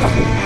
[0.00, 0.39] 痛苦。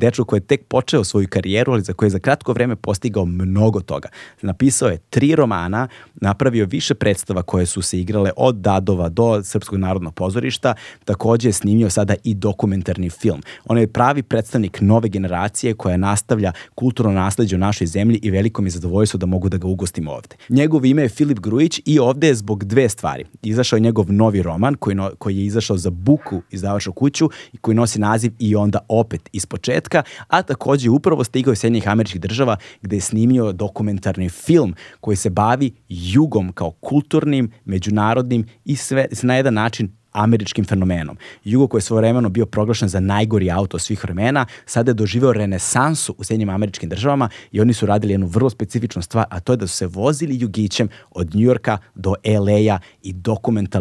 [0.00, 3.24] Dečko koji je tek počeo svoju karijeru, ali za koje je za kratko vreme postigao
[3.24, 4.08] mnogo toga.
[4.42, 9.78] Napisao je tri romana, napravio više predstava koje su se igrale od Dadova do Srpskog
[9.78, 13.42] narodnog pozorišta, takođe je snimio sada i dokumentarni film.
[13.66, 18.62] On je pravi predstavnik nove generacije koja nastavlja kulturno nasledđe u našoj zemlji i veliko
[18.62, 20.36] mi je zadovoljstvo da mogu da ga ugostim ovde.
[20.48, 23.24] Njegov ime je Filip Grujić i ovde je zbog dve stvari.
[23.42, 27.56] Izašao je njegov novi roman koji, no, koji je izašao za Buku izdavaču kuću i
[27.56, 31.88] koji nosi naziv i onda opet iz početka početka, a takođe upravo stigao iz Sjednjih
[31.88, 38.76] američkih država gde je snimio dokumentarni film koji se bavi jugom kao kulturnim, međunarodnim i
[38.76, 41.16] sve na jedan način američkim fenomenom.
[41.44, 46.14] Jugo koji je svojevremeno bio proglašen za najgori auto svih vremena, sada je doživeo renesansu
[46.18, 49.56] u Sjednjim američkim državama i oni su radili jednu vrlo specifičnu stvar, a to je
[49.56, 53.80] da su se vozili jugićem od Njujorka do LA-a i dokumenta,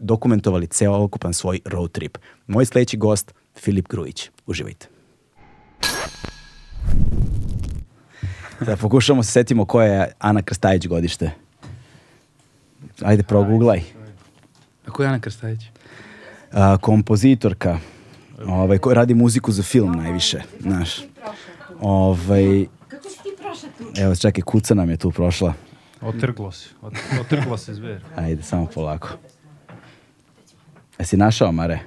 [0.00, 2.18] dokumentovali celokupan svoj road trip.
[2.46, 4.30] Moj sledeći gost, Filip Grujić.
[4.46, 4.93] Uživajte.
[8.60, 11.30] Da pokušamo se setimo ko je Ana Krstajić godište.
[13.02, 13.82] Ajde, proguglaj.
[14.86, 15.60] A ko je Ana Krstajić?
[16.52, 17.78] A, kompozitorka.
[18.40, 21.00] Ovaj, ko radi muziku za film najviše, znaš.
[21.80, 24.00] Ovaj, Kako si ti prošla tu?
[24.00, 25.52] evo, čekaj, kuca nam je tu prošla.
[26.00, 26.68] Otrglo se.
[26.82, 28.04] Ot- Otrglo se zver.
[28.16, 29.08] Ajde, samo polako.
[30.98, 31.78] Jesi našao, Mare?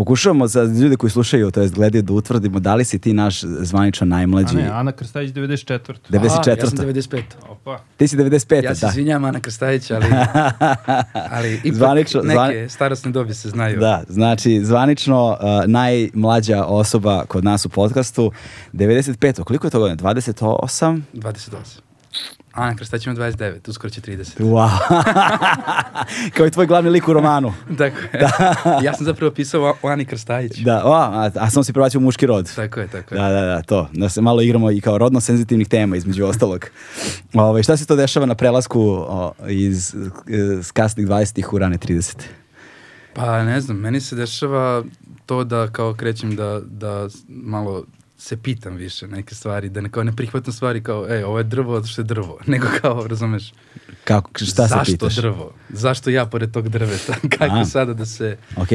[0.00, 3.40] Pokušavamo za ljude koji slušaju, to jest gledaju, da utvrdimo da li si ti naš
[3.40, 4.56] zvanično A najmlađi.
[4.56, 5.78] ne, Ana Krstajić 94.
[6.10, 6.48] 94.
[6.48, 7.22] A, ja sam 95.
[7.48, 7.80] Opa.
[7.96, 8.64] Ti si 95.
[8.64, 8.90] Ja se da.
[8.90, 10.06] izvinjam Ana Krstajić, ali,
[11.36, 13.80] ali ipak Zvanično- neke zvani- starostne dobi se znaju.
[13.80, 18.32] Da, znači zvanično uh, najmlađa osoba kod nas u podcastu
[18.72, 19.42] 95.
[19.42, 19.96] Koliko je to godina?
[20.04, 21.00] 28?
[21.14, 21.89] 28.
[22.52, 24.40] Ana Krstajić ima 29, uskoro će 30.
[24.40, 24.68] Wow.
[26.36, 27.52] Kao i tvoj glavni lik u romanu.
[27.78, 28.20] Tako je.
[28.86, 30.58] ja sam zapravo pisao o- Ani Krstajić.
[30.58, 32.54] Da, o, a, a sam si prebacio muški rod.
[32.56, 33.20] Tako je, tako je.
[33.20, 33.88] Da, da, da, to.
[33.92, 36.66] Da se malo igramo i kao rodno senzitivnih tema između ostalog.
[37.34, 39.94] Ove, šta se to dešava na prelasku o, iz,
[40.58, 42.16] iz kasnih 20-ih u rane 30.
[43.14, 44.82] Pa ne znam, meni se dešava
[45.26, 47.84] to da kao krećem da, da malo
[48.20, 51.44] se pitam više neke stvari, da ne, kao ne prihvatam stvari kao, e, ovo je
[51.44, 53.52] drvo zato što je drvo, nego kao, razumeš,
[54.04, 55.16] Kako, šta se zašto pitaš?
[55.16, 55.52] drvo?
[55.68, 57.14] Zašto ja pored tog drveta?
[57.38, 57.64] Kako A.
[57.64, 58.36] sada da se...
[58.56, 58.68] Ok,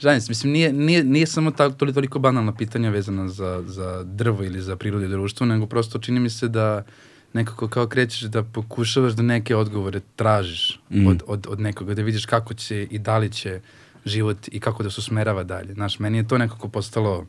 [0.00, 4.02] Žalim se, mislim, nije, nije, nije samo ta, toliko, toliko banalna pitanja vezana za, za
[4.04, 6.84] drvo ili za prirodu i društvo, nego prosto čini mi se da
[7.32, 11.06] nekako kao krećeš da pokušavaš da neke odgovore tražiš Mm.
[11.06, 13.60] od, od, od nekoga, da vidiš kako će i da li će
[14.04, 15.74] život i kako da se usmerava dalje.
[15.74, 17.26] Znaš, meni je to nekako postalo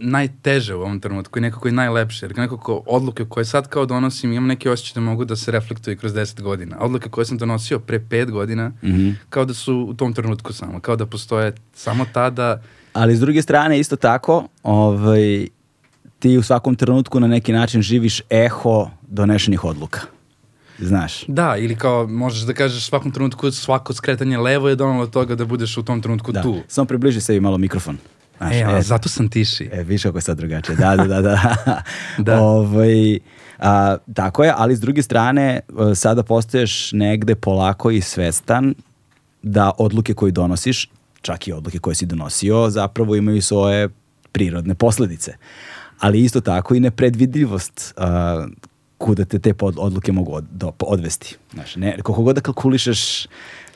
[0.00, 4.32] najteže u ovom trenutku i nekako i najlepše, jer nekako odluke koje sad kao donosim,
[4.32, 6.76] imam neki osjećaj da mogu da se reflektuju kroz 10 godina.
[6.80, 9.10] Odluke koje sam donosio pre 5 godina, Mhm.
[9.30, 13.42] kao da su u tom trenutku samo, kao da postoje samo tada, ali s druge
[13.42, 15.46] strane isto tako, ovaj,
[16.18, 20.00] ti u svakom trenutku na neki način živiš eho donešenih odluka.
[20.80, 21.24] Znaš.
[21.26, 25.34] da, ili kao možeš da kažeš svakom trenutku svako skretanje levo je donalo do toga
[25.34, 26.42] da budeš u tom trenutku Da.
[26.42, 26.56] tu.
[26.68, 27.96] Samo približi sebi malo mikrofon.
[28.38, 29.68] Znaš, E, a, zato sam tiši.
[29.72, 30.76] E, više kako je sad drugačije.
[30.76, 31.20] Da, da, da.
[31.20, 31.54] da.
[32.18, 32.40] Da.
[32.40, 33.18] Ovaj,
[33.58, 38.74] a, tako je, ali s druge strane, e, sada postaješ negde polako i svestan
[39.42, 40.90] da odluke koje donosiš,
[41.22, 43.88] čak i odluke koje si donosio, zapravo imaju svoje
[44.32, 45.32] prirodne posledice.
[45.98, 48.46] Ali isto tako i nepredvidljivost a,
[48.98, 51.36] kuda te te pod- odluke mogu od, do, odvesti.
[51.52, 53.26] Znaš, ne, koliko god da kalkulišeš,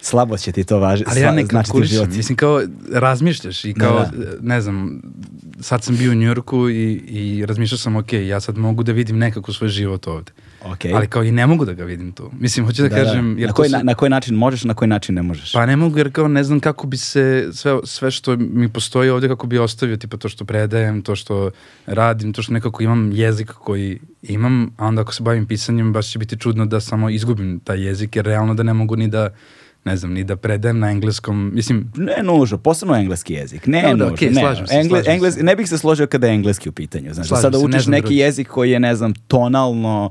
[0.02, 2.62] slabo će ti to važi, Ali ja ne kalkulišem, mislim kao
[2.92, 4.10] razmišljaš i kao, Da,
[4.40, 5.02] ne znam,
[5.60, 9.18] sad sam bio u Njujorku i, i razmišljao sam, ok, ja sad mogu da vidim
[9.18, 10.32] nekako svoj život ovde.
[10.64, 10.92] Okej.
[10.94, 12.30] ali kao i ne mogu da ga vidim tu.
[12.40, 13.38] Mislim, hoću da, kažem...
[13.38, 15.52] Jer na, koji, se- na, na koji način možeš, na koji način ne možeš?
[15.52, 19.10] Pa ne mogu jer kao ne znam kako bi se sve, sve što mi postoji
[19.10, 21.50] ovdje kako bi ostavio, tipa to što predajem, to što
[21.86, 26.12] radim, to što nekako imam jezik koji imam, a onda ako se bavim pisanjem baš
[26.12, 29.30] će biti čudno da samo izgubim taj jezik jer realno da ne mogu ni da
[29.84, 33.66] ne znam, ni da predajem na engleskom, mislim, Ne nužno, posebno engleski jezik.
[33.66, 34.14] Ne Dobro, nužno.
[34.14, 34.40] okej, ne.
[34.40, 35.10] slažem se, Engle- slažem se.
[35.10, 37.04] engles- ne bih se složio kada je engleski u pitanju.
[37.04, 38.16] Znači, da Slažem sada se, ne učiš znam neki drugi.
[38.16, 40.10] jezik koji je, ne znam, tonalno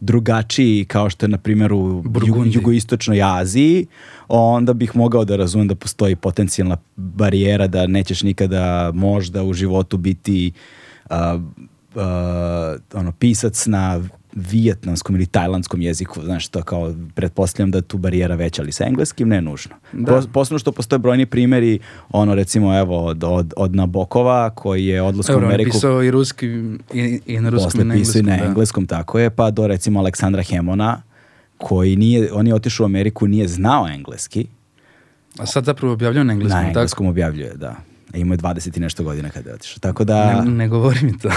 [0.00, 3.86] drugačiji kao što je, na primjer, u jugo, jugoistočnoj Aziji,
[4.28, 9.96] onda bih mogao da razumem da postoji potencijalna barijera da nećeš nikada možda u životu
[9.96, 10.52] biti
[11.10, 11.38] a,
[11.96, 14.00] a, ono, pisac na
[14.50, 18.84] vijetnamskom ili tajlandskom jeziku, znaš, to kao, pretpostavljam da je tu barijera veća, ali sa
[18.84, 19.74] engleskim ne nužno.
[19.92, 20.12] Da.
[20.12, 21.78] Pos- Posebno što postoje brojni primjeri,
[22.10, 26.46] ono recimo evo od, od, od Nabokova koji je odlaskom u Ameriku pisao i ruski
[26.94, 28.26] i, i na ruskom i na engleskom.
[28.26, 28.44] na da.
[28.44, 31.02] engleskom, tako je, pa do recimo Aleksandra Hemona
[31.56, 34.46] koji nije, on je otišao u Ameriku, nije znao engleski,
[35.38, 36.78] A sad zapravo objavljaju na engleskom, na tako?
[36.78, 37.76] engleskom objavljuje, da.
[38.12, 39.78] E, Imao je 20 i nešto godina kada je otišao.
[39.78, 40.42] Tako da...
[40.42, 41.28] Ne, ne govori mi to.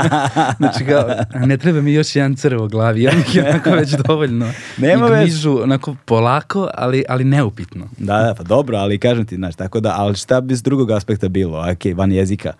[0.58, 1.04] znači kao,
[1.46, 4.52] ne treba mi još jedan crv u glavi, ja mi je onako već dovoljno.
[4.78, 5.22] Nema I veze.
[5.22, 7.88] gmižu onako polako, ali, ali neupitno.
[7.98, 10.90] Da, da, pa dobro, ali kažem ti, znaš, tako da, ali šta bi s drugog
[10.90, 12.52] aspekta bilo, ok, van jezika,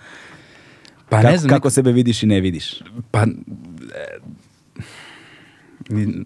[1.08, 2.82] Pa kako, ne znam, kako sebe vidiš i ne vidiš?
[3.10, 3.26] pa...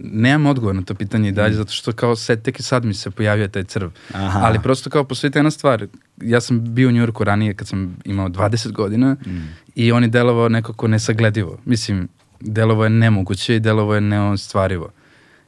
[0.00, 2.94] nemam odgovor na to pitanje i dalje, zato što kao sad, tek i sad mi
[2.94, 3.88] se pojavio taj crv.
[4.12, 4.40] Aha.
[4.42, 5.86] Ali prosto kao postoji ta jedna stvar.
[6.22, 9.16] Ja sam bio u Njurku ranije kad sam imao 20 godina
[9.74, 11.58] i on je delovao nekako nesagledivo.
[11.64, 12.08] Mislim,
[12.40, 14.90] delovo je nemoguće i delovo je neostvarivo.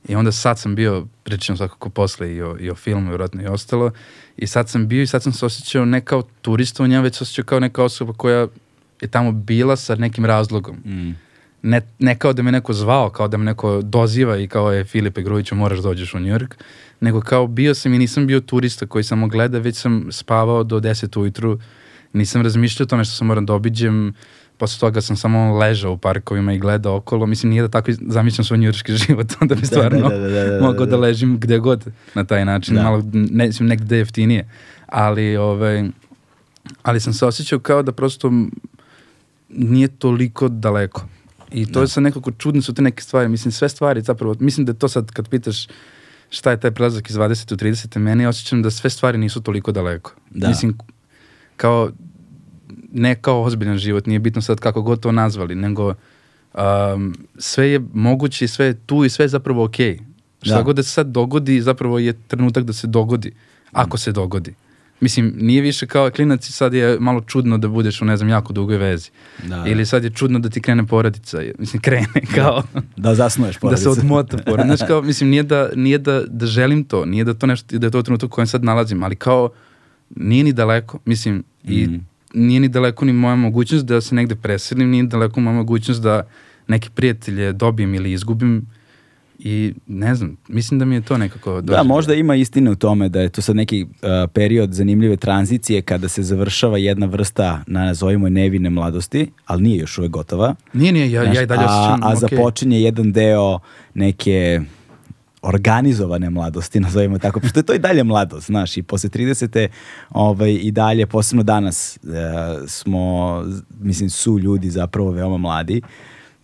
[0.08, 3.46] I onda sad sam bio, pričam svakako posle i o, i o filmu, vjerojatno i
[3.46, 3.90] ostalo,
[4.36, 7.16] i sad sam bio i sad sam se osjećao ne kao turista u njemu, već
[7.16, 8.46] se osjećao kao neka osoba koja
[9.00, 10.76] je tamo bila sa nekim razlogom.
[10.76, 11.25] Mm.
[11.66, 14.84] Ne, ne kao da me neko zvao, kao da me neko doziva i kao je
[14.84, 16.54] Filipe Grujiću moraš dođeš u New York,
[17.00, 20.80] nego kao bio sam i nisam bio turista koji samo gleda, već sam spavao do
[20.80, 21.58] 10 ujutru,
[22.12, 24.14] nisam razmišljao o tome što sam moram da obiđem,
[24.58, 28.44] posle toga sam samo ležao u parkovima i gledao okolo, mislim nije da tako zamišljam
[28.44, 30.96] svoj njurški život, onda bi stvarno da, da, da, da, mogao da da.
[30.96, 31.84] ležim gde god
[32.14, 32.82] na taj način, Da.
[32.82, 34.48] malo ne, mislim, negde jeftinije,
[34.86, 35.84] ali ovaj,
[36.82, 38.32] ali sam se osjećao kao da prosto
[39.48, 41.15] nije toliko daleko.
[41.56, 43.28] I to je sad nekako čudne su te neke stvari.
[43.28, 45.66] Mislim, sve stvari zapravo, mislim da je to sad kad pitaš
[46.30, 47.54] šta je taj prelazak iz 20.
[47.54, 47.98] u 30.
[47.98, 50.12] meni osjećam da sve stvari nisu toliko daleko.
[50.30, 50.48] Da.
[50.48, 50.78] Mislim,
[51.56, 51.90] kao,
[52.92, 55.94] ne kao ozbiljan život, nije bitno sad kako god to nazvali, nego
[56.54, 59.98] um, sve je moguće i sve je tu i sve je zapravo okej.
[60.42, 60.62] Šta Da.
[60.62, 63.32] god da se sad dogodi, zapravo je trenutak da se dogodi.
[63.72, 64.54] Ako se dogodi.
[65.00, 68.28] Mislim, nije više kao klinac i sad je malo čudno da budeš u, ne znam,
[68.28, 69.10] jako dugoj vezi.
[69.44, 69.64] Da.
[69.66, 71.38] Ili sad je čudno da ti krene porodica.
[71.58, 72.62] Mislim, krene kao
[72.96, 73.82] Da zasnuješ da porodicu.
[73.84, 74.66] se odmota porodica.
[74.66, 77.86] Znaš, kao, mislim, nije, da, nije da, da želim to, nije da to nešto, da
[77.86, 79.50] je to trenutak u kojem sad nalazim, ali kao,
[80.10, 81.96] nije ni daleko, mislim, i Mhm.
[82.34, 86.22] nije ni daleko ni moja mogućnost da se negde preselim, nije daleko moja mogućnost da
[86.68, 88.66] neke prijatelje dobijem ili izgubim
[89.38, 91.84] i ne znam, mislim da mi je to nekako Da, doživljaj.
[91.84, 93.88] možda ima istine u tome da je to sad neki uh,
[94.32, 99.98] period zanimljive tranzicije kada se završava jedna vrsta, nazovimo je nevine mladosti, ali nije još
[99.98, 100.54] uvek gotova.
[100.72, 102.36] Nije, nije, ja, ja i dalje a, osjećam, a okej.
[102.36, 103.58] započinje jedan deo
[103.94, 104.60] neke
[105.42, 109.68] organizovane mladosti, nazovimo tako, pošto je to i dalje mladost, znaš, i posle 30.
[110.10, 111.98] Ovaj, i dalje, posebno danas, e,
[112.66, 113.44] smo,
[113.80, 115.82] mislim, su ljudi zapravo veoma mladi,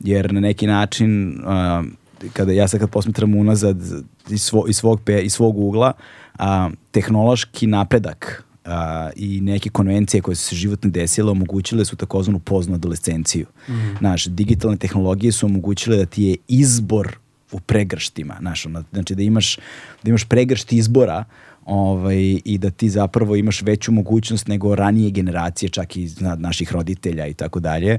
[0.01, 1.83] jer na neki način, a,
[2.33, 3.77] kada ja sad kad posmetram unazad
[4.31, 5.93] iz, svo, iz, svog, pe, iz svog ugla,
[6.39, 12.39] a, tehnološki napredak a, i neke konvencije koje su se životno desile omogućile su takozvanu
[12.39, 13.47] poznu adolescenciju.
[13.99, 17.17] Znaš, digitalne tehnologije su omogućile da ti je izbor
[17.53, 19.57] u pregrštima, znaš, ono, znači da imaš,
[20.03, 21.25] da imaš pregršt izbora
[21.65, 26.73] ovaj, i da ti zapravo imaš veću mogućnost nego ranije generacije, čak i zna, naših
[26.73, 27.99] roditelja i tako dalje,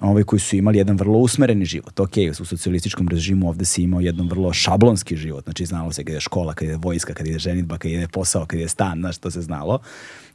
[0.00, 2.00] ovaj, koji su imali jedan vrlo usmereni život.
[2.00, 6.16] Ok, u socijalističkom režimu ovde si imao jedan vrlo šablonski život, znači znalo se kada
[6.16, 9.18] je škola, kada je vojska, kada je ženitba, kada je posao, kada je stan, znaš,
[9.18, 9.78] to se znalo.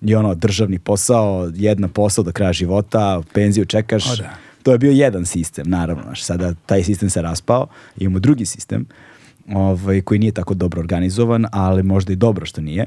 [0.02, 4.30] I ono, državni posao, jedna posao do kraja života, penziju čekaš, O, da.
[4.64, 6.04] to je bio jedan sistem, naravno.
[6.04, 8.86] Znaš, sada taj sistem se raspao, imamo drugi sistem
[9.54, 12.86] ovaj, koji nije tako dobro organizovan, ali možda i dobro što nije.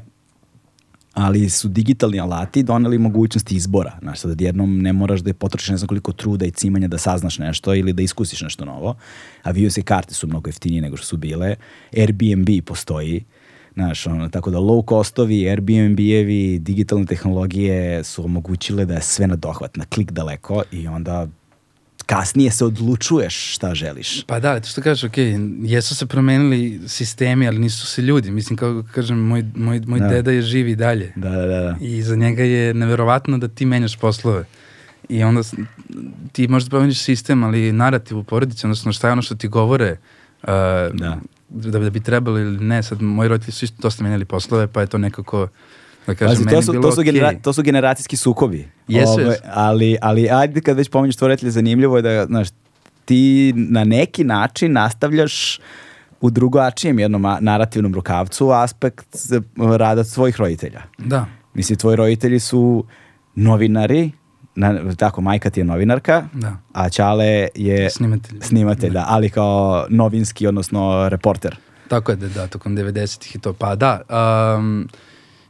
[1.13, 3.97] Ali su digitalni alati doneli mogućnost izbora.
[4.01, 6.97] Znaš, sad jednom ne moraš da je potrošiš ne znam koliko truda i cimanja da
[6.97, 8.95] saznaš nešto ili da iskusiš nešto novo.
[9.43, 11.55] Avionske karte su mnogo jeftinije nego što su bile.
[11.97, 13.23] Airbnb postoji.
[13.73, 19.35] Znaš, ono, tako da low costovi, Airbnb-evi, digitalne tehnologije su omogućile da je sve na
[19.35, 21.27] dohvat, na klik daleko i onda
[22.05, 24.23] kasnije se odlučuješ šta želiš.
[24.23, 25.17] Pa da, to što kažeš, ok,
[25.63, 28.31] jesu se promenili sistemi, ali nisu se ljudi.
[28.31, 30.07] Mislim, kao kažem, moj, moj, moj Da.
[30.07, 31.13] deda je živ i dalje.
[31.15, 31.75] Da, da, da.
[31.81, 34.45] I za njega je neverovatno da ti menjaš poslove.
[35.09, 35.41] I onda
[36.31, 39.97] ti možda promeniš sistem, ali narativ u porodici, odnosno šta je ono što ti govore,
[40.43, 40.47] uh,
[40.93, 41.17] Da.
[41.49, 42.83] da, da bi trebalo ili ne.
[42.83, 45.47] Sad, moji roditelji su isto dosta menjali poslove, pa je to nekako,
[46.07, 47.03] da kažem, Pazi, to, su, to, su okej.
[47.05, 48.67] genera, to su generacijski sukobi.
[48.87, 49.41] Jesu, Ovaj, jesu.
[49.45, 52.47] ali, ali ajde kad već pominješ tvoje roditelje, zanimljivo je da, znaš,
[53.05, 55.59] ti na neki način nastavljaš
[56.21, 59.15] u drugačijem jednom narativnom rukavcu aspekt
[59.77, 60.81] rada svojih roditelja.
[60.97, 61.25] Da.
[61.53, 62.85] Mislim, tvoji roditelji su
[63.35, 64.11] novinari,
[64.55, 66.57] na, tako, majka ti je novinarka, Da.
[66.73, 68.39] a Ćale je Snimatelj.
[68.41, 71.55] snimatelj, da, ali kao novinski, odnosno reporter.
[71.87, 73.53] Tako je da, da, tokom 90-ih i to.
[73.53, 74.01] Pa da,
[74.57, 74.87] um,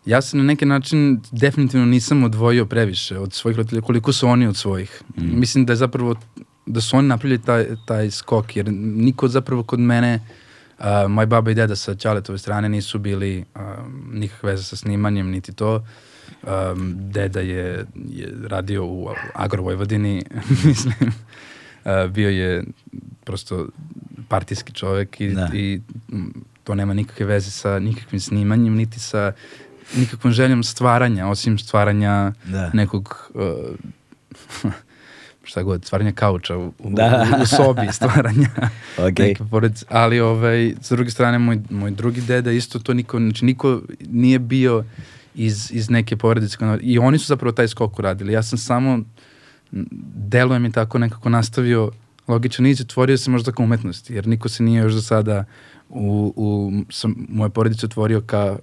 [0.05, 4.47] ja se na neki način definitivno nisam odvojio previše od svojih roditelja, koliko su oni
[4.47, 5.01] od svojih.
[5.15, 6.15] Mislim da je zapravo,
[6.65, 10.19] da su oni napravili taj, taj skok, jer niko zapravo kod mene,
[10.79, 15.29] uh, moj baba i deda sa Ćaletove strane nisu bili um, nikakve veze sa snimanjem,
[15.29, 15.85] niti to.
[16.43, 20.23] Um, deda je, je radio u Agro Vojvodini,
[20.65, 21.11] mislim.
[21.85, 22.63] Uh, bio je
[23.23, 23.67] prosto
[24.27, 25.49] partijski čovek i, Da.
[25.53, 25.81] i
[26.11, 26.25] mm,
[26.63, 29.31] to nema nikakve veze sa nikakvim snimanjem, niti sa
[29.97, 32.69] nikakvom željom stvaranja, osim stvaranja Da.
[32.73, 34.71] nekog uh,
[35.43, 37.27] šta god, stvaranja kauča u, u, Da.
[37.39, 38.49] u, u sobi, stvaranja
[39.07, 39.19] Ok.
[39.19, 39.85] neke porodice.
[39.89, 44.39] Ali ovaj, s druge strane, moj, moj drugi deda isto to niko, znači niko nije
[44.39, 44.83] bio
[45.35, 46.57] iz, iz neke porodice.
[46.81, 48.33] I oni su zapravo taj skok uradili.
[48.33, 48.99] Ja sam samo,
[50.15, 51.91] deluje mi tako nekako nastavio
[52.27, 55.45] logičan niz i otvorio se možda ka umetnosti, jer niko se nije još do sada
[55.89, 58.57] u, u sam, moje porodice otvorio ka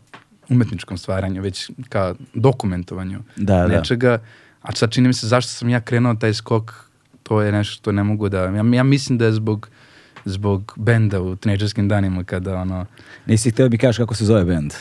[0.51, 3.67] umetničkom stvaranju, već ka dokumentovanju Da, da.
[3.67, 4.19] nečega.
[4.63, 6.73] A sad čini mi se zašto sam ja krenuo taj skok,
[7.23, 8.39] to je nešto što ne mogu da...
[8.39, 9.69] Ja, ja mislim da je zbog
[10.25, 12.87] zbog benda u tinejdžerskim danima kada ono...
[13.27, 14.73] Nisi htio da mi kažeš kako se zove band.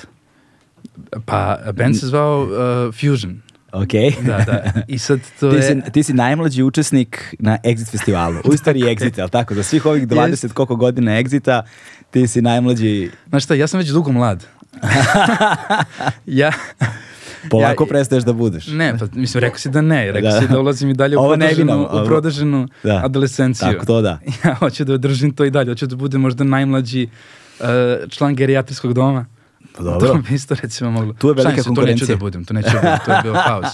[1.25, 3.41] Pa, band se zvao uh, Fusion.
[3.71, 4.23] Ok.
[4.25, 4.81] Da, da.
[4.87, 5.61] I sad to Ti je...
[5.61, 8.39] si, ti si najmlađi učesnik na Exit festivalu.
[8.45, 9.53] U istoriji Exita, ali tako?
[9.53, 10.53] Za svih ovih 20 Jest.
[10.53, 11.61] koliko godina Exita,
[12.11, 13.11] ti si najmlađi...
[13.29, 14.45] Znaš šta, ja sam već dugo mlad.
[16.25, 16.51] ja...
[17.49, 18.67] Polako Ja- prestaješ da budeš.
[18.67, 20.11] Ne, pa mislim, rekao si da ne.
[20.11, 20.41] Rekao Da.
[20.41, 23.01] si da ulazim i dalje u prodaženu, u prodaženu Da.
[23.05, 23.67] adolescenciju.
[23.67, 24.19] Tako to da.
[24.45, 25.71] Ja hoću da održim to i dalje.
[25.71, 27.07] Hoću da budem možda najmlađi
[27.59, 27.65] uh,
[28.09, 29.25] član gerijatrijskog doma.
[29.79, 30.07] Pa dobro.
[30.13, 31.13] To bi isto recimo moglo.
[31.13, 32.15] Tu je velika Šalim se, To neću konkurencija.
[32.15, 33.67] da budem, to neću da budem, to je bio haos.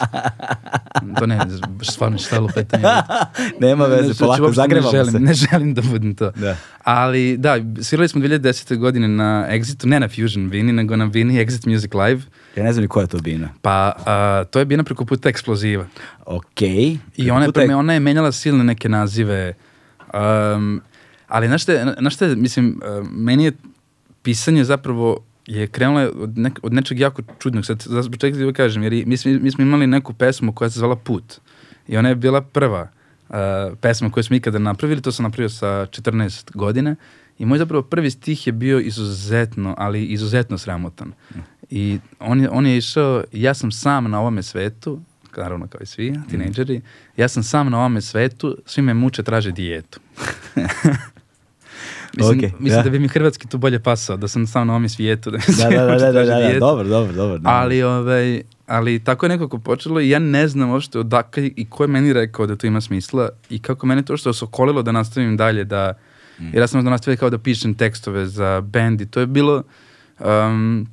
[1.20, 1.40] To ne,
[1.82, 2.84] stvarno šta lupetanje.
[3.62, 5.20] Nema veze, Znači, polako, ne želim, se.
[5.20, 6.32] Ne želim da budem to.
[6.32, 6.58] Da.
[6.84, 8.78] Ali da, svirali smo 2010.
[8.78, 12.22] godine na Exitu, ne na Fusion Vini, nego na Vini Exit Music Live.
[12.56, 13.50] Ja ne znam ni koja je to bina.
[13.62, 15.86] Pa a, to je bina preko puta eksploziva.
[16.26, 16.62] Ok.
[17.18, 19.54] I ona je, prome, ona je menjala silne neke nazive.
[20.14, 20.82] Um,
[21.28, 23.52] ali znaš šta, znaš je, mislim, uh, meni je
[24.22, 27.66] pisanje zapravo je krenulo od, nek, od nečeg jako čudnog.
[27.66, 30.54] Sad, za zbog čega ti ovo kažem, jer mi smo, mi smo imali neku pesmu
[30.54, 31.40] koja se zvala Put.
[31.88, 32.90] I ona je bila prva
[33.30, 33.36] uh,
[33.82, 36.96] pesma koju smo ikada napravili, to sam napravio sa 14 godine.
[37.40, 41.14] I moj zapravo prvi stih je bio izuzetno, ali izuzetno sramotan.
[41.70, 45.02] I on je, on je išao, ja sam sam na ovome svetu,
[45.38, 46.82] naravno kao i svi, tinejdžeri,
[47.18, 50.00] ja sam sam na ovome svetu, svi me muče, traže dijetu.
[52.17, 52.84] mislim, Okej, mislim da.
[52.84, 55.69] da bi mi hrvatski tu bolje pasao, da sam sam na ovome svijetu, da Da,
[55.69, 57.38] da, da, da, da, da, da, dobro, dobro, dobro.
[57.38, 57.51] dobro.
[57.51, 61.84] Ali, ovaj, ali tako je nekako počelo i ja ne znam uopšte odakle i ko
[61.84, 64.91] je meni rekao da to ima smisla i kako mene to što se okolilo da
[64.91, 65.93] nastavim dalje da,
[66.39, 69.63] jer ja sam onda nastavio kao da pišem tekstove za band i to je bilo
[70.19, 70.88] um,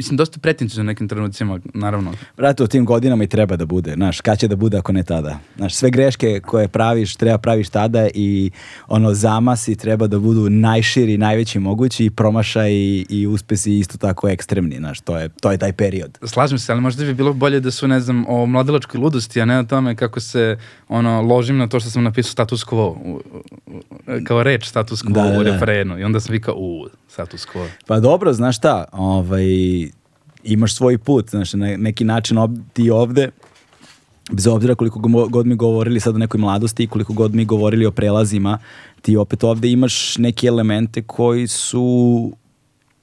[0.00, 2.12] mislim dosta pretencijno u nekim trenucima, naravno.
[2.36, 3.92] Brate, u tim godinama i treba da bude.
[3.94, 5.38] Znaš, kad će da bude ako ne tada?
[5.56, 8.50] Znaš, sve greške koje praviš, treba praviš tada i
[8.88, 14.28] ono, zamasi treba da budu najširi, najveći mogući i promašaj i, i uspesi isto tako
[14.28, 14.76] ekstremni.
[14.76, 16.18] Znaš, to je, to je taj period.
[16.24, 19.44] Slažem se, ali možda bi bilo bolje da su, ne znam, o mladilačkoj ludosti, a
[19.44, 20.56] ne o tome kako se,
[20.88, 23.20] ono, ložim na to što sam napisao status quo, u-
[23.66, 23.80] u-
[24.24, 25.52] kao reč status quo Da, da, u da.
[25.52, 25.98] refrenu.
[25.98, 27.66] I onda sam vikao, u, status quo.
[27.86, 29.44] Pa dobro, znaš šta, ovaj,
[30.44, 33.30] imaš svoj put, znaš, na neki način ob, ti ovde,
[34.32, 37.44] bez obzira koliko go- god mi govorili sad o nekoj mladosti i koliko god mi
[37.44, 38.58] govorili o prelazima,
[39.02, 42.32] ti opet ovde imaš neke elemente koji su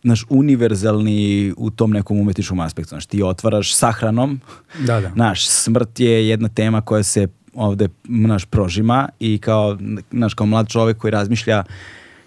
[0.04, 2.90] znaš, univerzalni u tom nekom umetničkom aspektu.
[2.90, 4.40] Znaš, ti otvaraš sahranom,
[4.80, 5.12] Da, da.
[5.16, 9.78] Naš, smrt je jedna tema koja se ovde naš prožima i kao,
[10.12, 11.64] naš, kao mlad čovek koji razmišlja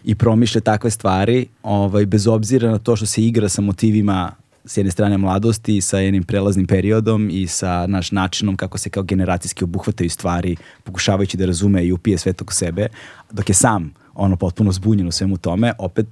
[0.05, 4.33] i promišlja takve stvari, ovaj, bez obzira na to što se igra sa motivima
[4.65, 9.03] s jedne strane mladosti sa jednim prelaznim periodom i sa naš načinom kako se kao
[9.03, 12.89] generacijski obuhvataju stvari, pokušavajući da razume i upije sve toko sebe,
[13.31, 16.09] dok je sam ono potpuno zbunjen u svemu tome, opet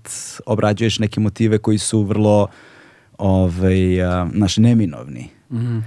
[0.47, 2.47] obrađuješ neke motive koji su vrlo
[3.19, 3.78] ovaj,
[4.33, 5.28] naš neminovni.
[5.52, 5.78] Mhm.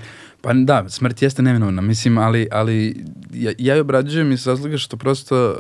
[0.41, 4.97] Pa da, smrt jeste neminovna, mislim, ali, ali ja, ja je obrađujem iz razloga što
[4.97, 5.55] prosto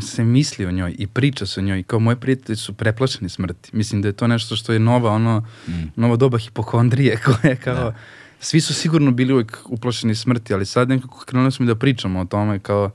[0.00, 1.82] se misli o njoj i priča se o njoj.
[1.82, 3.70] Kao moji prijatelji su preplašeni smrti.
[3.72, 5.72] Mislim da je to nešto što je nova, ono, Mm.
[5.96, 7.74] nova doba hipohondrije koja je kao...
[7.74, 7.94] Da.
[8.42, 12.24] Svi su sigurno bili uvek uplašeni smrti, ali sad nekako krenuli smo da pričamo o
[12.24, 12.90] tome kao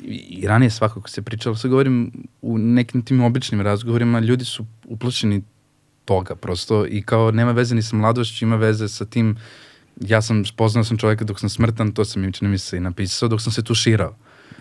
[0.00, 5.42] i, ranije svakako se pričalo, sad govorim u nekim tim običnim razgovorima, ljudi su uplašeni
[6.04, 9.36] toga prosto i kao nema veze ni sa mladošću, ima veze sa tim
[10.00, 12.80] ja sam spoznao sam čovjeka dok sam smrtan, to sam im čini mi se i
[12.80, 14.16] napisao, dok sam se tuširao.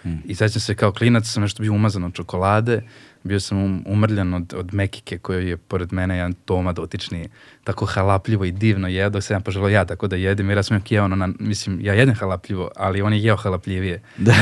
[0.06, 0.18] Mm.
[0.26, 2.82] I sećam se kao klinac sam nešto bio umazan od čokolade,
[3.24, 7.30] bio sam um, umrljan od, od mekike koju je pored mene jedan Toma dotični
[7.64, 10.64] tako halapljivo i divno jeo, dok sam ja poželao ja tako da jedem, jer ja
[10.64, 14.02] sam uvijek jeo na, mislim, ja jedem halapljivo, ali on je jeo halapljivije.
[14.18, 14.34] Da.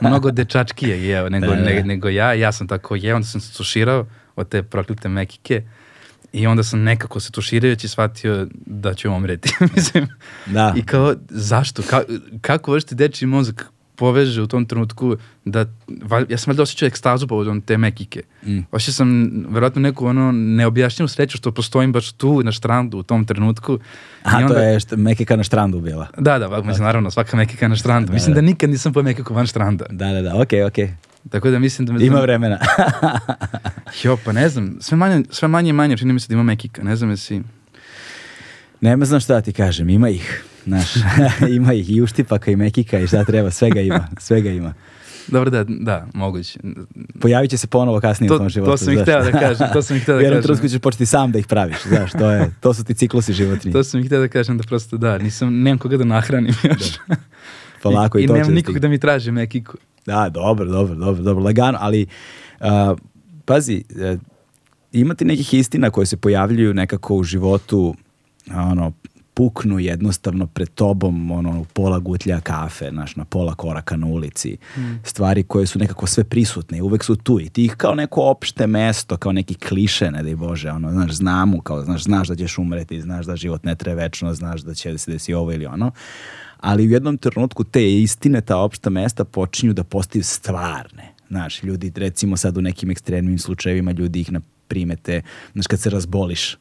[0.00, 1.62] Mnogo dečačkije jeo nego, Da, da.
[1.62, 5.62] ne, nego ja, ja sam tako jeo, onda sam se tuširao od te proklite mekike
[6.32, 10.08] i onda sam nekako se tuširajući shvatio da ću umreti, mislim.
[10.46, 10.74] Da.
[10.76, 11.82] I kao, zašto?
[11.82, 12.02] Ka,
[12.40, 15.66] kako vršti dečiji mozak poveže u tom trenutku da,
[16.28, 18.22] ja sam valjda osjećao ekstazu povodom te mekike.
[18.46, 18.58] Mm.
[18.70, 23.24] Osjećao sam verovatno neku ono neobjašnjivu sreću što postojim baš tu na štrandu u tom
[23.24, 23.78] trenutku.
[24.22, 26.08] A I to onda- je što Mekika na štrandu bila.
[26.18, 28.06] Da, da, mislim, naravno, svaka mekika na štrandu.
[28.06, 28.40] Da, mislim da.
[28.40, 29.84] da nikad nisam pojel mekiku van štranda.
[29.90, 30.94] Da, da, da, okej, okej.
[31.30, 32.04] Tako da mislim da me...
[32.04, 32.58] Ima vremena.
[34.02, 36.42] Jo, pa ne znam, sve manje, sve manje i manje čini mi se da ima
[36.42, 37.42] mekika, ne znam jesi...
[38.80, 40.44] Nema znam šta da ti kažem, ima ih.
[40.64, 40.94] Znaš,
[41.56, 44.74] ima ih i uštipaka i mekika i šta treba, svega ima, svega ima.
[45.28, 46.58] Dobro, da, da, moguće.
[47.20, 48.76] Pojavit će se ponovo kasnije To- u tom to životu.
[48.76, 49.02] sam i znaš.
[49.04, 50.42] hteo da kažem, to sam i hteo da kažem.
[50.42, 53.72] trenutku ćeš početi sam da ih praviš, znaš, to, je, to su ti ciklusi životni.
[53.72, 56.98] To sam ih htio da kažem da prosto da, nisam, nemam koga da nahranim još.
[57.82, 59.76] Polako i, I to će nemam da nikog da mi traži mekiku.
[60.06, 62.06] Da, dobro, dobro, dobro, dobro, lagano, ali
[62.60, 62.66] uh,
[63.44, 64.20] pazi, uh,
[64.92, 67.94] ima ti nekih istina koje se pojavljuju nekako u životu,
[68.50, 68.92] ono,
[69.34, 74.56] puknu jednostavno pred tobom, ono, pola gutlja kafe, znaš, na pola koraka na ulici.
[75.04, 78.22] Stvari koje su nekako sve prisutne i uvek su tu i ti ih kao neko
[78.22, 82.36] opšte mesto, kao neki kliše, ne daj Bože, ono, znaš, znamo, kao, znaš, znaš da
[82.36, 85.66] ćeš umreti, znaš da život ne traje večno, znaš da će se desi ovo ili
[85.66, 85.90] ono,
[86.60, 91.14] ali u jednom trenutku te istine, ta opšta mesta počinju da postaju stvarne.
[91.28, 95.90] Znaš, ljudi, recimo sad u nekim ekstremnim slučajevima, ljudi ih na primete, znaš, kad se
[95.90, 96.56] razboliš,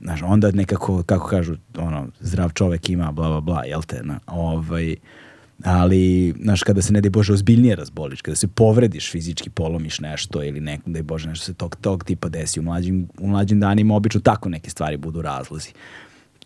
[0.00, 4.20] znaš, onda nekako, kako kažu, ono, zdrav čovek ima, bla, bla, bla, jel te, na,
[4.26, 4.96] ovaj,
[5.64, 10.44] ali, znaš, kada se, ne daj Bože, ozbiljnije razboliš, kada se povrediš fizički, polomiš nešto
[10.44, 13.94] ili neko, daj Bože, nešto se tog, tog tipa desi u mlađim, u mlađim danima,
[13.94, 15.70] obično tako neke stvari budu razlozi.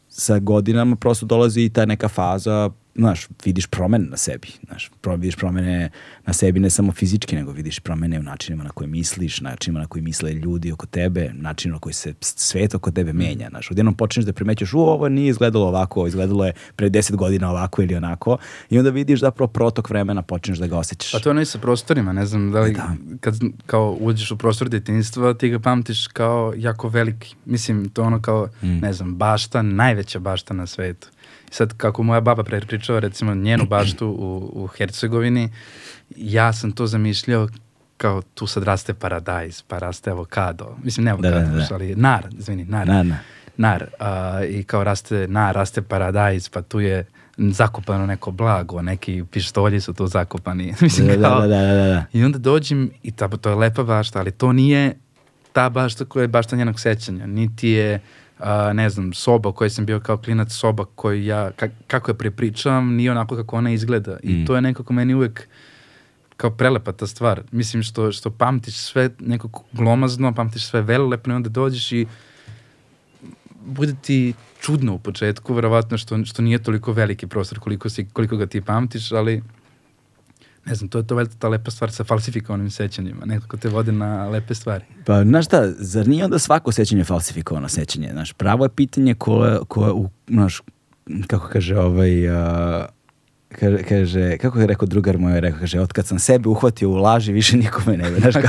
[0.08, 5.16] Sa godinama prosto dolazi i ta neka faza, znaš, vidiš promene na sebi, znaš, pro,
[5.16, 5.90] vidiš promene
[6.26, 9.86] na sebi ne samo fizički, nego vidiš promene u načinima na koje misliš, načinima na
[9.86, 13.94] koji misle ljudi oko tebe, načinima na koji se svet oko tebe menja, znaš, odjednom
[13.94, 17.82] počneš da primećaš, u, ovo nije izgledalo ovako, ovo izgledalo je pre deset godina ovako
[17.82, 18.38] ili onako,
[18.70, 21.12] i onda vidiš zapravo protok vremena, počneš da ga osjećaš.
[21.12, 22.94] Pa to je ono i sa prostorima, ne znam da li, Da.
[23.20, 27.34] kad kao uđeš u prostor djetinjstva, ti ga pamtiš kao jako veliki.
[27.44, 28.78] Mislim, to ono kao, Mm.
[28.78, 31.08] ne znam, bašta, najveća bašta na svetu.
[31.50, 35.48] Sad, kako moja baba pre pričala, recimo, njenu baštu u, u Hercegovini,
[36.16, 37.48] ja sam to zamišljao
[37.96, 40.76] kao tu sad raste paradajz, pa raste avokado.
[40.82, 41.74] Mislim, ne Da, da, avokado, da.
[41.74, 42.86] ali nar, izvini, nar.
[42.88, 43.18] Na, na.
[43.56, 49.24] nar a, i kao raste nar, raste paradajz, pa tu je zakopano neko blago, neki
[49.30, 50.74] pištolji su tu zakopani.
[50.80, 52.04] Mislim, Da, da, kao, da, da, da, da.
[52.12, 54.94] I onda dođem i ta, to je lepa bašta, ali to nije
[55.52, 58.00] ta bašta koja je bašta njenog sećanja, niti je
[58.40, 62.10] a, ne znam, soba u kojoj sam bio kao klinac, soba koju ja, ka- kako
[62.10, 64.16] je prepričavam, nije onako kako ona izgleda.
[64.22, 64.46] I Mm.
[64.46, 65.48] to je nekako meni uvek
[66.36, 67.42] kao prelepa ta stvar.
[67.52, 72.06] Mislim što, što pamtiš sve nekako glomazno, pamtiš sve velelepno i onda dođeš i
[73.62, 78.36] bude ti čudno u početku, verovatno što, što nije toliko veliki prostor koliko, si, koliko
[78.36, 79.42] ga ti pamtiš, ali
[80.66, 83.92] ne znam, to je to valjda ta lepa stvar sa falsifikovanim sećanjima, nekako te vode
[83.92, 84.84] na lepe stvari.
[85.06, 88.08] Pa, znaš šta, zar nije onda svako sećanje falsifikovano sećanje?
[88.12, 89.58] Znaš, pravo je pitanje koje,
[89.94, 90.62] u, znaš,
[91.26, 92.86] kako kaže ovaj, a,
[93.48, 96.94] kaže, kaže, kako je rekao drugar moj, rekao, kaže, od kad sam sebe uhvatio u
[96.94, 98.44] laži, više nikome ne verujem.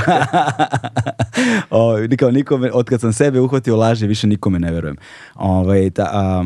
[1.70, 4.96] O, kao nikome, od kad sam sebe uhvatio u laži, više nikome ne verujem.
[5.34, 6.44] Ovaj, ta, a,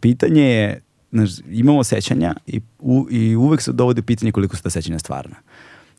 [0.00, 0.80] pitanje je,
[1.12, 5.36] znaš, imamo sećanja i, u, i uvek se dovodi pitanje koliko su ta sećanja stvarna.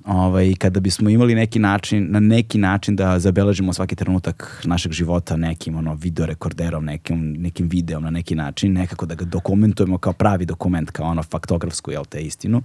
[0.06, 5.38] Ovaj, kada bismo imali neki način, na neki način da zabeležimo svaki trenutak našeg života
[5.38, 10.45] nekim ono, videorekorderom, nekim, nekim videom na neki način, nekako da ga dokumentujemo kao pravi
[10.45, 12.63] dokument, kao ono faktografsku, jel te, istinu.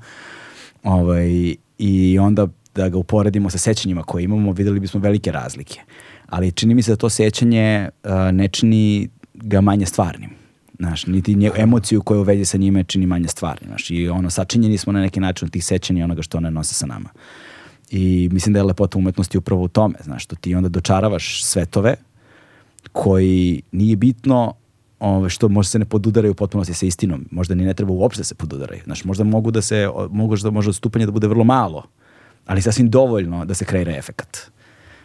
[0.82, 5.80] Ovaj, I onda da ga uporedimo sa sećanjima koje imamo, videli bismo velike razlike.
[6.26, 10.37] Ali čini mi se da to sećanje uh, ne čini ga manje stvarnim.
[10.78, 13.68] Znaš, niti nje, emociju koja u vezi sa njime čini manje stvarnim.
[13.68, 16.74] Znaš, I ono, sačinjeni smo na neki način od tih sećanja onoga što one nose
[16.74, 17.08] sa nama.
[17.90, 21.96] I mislim da je lepota umetnosti upravo u tome, znaš, što ti onda dočaravaš svetove
[22.92, 24.54] koji nije bitno
[25.00, 27.28] ove, što možda se ne podudaraju u potpunosti sa istinom.
[27.30, 28.80] Možda ni ne treba uopšte da se podudaraju.
[28.84, 31.84] Znaš, možda mogu da se, mogu da može odstupanje da bude vrlo malo,
[32.46, 34.38] ali sasvim dovoljno da se kreira efekat.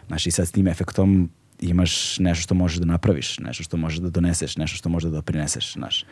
[0.06, 3.98] Znaš, i sad s tim efektom imaš nešto što možeš da napraviš, nešto što možeš
[3.98, 6.04] da doneseš, nešto što možeš da doprineseš, znaš.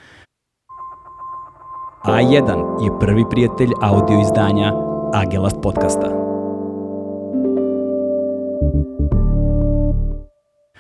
[2.05, 4.72] A1 je prvi prijatelj audio izdanja
[5.14, 6.22] Agelast podcasta.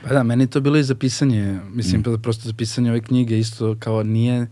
[0.02, 2.22] Pa da, meni to bilo i za pisanje, mislim, mm.
[2.22, 4.48] prosto za pisanje ove knjige isto kao nije uh,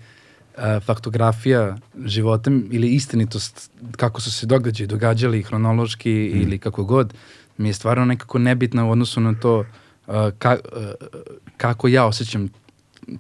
[0.87, 6.41] faktografija života ili istinitost kako su se događaji događali hronološki mm.
[6.43, 7.15] ili kako god,
[7.59, 9.65] mi je stvarno nekako nebitna u odnosu na to
[10.11, 10.83] uh, ka, uh,
[11.57, 12.49] kako ja osjećam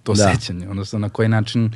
[0.03, 0.35] to da.
[0.35, 1.73] sećanje, odnosno na koji način uh,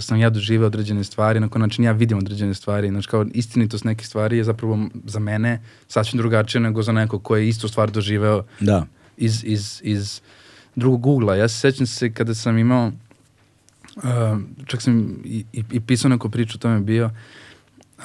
[0.00, 2.88] sam ja doživao određene stvari, na koji način ja vidim određene stvari.
[2.88, 7.36] Znači kao istinitost nekih stvari je zapravo za mene sasvim drugačije nego za nekog ko
[7.36, 8.86] je istu stvar doživeo Da.
[9.16, 10.20] iz, iz, iz
[10.76, 11.36] drugog ugla.
[11.36, 12.92] Ja se sećam se kada sam imao,
[13.96, 14.02] uh,
[14.66, 17.10] čak sam i, i, i pisao neku priču, to mi bio,
[17.98, 18.04] uh,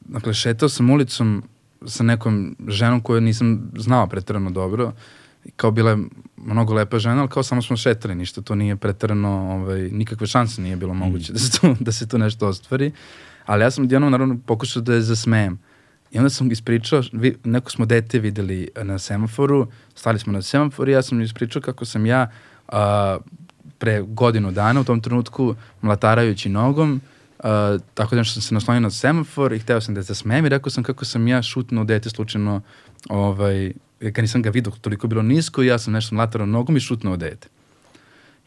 [0.00, 1.42] dakle, šetao sam ulicom
[1.86, 4.92] sa nekom ženom koju nisam znao pretrano dobro,
[5.56, 5.98] kao bila je
[6.36, 10.62] mnogo lepa žena, ali kao samo smo šetali, ništa to nije pretrano, ovaj, nikakve šanse
[10.62, 11.34] nije bilo moguće mm.
[11.36, 12.92] da, se to, da se to nešto ostvari.
[13.46, 15.58] Ali ja sam odjednom naravno pokušao da je zasmejem.
[16.12, 20.90] I onda sam ispričao, vi, neko smo dete videli na semaforu, stali smo na semaforu
[20.90, 22.30] i ja sam ispričao kako sam ja
[22.68, 23.18] a,
[23.78, 27.00] pre godinu dana u tom trenutku mlatarajući nogom,
[27.38, 30.48] a, tako da sam se naslonio na semafor i hteo sam da se zasmejem i
[30.48, 32.60] rekao sam kako sam ja šutnuo dete slučajno,
[33.08, 36.76] ovaj, kad nisam ga vidio, toliko je bilo nisko i ja sam nešto mlatarao nogom
[36.76, 37.48] i šutnuo dete.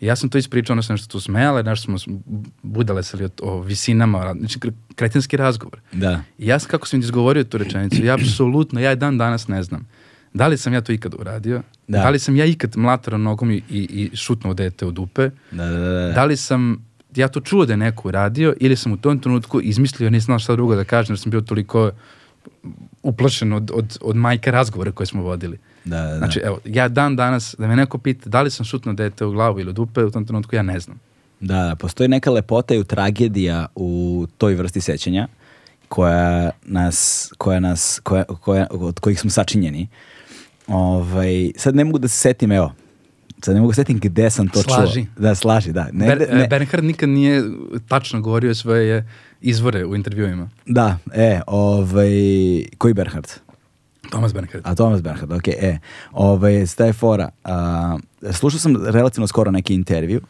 [0.02, 2.16] I ja sam to ispričao, ono sam nešto tu smejala, nešto smo
[2.62, 4.60] budale sali o, o visinama, znači
[4.96, 5.80] kretenski razgovor.
[5.92, 6.22] Da.
[6.38, 9.88] I ja sam, kako sam izgovorio tu rečenicu, ja apsolutno, ja dan danas ne znam.
[10.34, 11.62] Da li sam ja to ikad uradio?
[11.88, 12.00] Da.
[12.00, 15.30] Da li sam ja ikad mlatarao nogom i, i, i šutnuo dete u dupe?
[15.52, 16.12] Da, da, da.
[16.12, 16.86] Da li sam
[17.16, 20.40] ja to čuo da je neko uradio ili sam u tom trenutku izmislio, nisam znao
[20.40, 21.92] šta drugo da kažem, jer sam bio toliko
[23.04, 25.60] uplašen od, od, od majke razgovora koje smo vodili.
[25.86, 26.17] Da, da, da.
[26.17, 29.32] Znači, evo, ja dan danas, da me neko pita da li sam šutnuo dete u
[29.32, 30.99] glavu ili u dupe, u tom trenutku ja ne znam.
[31.39, 35.27] Da, da, postoji neka lepota i u tragedija u toj vrsti sećanja
[35.88, 39.88] koja nas, koja nas, koja, koja, od kojih smo sačinjeni.
[40.67, 42.73] Ovaj, sad ne mogu da se setim, evo,
[43.41, 44.93] sad ne mogu da se setim gde sam to Slaži.
[44.93, 45.13] čuo.
[45.23, 45.88] Da, slaži, da.
[45.91, 47.43] Ne, Ber, ne, Bernhard nikad nije
[47.88, 49.08] tačno govorio svoje
[49.41, 50.49] izvore u intervjuima.
[50.65, 52.12] da, e, ovaj,
[52.77, 53.27] koji Bernhard?
[54.10, 54.62] Thomas Bernhard.
[54.67, 55.77] A Thomas Bernhard, ok, e.
[56.12, 57.30] Ovaj, sta je fora.
[57.43, 57.97] A,
[58.32, 60.21] slušao sam relativno skoro neki intervju.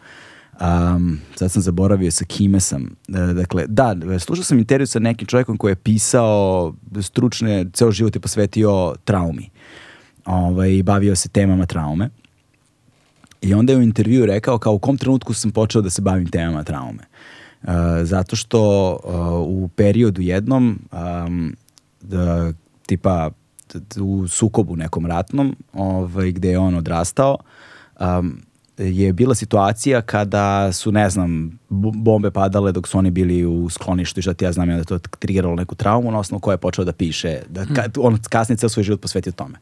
[0.62, 2.96] Um, sad sam zaboravio sa kime sam.
[3.08, 8.16] E, dakle, da, slušao sam intervju sa nekim čovjekom koji je pisao stručne, ceo život
[8.16, 9.50] je posvetio traumi.
[10.26, 12.10] Ovaj, bavio se temama traume.
[13.42, 16.30] I onda je u intervju rekao kao u kom trenutku sam počeo da se bavim
[16.30, 17.04] temama traume.
[17.64, 17.70] Uh,
[18.04, 19.12] zato što uh,
[19.48, 21.56] u periodu jednom um,
[22.02, 22.54] da,
[22.86, 23.30] tipa
[24.00, 27.38] u sukobu nekom ratnom ovaj, gde je on odrastao
[28.00, 28.42] um,
[28.78, 34.20] je bila situacija kada su, ne znam, bombe padale dok su oni bili u skloništu
[34.20, 36.58] i šta ti ja znam, onda je to triggeralo neku traumu na osnovu koje je
[36.58, 39.58] počeo da piše, da ka, on kasnije ceo svoj život posvetio tome.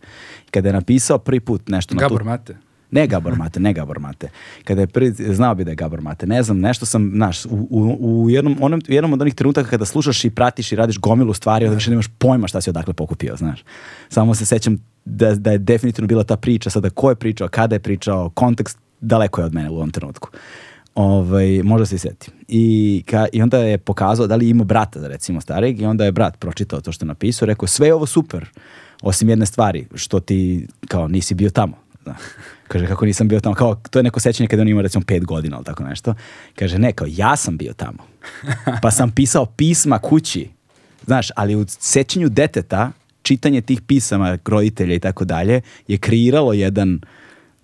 [0.52, 2.04] Kada je napisao prvi put nešto na tu...
[2.04, 2.58] Gabor Mate.
[2.92, 4.30] Ne Gabor Mate, ne Gabor Mate.
[4.64, 6.28] Kada je prvi, znao bi da je Gabor Mate.
[6.28, 9.70] Ne znam, nešto sam, znaš, u, u, u jednom, onom, u jednom od onih trenutaka
[9.70, 12.94] kada slušaš i pratiš i radiš gomilu stvari, onda više nemaš pojma šta si odakle
[12.94, 13.64] pokupio, znaš.
[14.10, 17.76] Samo se sećam da, da je definitivno bila ta priča, sada ko je pričao, kada
[17.76, 20.30] je pričao, kontekst daleko je od mene u ovom trenutku.
[20.96, 22.32] Ovaj, možda se i seti.
[22.48, 26.12] I, ka, I onda je pokazao da li ima brata, recimo, starijeg, i onda je
[26.12, 28.50] brat pročitao to što je napisao, rekao, sve je ovo super,
[29.02, 31.78] osim jedne stvari, što ti, kao, nisi bio tamo.
[32.06, 32.16] Da.
[32.70, 35.26] Kaže, kako nisam bio tamo, kao, to je neko sećanje kada on ima, recimo, pet
[35.26, 36.14] godina ili tako nešto.
[36.56, 37.98] Kaže, ne, kao, ja sam bio tamo.
[38.84, 40.50] Pa sam pisao pisma kući,
[41.06, 47.00] znaš, ali u sećanju deteta, čitanje tih pisama roditelja i tako dalje, je kreiralo jedan,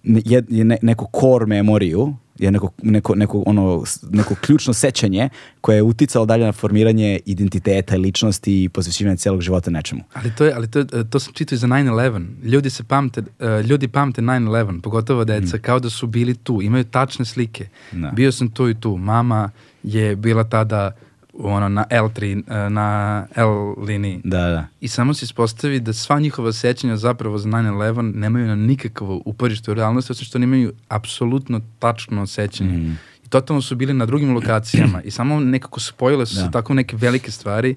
[0.03, 5.29] jed- ne, neku core memoriju je neko, neko, neko, ono, neko ključno sećanje
[5.61, 10.01] koje je uticalo dalje na formiranje identiteta, ličnosti i posvećivanje celog života nečemu.
[10.13, 12.25] Ali to je, ali to, je- to sam čitao i za 9-11.
[12.43, 16.83] Ljudi se pamte, uh, ljudi pamte 9-11, pogotovo deca, kao da su bili tu, imaju
[16.83, 17.67] tačne slike.
[17.91, 18.09] Da.
[18.09, 18.97] Bio sam tu i tu.
[18.97, 19.49] Mama
[19.83, 20.91] je bila tada
[21.39, 24.21] ono, na L3, uh, na L liniji.
[24.23, 24.67] Da, da.
[24.81, 29.71] I samo se ispostavi da sva njihova sećanja zapravo za 9-11 nemaju na nikakvo uporište
[29.71, 32.77] u realnosti, osim što oni imaju apsolutno tačno sećanje.
[32.77, 32.99] Mm.
[33.25, 36.41] I totalno su bili na drugim lokacijama i samo nekako spojile su Da.
[36.41, 37.75] se tako neke velike stvari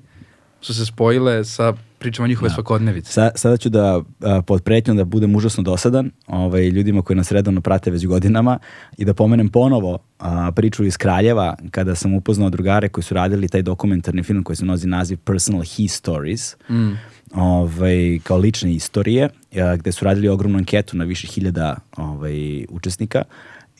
[0.61, 2.55] su se spojile sa pričama njihove Da.
[2.55, 3.13] svakodnevice.
[3.13, 7.33] Sa, sada ću da a, pod pretnjom da budem užasno dosadan ovaj, ljudima koji nas
[7.33, 8.59] redovno prate već godinama
[8.97, 13.49] i da pomenem ponovo a, priču iz Kraljeva kada sam upoznao drugare koji su radili
[13.49, 16.91] taj dokumentarni film koji se nosi naziv Personal Histories Mm.
[17.35, 23.23] ovaj, kao lične istorije a, gde su radili ogromnu anketu na više hiljada ovaj, učesnika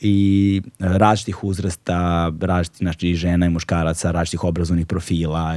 [0.01, 5.55] i različitih uzrasta, različitih znači, žena i muškaraca, različitih obrazovnih profila,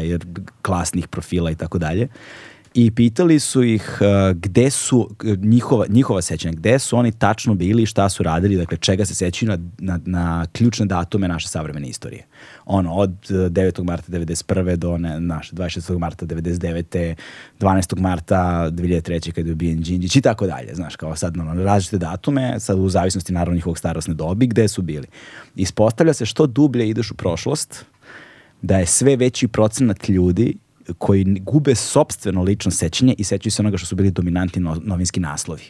[0.63, 2.09] klasnih profila i tako dalje.
[2.75, 7.55] I pitali su ih a, gde su e, njihova, njihova sećanja, gde su oni tačno
[7.55, 11.49] bili i šta su radili, dakle čega se sećaju na, na, na ključne datume naše
[11.49, 12.27] savremene istorije.
[12.65, 13.85] Ono, od e, 9.
[13.85, 14.77] marta 91.
[14.77, 15.99] do ne, naš, 26.
[15.99, 17.15] marta 99.
[17.61, 18.01] 12.
[18.01, 19.33] marta 2003.
[19.33, 20.75] kada je ubijen Đinđić i tako dalje.
[20.75, 24.83] Znaš, kao sad ono, različite datume, sad u zavisnosti naravno njihovog starosne dobi, gde su
[24.83, 25.07] bili.
[25.57, 27.85] Ispostavlja se što dublje ideš u prošlost,
[28.63, 30.57] da je sve veći procenat ljudi
[30.99, 35.21] koji gube sobstveno lično sećanje i sećaju se onoga što su bili dominantni no- novinski
[35.21, 35.63] naslovi.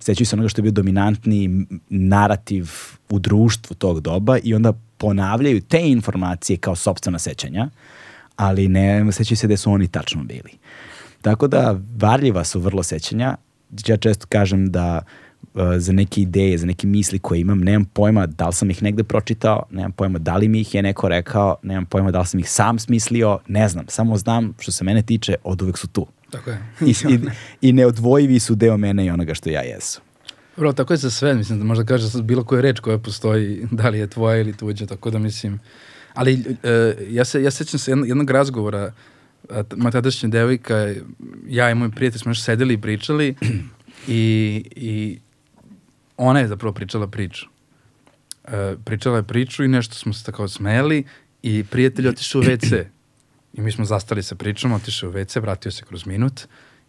[0.00, 2.70] Sećaju se onoga što je bio dominantni narativ
[3.08, 7.70] u društvu tog doba i onda ponavljaju te informacije kao sobstvena sećanja,
[8.36, 10.50] ali ne sećaju se da su oni tačno bili.
[11.22, 13.36] Tako da varljiva su vrlo sećanja.
[13.86, 15.25] Ja često kažem da uh,
[15.78, 19.04] za neke ideje, za neke misli koje imam, nemam pojma da li sam ih negde
[19.04, 22.40] pročitao, nemam pojma da li mi ih je neko rekao, nemam pojma da li sam
[22.40, 23.84] ih sam smislio, ne znam.
[23.88, 26.06] Samo znam što se mene tiče, od uvek su tu.
[26.30, 26.58] Tako je.
[26.80, 27.18] I, i,
[27.60, 30.00] I neodvojivi su deo mene i onoga što ja jesu.
[30.56, 33.88] Bro, tako je za sve, mislim da možda kažeš bilo koja reč koja postoji, da
[33.88, 35.60] li je tvoja ili tuđa, tako da mislim...
[36.14, 38.92] Ali e, ja, se, ja sećam se jednog, jednog razgovora,
[39.50, 40.94] a, moja tadašnja devojka,
[41.48, 43.34] ja i moj prijatelj smo još sedeli i pričali
[44.08, 45.18] i, i
[46.16, 47.46] ona je zapravo pričala priču.
[48.44, 51.04] E, pričala je priču i nešto smo se tako smeli
[51.42, 52.84] i prijatelj otišao u WC.
[53.52, 56.46] I mi smo zastali sa pričom, otišao u WC, vratio se kroz minut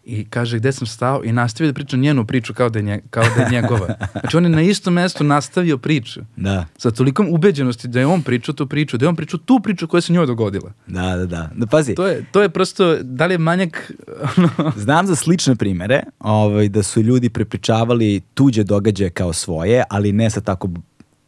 [0.08, 3.00] i kaže gde sam stao i nastavio da priča njenu priču kao da je, nje,
[3.10, 3.86] kao da je njegova.
[4.20, 6.20] Znači on je na istom mestu nastavio priču.
[6.36, 9.60] Da, Sa tolikom ubeđenosti da je on pričao tu priču, da je on pričao tu
[9.62, 10.72] priču koja se njoj dogodila.
[10.86, 11.50] da, da, da.
[11.56, 13.92] da pazi, To je, to je prosto, da li je manjak,
[14.36, 20.12] ono, Znam za slične primere, ovaj, da su ljudi prepričavali tuđe događaje kao svoje, ali
[20.12, 20.68] ne sa tako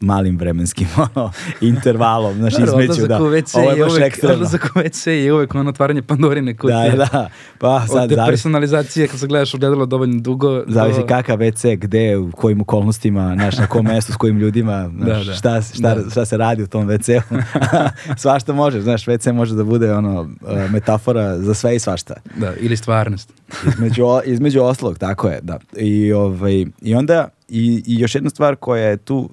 [0.01, 3.19] malim vremenskim ono, intervalom, znaš, Naravno, između, da.
[3.19, 4.35] WC Ovo je baš uvek, ekstremno.
[4.35, 6.91] odlazak u WC je uvek ono otvaranje Pandorine kutije.
[6.91, 10.63] Da, da, pa Od sad te zavisi, personalizacije, kad se gledaš ogledalo dovoljno dugo.
[10.69, 14.91] zavisi do- kakav WC, gde, u kojim okolnostima, znaš, na kom mestu, s kojim ljudima,
[14.97, 15.35] znaš, Da, da.
[15.35, 16.11] Šta, šta, Da.
[16.11, 17.37] šta se radi u tom WC-u.
[18.17, 22.15] svašta može, znaš, WC može da bude ono, e, metafora za sve i svašta.
[22.37, 23.33] Da, ili stvarnost.
[23.67, 25.59] između, između oslog, tako je, da.
[25.73, 29.31] I, ovaj, i onda, i, i još jedna stvar koja je tu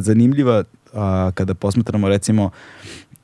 [0.00, 2.50] zanimljiva a, kada posmatramo recimo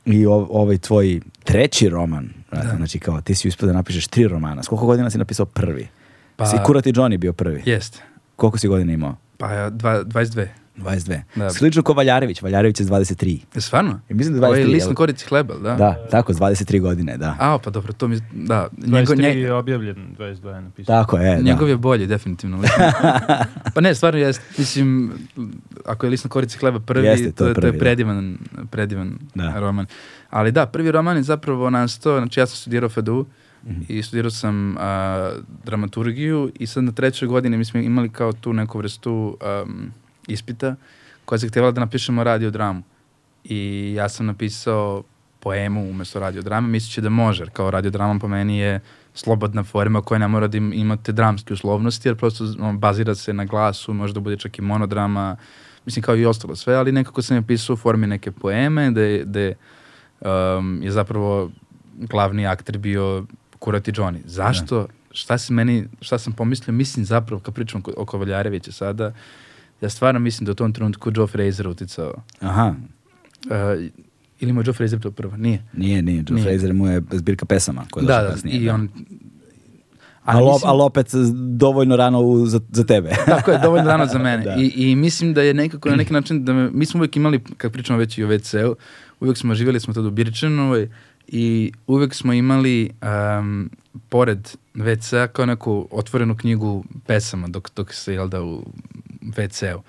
[0.04, 2.72] i ov- ovaj tvoj treći roman, da.
[2.76, 5.88] znači kao ti si uspio da napišeš tri romana, s koliko godina si napisao prvi?
[6.36, 7.62] Pa, si Kurat i Johnny bio prvi.
[7.66, 7.98] Jeste.
[8.36, 9.16] Koliko si godina imao?
[9.38, 10.46] Pa ja, dva, 22.
[10.80, 11.20] 22.
[11.36, 11.50] Da.
[11.50, 13.38] Slično ko Valjarević, Valjarević je s 23.
[13.54, 14.00] Je stvarno?
[14.08, 15.74] I mislim da Ovo je 23, list na korici hleba, da?
[15.74, 17.36] Da, tako, s 23 godine, da.
[17.40, 18.68] A, pa dobro, to mi, da.
[18.72, 20.94] 23 Njego, je objavljen, 22 je napisao.
[20.94, 21.42] Tako je, da.
[21.42, 22.62] Njegov je bolji, definitivno.
[23.74, 25.12] pa ne, stvarno jest, mislim,
[25.84, 27.72] ako je list na korici hleba prvi, Jeste, to to, je je, to prvi, je
[27.72, 27.78] da.
[27.78, 28.38] predivan,
[28.70, 29.60] predivan Da.
[29.60, 29.86] roman.
[30.30, 33.26] Ali da, prvi roman je zapravo nastao, znači ja sam studirao FEDU
[33.66, 33.80] Mhm.
[33.88, 35.30] i studirao sam a,
[35.64, 39.90] dramaturgiju i sad na trećoj godini mi smo imali kao tu neku vrstu um,
[40.32, 40.76] ispita
[41.24, 42.82] koja je zahtevala da napišemo radiodramu.
[43.44, 45.02] I ja sam napisao
[45.40, 48.80] poemu umesto radiodrame, misleći da može, jer kao radiodrama po meni je
[49.14, 53.32] slobodna forma koja ne mora da im, imate dramske uslovnosti, jer prosto on, bazira se
[53.32, 55.36] na glasu, može da bude čak i monodrama,
[55.86, 59.00] mislim kao i ostalo sve, ali nekako sam je pisao u formi neke poeme, da
[59.24, 59.54] da je,
[60.20, 61.50] um, je zapravo
[61.98, 63.26] glavni akter bio
[63.58, 64.20] Kurat i Johnny.
[64.24, 64.86] Zašto?
[65.12, 66.74] Šta, se meni, šta sam pomislio?
[66.74, 69.12] Mislim zapravo, kad pričam oko, oko Valjarevića sada,
[69.80, 72.14] ja stvarno mislim da u tom trenutku Joe Fraser uticao.
[72.40, 72.74] Aha,
[73.46, 73.84] Uh,
[74.40, 75.36] ili mu je Joe Fraser to prvo?
[75.36, 75.62] Nije.
[75.72, 76.44] nije, nije, Joe Nije.
[76.44, 77.84] Fraser mu je zbirka pesama.
[77.90, 78.88] Koja Da, da, kasnije, i on...
[80.24, 81.06] Ali, mislim- ali opet
[81.56, 83.10] dovoljno rano u, za, za tebe.
[83.26, 84.44] Tako je, dovoljno rano za mene.
[84.44, 84.54] Da.
[84.54, 87.40] I, I mislim da je nekako na neki način, da me, mi smo uvijek imali,
[87.56, 88.76] kad pričamo već i o WC-u,
[89.20, 90.88] uvijek smo živjeli smo tada u Birčanovoj
[91.28, 92.90] i uvijek smo imali
[93.40, 93.70] um,
[94.08, 98.64] pored WC-a kao neku otvorenu knjigu pesama dok, dok se, jel da, u
[99.22, 99.82] WC-u.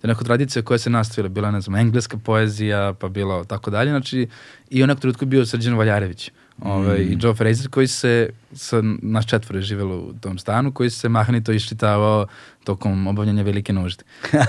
[0.00, 3.70] To je neka tradicija koja se nastavila, bila, ne znam, engleska poezija, pa bilo tako
[3.70, 4.28] dalje, znači,
[4.70, 6.30] i u nekom trenutku je bio Srđan Valjarević.
[6.62, 11.08] Ovaj, I Joe Fraser koji se, sa naš četvore živelo u tom stanu, koji se
[11.08, 12.26] mahnito iščitavao
[12.64, 14.04] tokom obavljanja velike nužde.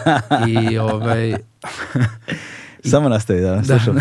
[0.72, 1.34] I ovaj,
[2.92, 3.98] Samo nastavi da, da, slušam.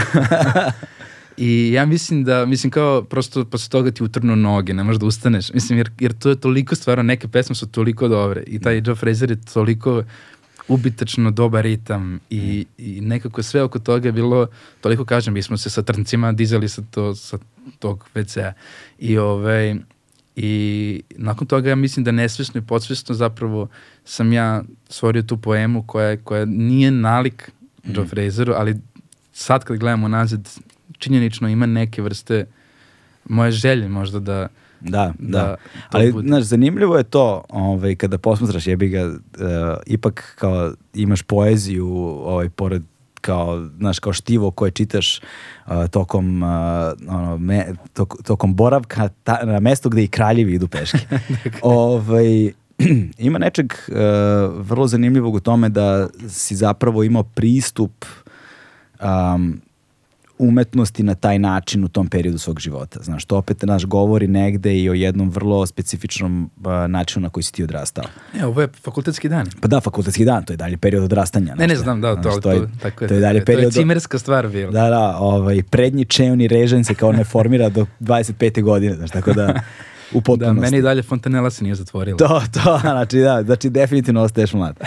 [1.36, 5.06] I ja mislim da, mislim kao prosto posle toga ti utrnu noge, ne možeš da
[5.06, 5.52] ustaneš.
[5.52, 8.94] Mislim, jer, jer to je toliko stvarno, neke pesme su toliko dobre i taj Joe
[8.94, 10.02] Fraser je toliko
[10.68, 14.46] ubitačno dobar ritam i, i nekako sve oko toga je bilo,
[14.80, 17.38] toliko kažem, mi smo se sa trncima dizali sa, to, sa
[17.78, 18.52] tog WC-a.
[18.98, 19.74] I ovaj,
[20.36, 23.68] i nakon toga ja mislim da nesvesno i podsvesno zapravo
[24.04, 27.50] sam ja stvorio tu poemu koja, koja nije nalik
[27.84, 28.76] Joe Fraseru, ali
[29.32, 30.48] sad kad gledamo nazad,
[30.98, 32.46] činjenično ima neke vrste
[33.24, 34.48] moje želje možda da
[34.80, 35.38] Da, da.
[35.38, 35.56] Da,
[35.90, 36.28] Ali, bude.
[36.28, 39.16] znaš, zanimljivo je to, ovaj, kada posmatraš, jebi ga, uh,
[39.86, 41.88] ipak kao imaš poeziju,
[42.24, 42.82] ovaj, pored
[43.20, 45.20] kao, znaš, kao štivo koje čitaš
[45.66, 46.48] uh, tokom, uh,
[47.08, 50.98] ono, me, tok, tokom boravka ta, na mestu gde i kraljevi idu peške.
[51.62, 52.52] ovaj,
[53.18, 53.96] ima nečeg uh,
[54.56, 58.04] vrlo zanimljivog u tome da si zapravo imao pristup
[59.00, 59.60] um,
[60.38, 63.00] umetnosti na taj način u tom periodu svog života.
[63.02, 67.44] Znaš, to opet naš govori negde i o jednom vrlo specifičnom a, načinu na koji
[67.44, 68.04] si ti odrastao.
[68.34, 69.46] Ne, ovo je fakultetski dan.
[69.60, 71.54] Pa da, fakultetski dan, to je dalje period odrastanja.
[71.54, 73.08] Ne, ne znam, da, znaš, to, to, to je, tako je.
[73.08, 73.64] to je dalje To period...
[73.64, 74.72] je cimerska stvar bila.
[74.72, 78.62] Da, da, ovaj, prednji čeoni režen se kao ne formira do 25.
[78.62, 79.54] godine, znaš, tako da
[80.12, 82.18] u Da, meni dalje fontanela se nije zatvorila.
[82.18, 84.80] To, to, znači da, znači definitivno ostaješ mlad.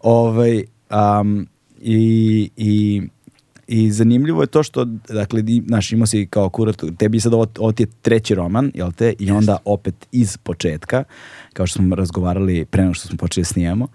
[0.00, 0.64] ovaj,
[1.20, 1.48] um,
[1.80, 3.02] i, i,
[3.68, 7.72] I zanimljivo je to što, dakle, znaš, imao si kao kurat, tebi sad ovo, ovo
[7.72, 9.14] ti je treći roman, jel te?
[9.18, 11.04] I onda opet iz početka,
[11.52, 13.88] kao što smo razgovarali pre nego što smo počeli da snijamo.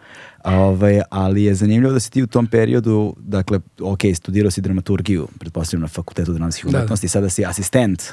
[0.44, 4.62] A, Ovaj, ali je zanimljivo da si ti u tom periodu, dakle, ok, studirao si
[4.62, 6.78] dramaturgiju, pretpostavljam na Fakultetu dramskih Da, da.
[6.78, 8.04] umetnosti, sada si asistent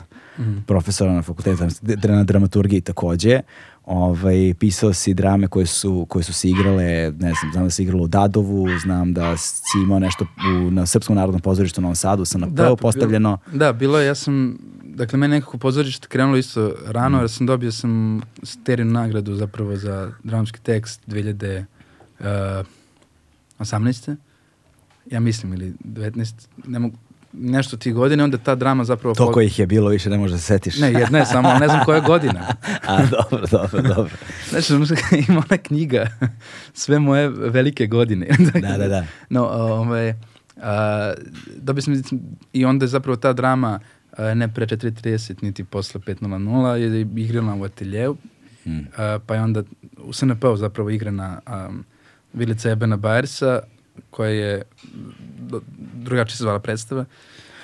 [0.67, 1.65] profesora na fakultetu
[2.09, 3.41] na dramaturgiji takođe.
[3.85, 6.85] Ovaj, pisao si drame koje su, koje su se igrale,
[7.19, 10.87] ne znam, znam da se igralo u Dadovu, znam da si imao nešto u, na
[10.87, 13.39] Srpskom narodnom pozorištu u Novom Sadu, sam na prvo pa postavljeno.
[13.47, 17.21] Bilo, da, bilo je, ja sam, dakle, meni nekako pozorište krenulo isto rano, Mm.
[17.21, 21.01] jer sam dobio sam sterinu nagradu zapravo za dramski tekst
[22.21, 24.17] 2018.
[25.07, 26.97] Ja mislim, ili 19, ne mogu,
[27.33, 29.15] nešto ti godine, onda ta drama zapravo...
[29.15, 30.79] Toliko ih je bilo, više ne možeš da se setiš.
[30.79, 32.47] Ne, jedna je samo, ne znam koja godina.
[32.89, 34.13] A, dobro, dobro, dobro.
[34.51, 34.75] Znači,
[35.29, 36.07] ima ona knjiga,
[36.75, 38.27] sve moje velike godine.
[38.63, 39.05] Da, da, da.
[39.31, 40.15] No, ovaj,
[40.63, 41.13] a,
[41.57, 42.03] dobio sam
[42.53, 43.81] i onda je zapravo ta drama
[44.17, 48.17] a, ne pre 4.30 niti posle 5.00 je igrana u ateljevu,
[48.65, 48.87] Hmm.
[48.97, 49.63] a, pa je onda
[49.99, 51.85] u SNP-u zapravo igrana um,
[52.33, 53.61] Vilica Ebena Bajersa,
[54.11, 54.63] koja je
[55.95, 57.05] drugačije se zvala predstava.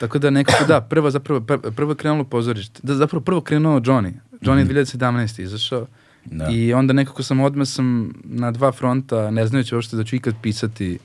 [0.00, 2.80] Tako da nekako da, prvo zapravo, pr- prvo je krenulo pozorište.
[2.82, 4.12] Da, zapravo prvo krenuo Johnny.
[4.40, 5.42] Johnny je 2017.
[5.42, 5.86] izašao.
[6.24, 6.48] Da.
[6.50, 10.34] I onda nekako sam odmah sam na dva fronta, ne znajući uopšte da ću ikad
[10.42, 10.98] pisati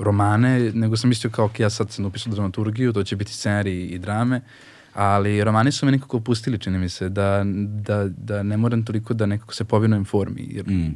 [0.00, 3.86] romane, nego sam mislio kao, ok, ja sad sam upisao dramaturgiju, to će biti scenarij
[3.86, 4.40] i drame,
[4.94, 9.14] ali romani su me nekako opustili, čini mi se, da, da, da ne moram toliko
[9.14, 10.94] da nekako se povinujem formi, jer Mm.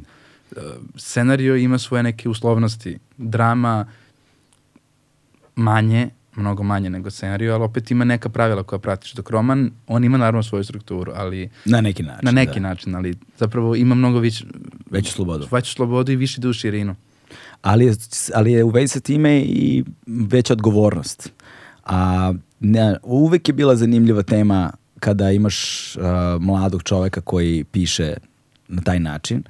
[0.95, 2.97] Scenario ima svoje neke uslovnosti.
[3.17, 3.85] Drama
[5.55, 9.13] manje, mnogo manje nego scenario, ali opet ima neka pravila koja pratiš.
[9.13, 12.19] Dok roman, on ima naravno svoju strukturu, ali Na neki način.
[12.23, 12.67] na neki da.
[12.67, 14.45] način, ali zapravo ima mnogo više,
[14.89, 15.47] Veću slobodu.
[15.51, 16.95] veću slobodu i više u širinu.
[17.61, 17.93] ali je,
[18.33, 21.31] ali je u vezi sa time i veća odgovornost.
[21.85, 25.57] A ne, uvek je bila zanimljiva tema kada imaš
[25.95, 26.03] uh,
[26.39, 28.13] mladog čoveka koji piše
[28.67, 29.43] na taj način,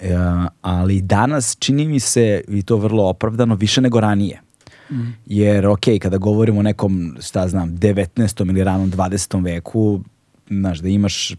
[0.00, 4.40] uh, ali danas čini mi se, i to vrlo opravdano, više nego ranije.
[5.26, 8.50] Jer, ok, kada govorimo o nekom, šta znam, 19.
[8.50, 9.44] ili ranom 20.
[9.44, 10.00] veku,
[10.48, 11.36] znaš, da imaš uh,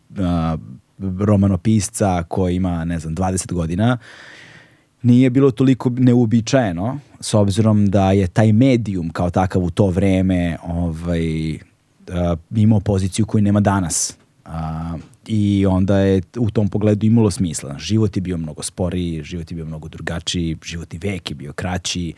[1.19, 3.97] romanopisca koji ima, ne znam, 20 godina,
[5.01, 10.57] nije bilo toliko neuobičajeno, s obzirom da je taj medijum kao takav u to vreme
[10.63, 11.59] ovaj, uh,
[12.55, 14.17] imao poziciju koju nema danas.
[14.45, 17.75] A, I onda je u tom pogledu imalo smisla.
[17.79, 22.13] Život je bio mnogo sporiji, život je bio mnogo drugačiji, životni vek je bio kraći,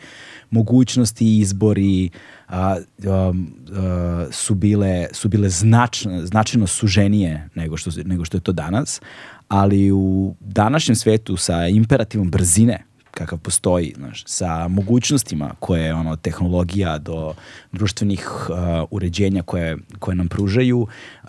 [0.50, 2.10] mogućnosti i izbori
[2.48, 2.76] a,
[3.06, 3.32] a,
[3.72, 9.00] a, su bile, su bile značno, značajno suženije nego što, nego što je to danas,
[9.48, 16.98] ali u današnjem svetu sa imperativom brzine kakav postoji, znaš, sa mogućnostima koje ono tehnologija
[16.98, 17.34] do
[17.72, 18.56] društvenih uh,
[18.90, 21.28] uređenja koje, koje nam pružaju, uh,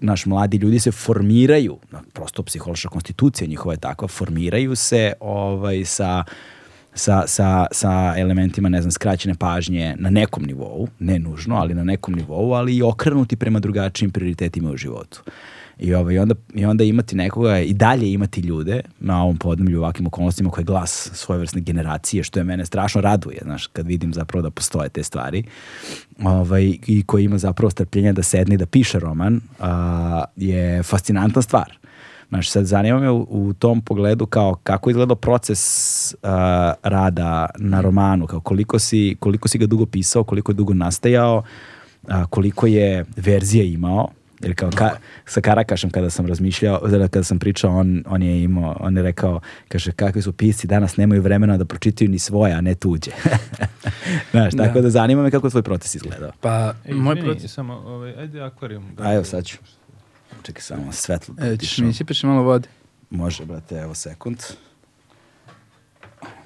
[0.00, 1.78] naš mladi ljudi se formiraju,
[2.12, 6.24] prosto psihološka konstitucija njihova je takva, formiraju se ovaj, sa
[6.96, 11.84] sa, sa, sa elementima, ne znam, skraćene pažnje na nekom nivou, ne nužno, ali na
[11.84, 15.22] nekom nivou, ali i okrenuti prema drugačijim prioritetima u životu.
[15.78, 19.82] I, ovaj, onda, I onda imati nekoga i dalje imati ljude na ovom podnemlju u
[19.82, 24.14] ovakvim okolnostima koji je glas svojevrsne generacije, što je mene strašno raduje, znaš, kad vidim
[24.14, 25.44] zapravo da postoje te stvari
[26.22, 31.42] ovaj, i koji ima zapravo strpljenja da sedne i da piše roman, a, je fascinantna
[31.42, 31.78] stvar.
[32.28, 36.28] Znaš, sad zanima me u, u tom pogledu kao kako izgledao proces uh,
[36.82, 41.42] rada na romanu, kao koliko si, koliko si ga dugo pisao, koliko je dugo nastajao,
[42.02, 44.08] uh, koliko je verzija imao,
[44.40, 44.90] Jer kao ka,
[45.24, 49.40] sa Karakašem kada sam razmišljao, kada sam pričao, on, on je imao, on je rekao,
[49.68, 53.10] kaže, kakvi su pisci danas nemaju vremena da pročitaju ni svoje, a ne tuđe.
[54.30, 54.64] Znaš, da.
[54.64, 56.32] tako da zanima me kako je tvoj proces izgledao.
[56.40, 57.52] Pa, E, moj izvini, proces...
[57.52, 58.84] samo, ovaj, ajde akvarijum.
[58.98, 59.56] A evo sad ću.
[60.42, 61.34] Čekaj samo, svetlo.
[61.34, 62.68] da E, ćeš mi isipaš malo vode?
[63.10, 64.38] Može, brate, evo sekund.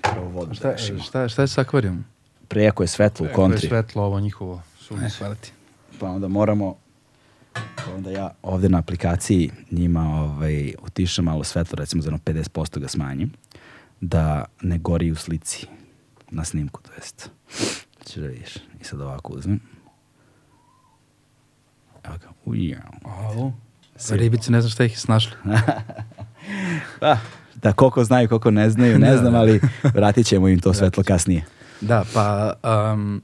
[0.02, 0.98] Prvo vodu Šta, da rešimo.
[1.00, 2.04] šta, šta je sa akvarijom?
[2.48, 3.68] Prejako je svetlo u Kako je kontri.
[3.68, 4.54] svetlo ovo njihovo.
[4.74, 5.18] E, Sunce.
[5.18, 5.52] hvala ti.
[6.00, 6.76] Pa onda moramo
[7.96, 12.88] onda ja ovde na aplikaciji njima ovaj, utišam malo svetlo, recimo za jedno 50% ga
[12.88, 13.32] smanjim,
[14.00, 15.66] da ne gori u slici
[16.30, 17.30] na snimku, to jest.
[18.04, 18.56] Ćeš da vidiš.
[18.80, 19.60] I sad ovako uzmem.
[22.04, 22.28] Evo ga.
[22.44, 22.80] Ujau.
[23.04, 23.52] Au.
[24.10, 25.32] Ribice, ne znam šta ih je snašlo.
[27.00, 27.18] Da,
[27.62, 29.38] da, koliko znaju, koliko ne znaju, ne Da, znam, da.
[29.38, 29.60] ali
[29.94, 31.44] vratit ćemo im to svetlo kasnije.
[31.80, 32.52] Da, pa,
[32.92, 33.22] um,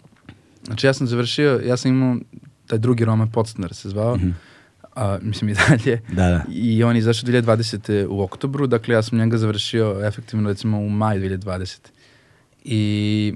[0.64, 2.16] znači ja sam završio, ja sam imao
[2.66, 4.30] taj drugi roman Podstanar se zvao, Mhm.
[4.94, 6.00] a, mislim i dalje.
[6.08, 6.44] Da, da.
[6.52, 8.06] I on je izašao 2020.
[8.08, 11.78] u oktobru, dakle ja sam njega završio efektivno recimo u maju 2020.
[12.64, 13.34] I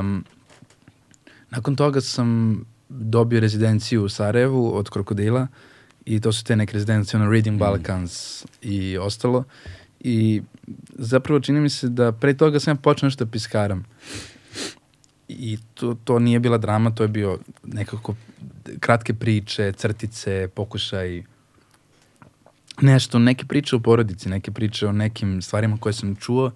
[0.00, 0.24] um,
[1.50, 5.46] nakon toga sam dobio rezidenciju u Sarajevu od Krokodila
[6.04, 9.44] i to su te neke rezidencije, ono Reading Balkans i ostalo.
[10.00, 10.42] I
[10.94, 13.84] zapravo čini mi se da pre toga sam ja počeo nešto da piskaram.
[15.28, 18.14] I to, to nije bila drama, to je bio nekako
[18.80, 21.22] kratke priče, crtice, pokušaj
[22.80, 26.50] nešto, neke priče o porodici, neke priče o nekim stvarima koje sam čuo,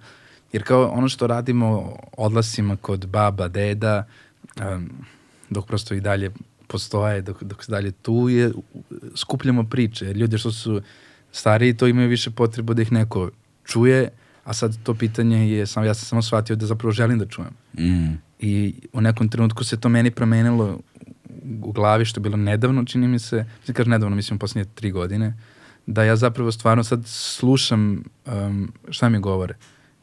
[0.53, 4.07] jer kao ono što radimo odlasima kod baba, deda,
[4.61, 4.91] um,
[5.51, 6.31] dok prosto i dalje
[6.67, 8.53] postoje, dok, dok se dalje tu je,
[9.17, 10.83] skupljamo priče, ljudi što su
[11.33, 13.31] stariji to imaju više potrebu da ih neko
[13.65, 14.09] čuje,
[14.45, 17.51] a sad to pitanje je, sam, ja sam samo shvatio da zapravo želim da čujem.
[17.79, 18.30] Mm.
[18.41, 20.79] I u nekom trenutku se to meni promenilo
[21.63, 24.73] u glavi, što je bilo nedavno, čini mi se, mislim kaže nedavno, mislim u posljednje
[24.75, 25.35] tri godine,
[25.87, 29.55] da ja zapravo stvarno sad slušam um, šta mi govore.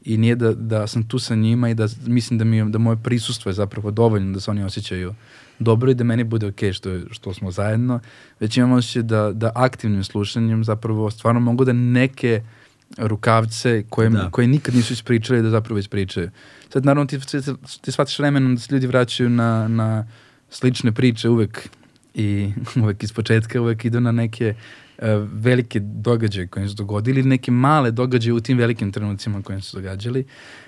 [0.06, 2.98] I nije da, da sam tu sa njima i da mislim da, mi, da moje
[2.98, 5.14] prisustvo je zapravo dovoljno da se oni osjećaju
[5.60, 8.00] dobro i da meni bude okej što, je- što smo zajedno,
[8.40, 12.42] već imam osjećaj da, da aktivnim slušanjem zapravo stvarno mogu da neke
[12.98, 14.30] rukavce koje, Da.
[14.32, 16.30] koje nikad nisu ispričali da zapravo ispričaju.
[16.74, 17.42] Sad naravno ti, ti,
[17.82, 20.08] ti shvatiš vremenom da se ljudi vraćaju na, na
[20.50, 21.70] slične priče uvek
[22.14, 22.52] i
[22.84, 24.56] uvek iz početka uvek idu na neke
[24.98, 29.62] uh, velike događaje koje su dogodili ili neke male događaje u tim velikim trenucima koje
[29.62, 30.26] su događali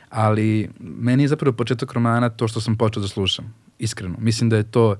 [0.09, 4.57] ali meni je zapravo početak romana to što sam počeo da slušam iskreno, mislim da
[4.57, 4.97] je to uh,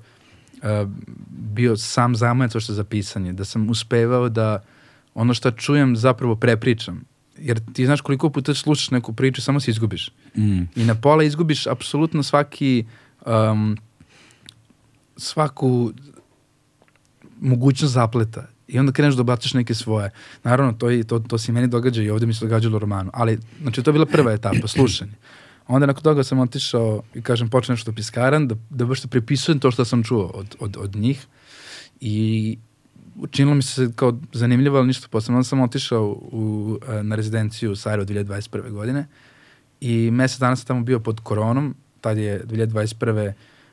[1.28, 4.62] bio sam zamajac što za pisanje, da sam uspevao da
[5.14, 7.09] ono što čujem zapravo prepričam
[7.40, 10.62] jer ti znaš koliko puta slušaš neku priču samo se izgubiš Mm.
[10.76, 12.84] i na pola izgubiš apsolutno svaki
[13.26, 13.76] um,
[15.16, 15.92] svaku
[17.40, 20.10] mogućnost zapleta i onda kreneš da obaciš neke svoje.
[20.44, 22.78] Naravno, to, i, to, to se i meni događa i ovde mi se događalo u
[22.78, 25.12] romanu, ali znači, to je bila prva etapa, slušanje.
[25.66, 29.58] Onda nakon toga sam otišao i kažem, počnem nešto piskaram, da, da baš da prepisujem
[29.58, 31.26] to što sam čuo od, od, od njih
[32.00, 32.58] i
[33.22, 35.38] učinilo mi se kao zanimljivo, ali ništa posebno.
[35.38, 38.70] Onda sam otišao u, e, na rezidenciju u Sarajevo 2021.
[38.70, 39.06] godine
[39.80, 43.32] i mesec dana sam tamo bio pod koronom, tad je 2021.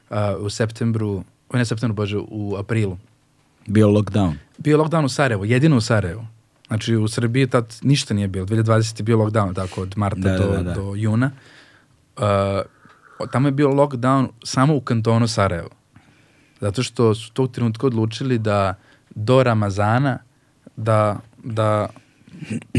[0.09, 1.23] Uh, u septembru,
[1.53, 2.97] ne septembru, bože, u aprilu.
[3.67, 4.33] Bio lockdown.
[4.57, 6.25] Bio lockdown u Sarajevu, jedino u Sarajevu.
[6.67, 8.45] Znači u Srbiji tad ništa nije bilo.
[8.45, 10.73] 2020 je bio lockdown, tako od marta Da, da, do, da, da.
[10.73, 11.31] do juna.
[12.17, 12.23] Uh,
[13.31, 15.69] tamo je bio lockdown samo u kantonu Sarajevo.
[16.61, 18.75] Zato što su tog trenutka odlučili da
[19.18, 20.18] do Ramazana
[20.76, 21.88] da, da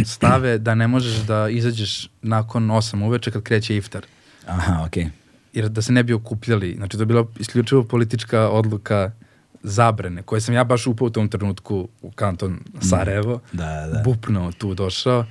[0.04, 4.06] stave da ne možeš da izađeš nakon 8 uveče kad kreće iftar.
[4.46, 5.08] Aha, okej.
[5.52, 6.74] Jer da se ne bi okupljali.
[6.76, 9.10] Znači, to je bila isključivo politička odluka
[9.62, 14.02] zabrane, koje sam ja baš upao u tom trenutku u kanton Sarajevo, Da, da.
[14.04, 15.24] bupno tu došao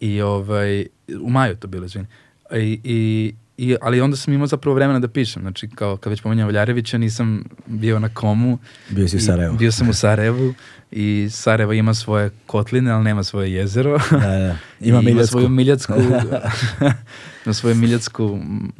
[0.00, 0.86] i ovaj,
[1.20, 2.06] u maju to bilo, izvini.
[2.52, 6.22] I, i, i, ali onda sam imao zapravo vremena da pišem, znači kao kad već
[6.22, 8.58] pominjam Valjarevića nisam bio na komu.
[8.90, 9.56] Bio si u Sarajevu.
[9.56, 10.54] Bio sam u Sarajevu
[10.90, 13.98] i Sarajevo ima svoje kotline, ali nema svoje jezero.
[14.10, 14.56] Da, da.
[14.88, 15.30] Ima I Miljatsku.
[15.32, 15.92] svoju miljatsku,
[17.44, 18.72] ima svoju miljatsku, mm,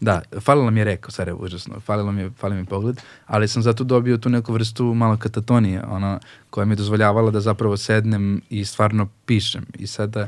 [0.00, 3.48] da, falila mi je reka u Sarajevu, užasno, falila mi je, fali mi pogled, ali
[3.48, 6.18] sam zato dobio tu neku vrstu malo katatonije, ona
[6.50, 9.66] koja mi je dozvoljavala da zapravo sednem i stvarno pišem.
[9.78, 10.26] I sada,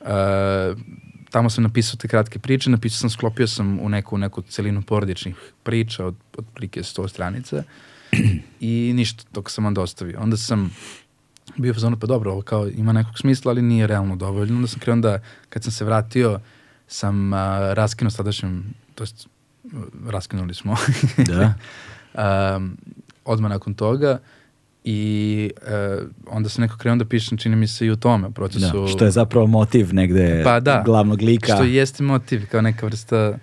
[0.00, 0.06] uh,
[1.30, 5.36] tamo sam napisao te kratke priče, napisao sam, sklopio sam u neku, neku celinu porodičnih
[5.62, 7.62] priča od, od prike 100 stranica
[8.60, 10.20] i ništa, dok sam onda ostavio.
[10.20, 10.70] Onda sam
[11.56, 14.56] bio fazonu, pa dobro, ovo kao ima nekog smisla, ali nije realno dovoljno.
[14.56, 15.18] Onda sam krenuo da,
[15.48, 16.40] kad sam se vratio,
[16.88, 17.38] sam uh,
[17.72, 19.26] raskinuo s tadašnjim, to jest,
[19.64, 19.72] uh,
[20.08, 20.76] raskinuli smo.
[21.16, 21.54] Da.
[22.56, 22.76] um,
[23.24, 24.18] odmah nakon toga
[24.88, 28.30] i uh, onda sam nekako krenuo da pišem, čini mi se i u tome, u
[28.30, 28.82] procesu.
[28.82, 30.82] Da, što je zapravo motiv negde Pa da.
[30.84, 31.54] glavnog lika.
[31.54, 33.38] Što jeste motiv, kao neka vrsta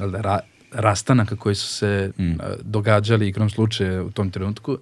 [0.00, 0.38] jel da, ra,
[0.72, 2.30] rastanaka koji su se Mm.
[2.30, 4.78] uh, događali igrom slučaja u tom trenutku,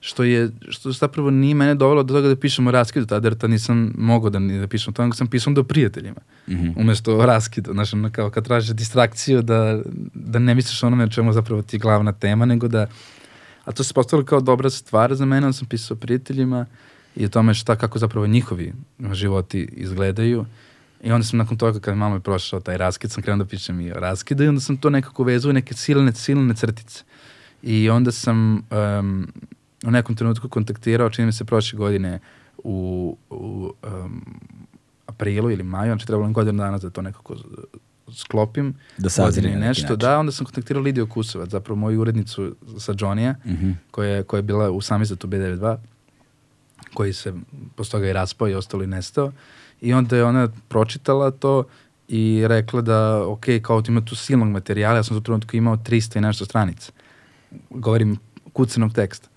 [0.00, 3.50] što je, što zapravo nije mene dovelo do toga da pišemo raskidu tada, jer tad
[3.50, 6.20] nisam mogao da, ni da pišem o tome, nego sam pisao do prijateljima.
[6.48, 6.70] Mhm.
[6.76, 9.80] Umesto raskidu, znaš, ono kao kad tražiš distrakciju da,
[10.14, 12.86] da ne misliš o onome čemu zapravo ti je glavna tema, nego da,
[13.64, 16.66] a to se postavilo kao dobra stvar za mene, onda sam pisao prijateljima
[17.16, 18.72] i o tome šta, kako zapravo njihovi
[19.12, 20.44] životi izgledaju.
[21.02, 23.80] I onda sam nakon toga, kad malo je prošao taj raskid, sam krenuo da pišem
[23.80, 27.04] i o raskidu i onda sam to nekako vezao neke silne, silne crtice.
[27.62, 29.28] I onda sam um,
[29.86, 32.20] u nekom trenutku kontaktirao, čini mi se prošle godine
[32.58, 34.24] u, u um,
[35.06, 37.36] aprilu ili maju, znači trebalo mi godinu dana da to nekako
[38.14, 38.74] sklopim.
[38.98, 43.70] Da sazri nešto, da, onda sam kontaktirao Lidiju Kusovac, zapravo moju urednicu sa Johnny-a, Mhm.
[43.90, 45.76] koja, je, koja je bila u samizatu B92,
[46.94, 47.32] koji se
[47.76, 49.32] posle toga i raspao i ostalo i nestao.
[49.80, 51.64] I onda je ona pročitala to
[52.08, 55.76] i rekla da, ok, kao ti ima tu silnog materijala, ja sam tom trenutku imao
[55.76, 56.92] 300 i nešto stranica.
[57.70, 58.16] Govorim
[58.52, 59.28] kucanog teksta.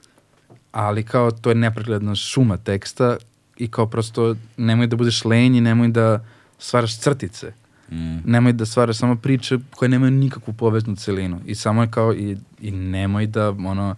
[0.72, 3.18] Ali kao to je nepregledna šuma teksta
[3.58, 6.26] i kao prosto nemoj da budeš lenji, nemoj da
[6.60, 7.54] stvaraš crtice.
[7.92, 8.18] Mm.
[8.26, 11.40] Nemoj da stvaraš samo priče koje nemaju nikakvu poveznu celinu.
[11.46, 13.96] I samo je kao, i, i nemoj da, ono,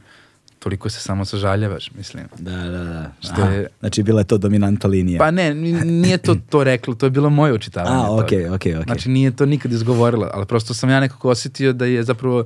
[0.60, 2.24] toliko se samo sažaljavaš, mislim.
[2.40, 3.12] Da, da, da.
[3.22, 3.52] Što Aha.
[3.52, 5.20] je- Znači, bila je to dominantna linija.
[5.20, 7.96] Pa ne, ni- nije to to reklo, to je bilo moje očitavanje.
[7.98, 8.84] A, okej, okej, okej.
[8.86, 12.46] Znači nije to nikad izgovorila, ali prosto sam ja nekako osjetio da je zapravo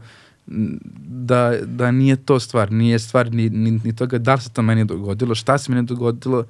[0.97, 4.61] da, da nije to stvar, nije stvar ni, ni, ni toga da li se to
[4.61, 6.45] meni dogodilo, šta se meni dogodilo,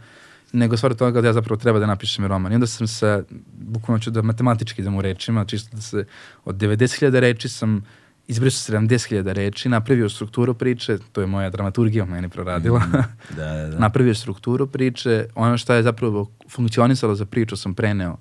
[0.54, 2.51] nego stvar toga da ja zapravo treba da napišem roman.
[2.51, 3.24] I onda sam se,
[3.54, 6.06] bukvalno ću da matematički idem u rečima, čisto da se
[6.45, 7.84] od 90.000 reči sam
[8.28, 12.82] izbrisao 70.000 reči, napravio strukturu priče, to je moja dramaturgija meni proradila,
[13.38, 13.80] Da, da, da.
[13.80, 18.18] napravio strukturu priče, ono što je zapravo funkcionisalo za priču sam preneo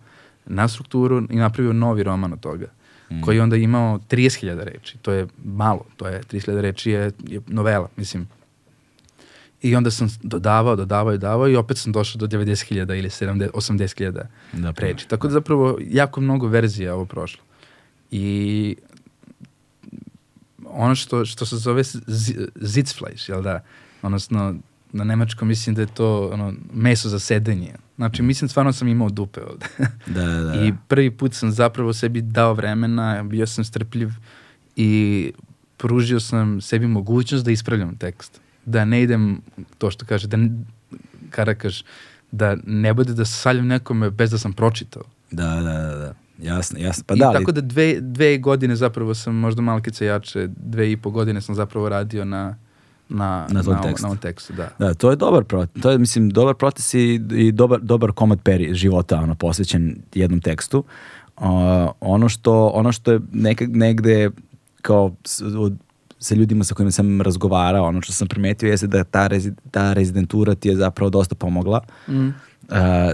[0.47, 2.67] na strukturu i napravio novi roman od toga,
[3.25, 4.99] koji je onda imao 30.000 reči.
[4.99, 8.29] To je malo, to je 30.000 reči je, je novela, mislim.
[9.63, 13.51] I onda sam dodavao, dodavao i dodavao i opet sam došao do 90.000 ili 70,
[13.51, 14.83] 80.000 Da, pa.
[14.83, 15.09] reči.
[15.09, 17.43] Tako da zapravo jako mnogo verzija ovo prošlo.
[18.11, 18.77] I
[20.67, 22.37] ono što, što se zove zi-
[22.67, 23.65] Sitzfleisch, jel da?
[24.03, 24.55] Odnosno,
[24.93, 27.75] na nemačkom mislim da je to ono, meso za sedenje.
[27.97, 29.67] Znači, mislim, stvarno sam imao dupe ovde.
[30.07, 30.55] Da, da, da.
[30.65, 34.09] I prvi put sam zapravo sebi dao vremena, bio sam strpljiv
[34.77, 35.33] i
[35.77, 38.41] pružio sam sebi mogućnost da ispravljam tekst.
[38.67, 39.41] Da ne idem,
[39.79, 40.65] to što kaže, da, ne-
[41.31, 41.83] kada kaž,
[42.33, 45.03] da ne bude da saljam nekome bez da sam pročitao.
[45.31, 46.15] Da, da, da, da.
[46.39, 47.05] Jasno, jasno.
[47.07, 50.93] Pa I da, ali, tako da dve, dve godine zapravo sam, možda malkice jače, dve
[50.93, 52.57] i po godine sam zapravo radio na,
[53.09, 54.03] na, Na tom na, tekstu.
[54.03, 54.53] na ovom tekstu.
[54.53, 54.69] Da.
[54.79, 55.83] Da, to je dobar proces.
[55.83, 60.41] To je, mislim, dobar proces i, i dobar, dobar komad peri života, ono, posvećen jednom
[60.41, 60.85] tekstu.
[61.37, 61.45] Uh,
[62.01, 64.31] ono, što, ono što je neka, negde
[64.83, 65.15] kao
[65.59, 65.77] od,
[66.23, 69.93] sa ljudima sa kojima sam razgovarao, ono što sam primetio jeste da ta, rezi, ta
[69.93, 71.81] rezidentura ti je zapravo dosta pomogla.
[72.09, 72.29] Mm.
[72.29, 72.33] Uh,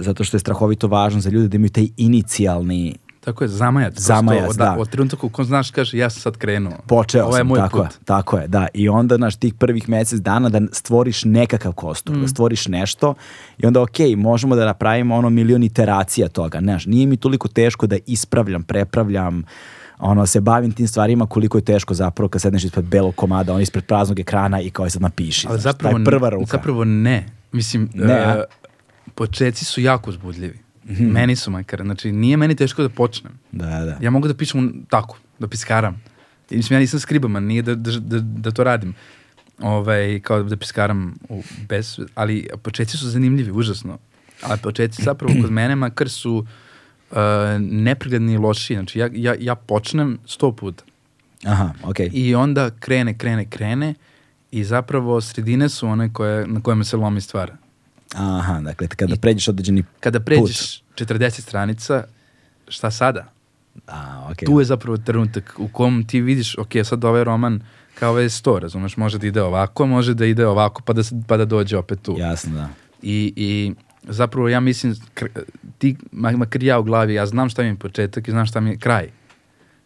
[0.01, 3.99] zato što je strahovito važno za ljude da imaju taj inicijalni Tako je, zamajac.
[4.01, 4.77] Zamajac, da.
[4.79, 6.73] Od trenutka u kom znaš, kaže, ja sam sad krenuo.
[6.87, 7.87] Počeo Ovo je sam, moj tako put.
[7.87, 8.67] je, tako je, da.
[8.75, 12.21] I onda, znaš, tih prvih mjesec dana da stvoriš nekakav kostur, Mm.
[12.21, 13.15] da stvoriš nešto
[13.59, 17.87] i onda, ok, možemo da napravimo ono milion iteracija toga, znaš, nije mi toliko teško
[17.87, 19.43] da ispravljam, prepravljam,
[19.99, 23.61] ono, se bavim tim stvarima koliko je teško zapravo kad sedneš ispred belog komada, on
[23.61, 25.47] ispred praznog ekrana i kao je sad napiši.
[25.51, 26.47] Ali znaš, zapravo, prva ruka.
[26.47, 27.27] zapravo ne.
[27.53, 28.35] Mislim, Ne, a?
[28.39, 28.45] e,
[29.15, 30.59] početci su jako uzbudljivi.
[30.89, 31.05] Mhm.
[31.05, 31.83] Meni su makar.
[31.83, 33.33] Znači, nije meni teško da počnem.
[33.53, 33.99] Da, da.
[34.01, 36.03] Ja mogu da pišem tako, da piskaram.
[36.51, 38.95] I, mislim, ja nisam skribaman, nije da, da, da, da to radim.
[39.61, 43.99] Ovaj, kao da piskaram u, bez, ali početci su zanimljivi, užasno.
[44.43, 46.49] Ali početci zapravo kod mene makar su uh,
[47.59, 48.75] nepregledni i loši.
[48.75, 50.85] Znači, ja, ja, ja počnem sto puta.
[51.45, 52.11] Aha, okej.
[52.13, 53.95] I onda krene, krene, krene
[54.51, 57.53] i zapravo sredine su one koje, na kojima se lomi stvar.
[58.15, 59.85] Aha, dakle, kada pređeš određeni...
[60.01, 62.05] Kada pređeš 40 stranica,
[62.69, 63.33] šta sada?
[63.87, 64.47] A, okej.
[64.47, 67.61] Tu je zapravo trenutak u kom ti vidiš, ok, sad ovaj roman
[67.99, 71.03] kao ovaj je sto, razumeš, može da ide ovako, može da ide ovako, pa da,
[71.03, 72.15] se, pa da dođe opet tu.
[72.19, 72.69] Jasno, da.
[73.03, 74.95] I, I zapravo ja mislim,
[75.79, 78.61] ti, ma- makar ja u glavi, ja znam šta mi je početak i znam šta
[78.61, 79.09] mi je kraj.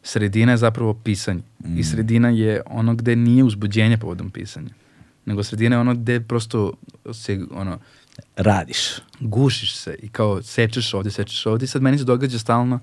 [0.03, 1.43] Sredina je zapravo pisanje.
[1.65, 1.79] Mm.
[1.79, 4.71] I sredina je ono gde nije uzbuđenje povodom pisanja.
[5.25, 6.73] Nego sredina je ono gde prosto
[7.13, 7.79] se, ono,
[8.37, 8.79] Radiš.
[9.21, 12.81] gušiš se i kao sečeš ovde, sečeš ovde i sad meni se događa stalno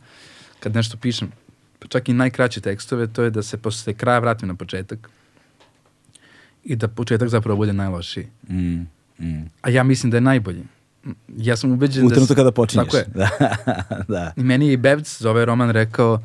[0.59, 1.31] kad nešto pišem,
[1.79, 5.09] pa čak i najkraće tekstove, to je da se posle kraja vratim na početak
[6.63, 8.27] i da početak zapravo bude najlošiji.
[8.49, 8.81] Mm,
[9.19, 9.49] mm.
[9.61, 10.63] A ja mislim da je najbolji.
[11.29, 12.13] Ja sam ubeđen U da...
[12.13, 12.85] trenutku s- kada počinješ.
[12.85, 13.05] Tako je.
[13.15, 13.29] Da,
[14.07, 14.33] da.
[14.35, 16.19] I meni je i Bevc za ovaj roman rekao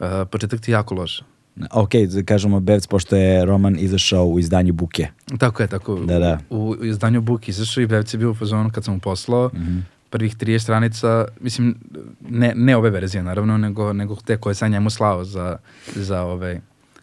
[0.00, 1.22] uh, početak ti jako loš.
[1.70, 5.06] Ok, da kažemo Bevc, pošto je roman izašao u izdanju Buke.
[5.38, 5.94] Tako je, tako.
[5.96, 6.38] Da, da.
[6.50, 9.50] U, u izdanju Book izašao i Bevc je bio u fazonu kad sam mu poslao.
[9.54, 9.78] Mhm.
[10.10, 11.76] Prvih 30 stranica, mislim,
[12.22, 15.56] ne, ne ove verzije naravno, nego, nego te koje sam njemu slao za,
[15.94, 16.60] za ove,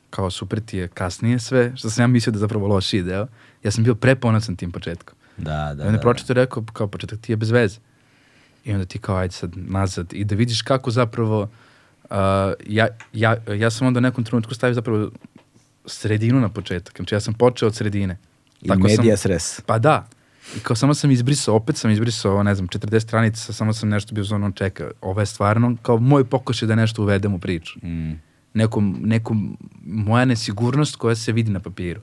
[0.10, 3.28] kao super ti je kasnije sve, što sam ja mislio da je zapravo loši deo.
[3.64, 5.16] Ja sam bio preponosan tim početkom.
[5.40, 5.84] Da, da, I da.
[5.84, 6.00] onda je da.
[6.00, 7.80] pročito i rekao, kao početak ti je bez veze.
[8.66, 10.14] I onda ti kao, ajde sad nazad.
[10.14, 11.42] I da vidiš kako zapravo,
[12.04, 12.18] uh,
[12.68, 15.12] ja, ja, ja sam onda u nekom trenutku stavio zapravo
[15.86, 16.98] sredinu na početak.
[16.98, 18.18] Znači ja sam počeo od sredine.
[18.62, 19.62] I Tako medija sam, sres.
[19.66, 20.08] Pa da.
[20.58, 24.16] I kao samo sam izbrisao, opet sam izbrisao, ne znam, 40 stranica, samo sam nešto
[24.16, 24.92] bio zonom čeka.
[25.02, 27.80] Ovo je stvarno kao moj pokušaj da nešto uvedem u priču.
[27.84, 28.12] Mm.
[28.54, 32.02] Nekom, nekom, moja nesigurnost koja se vidi na papiru.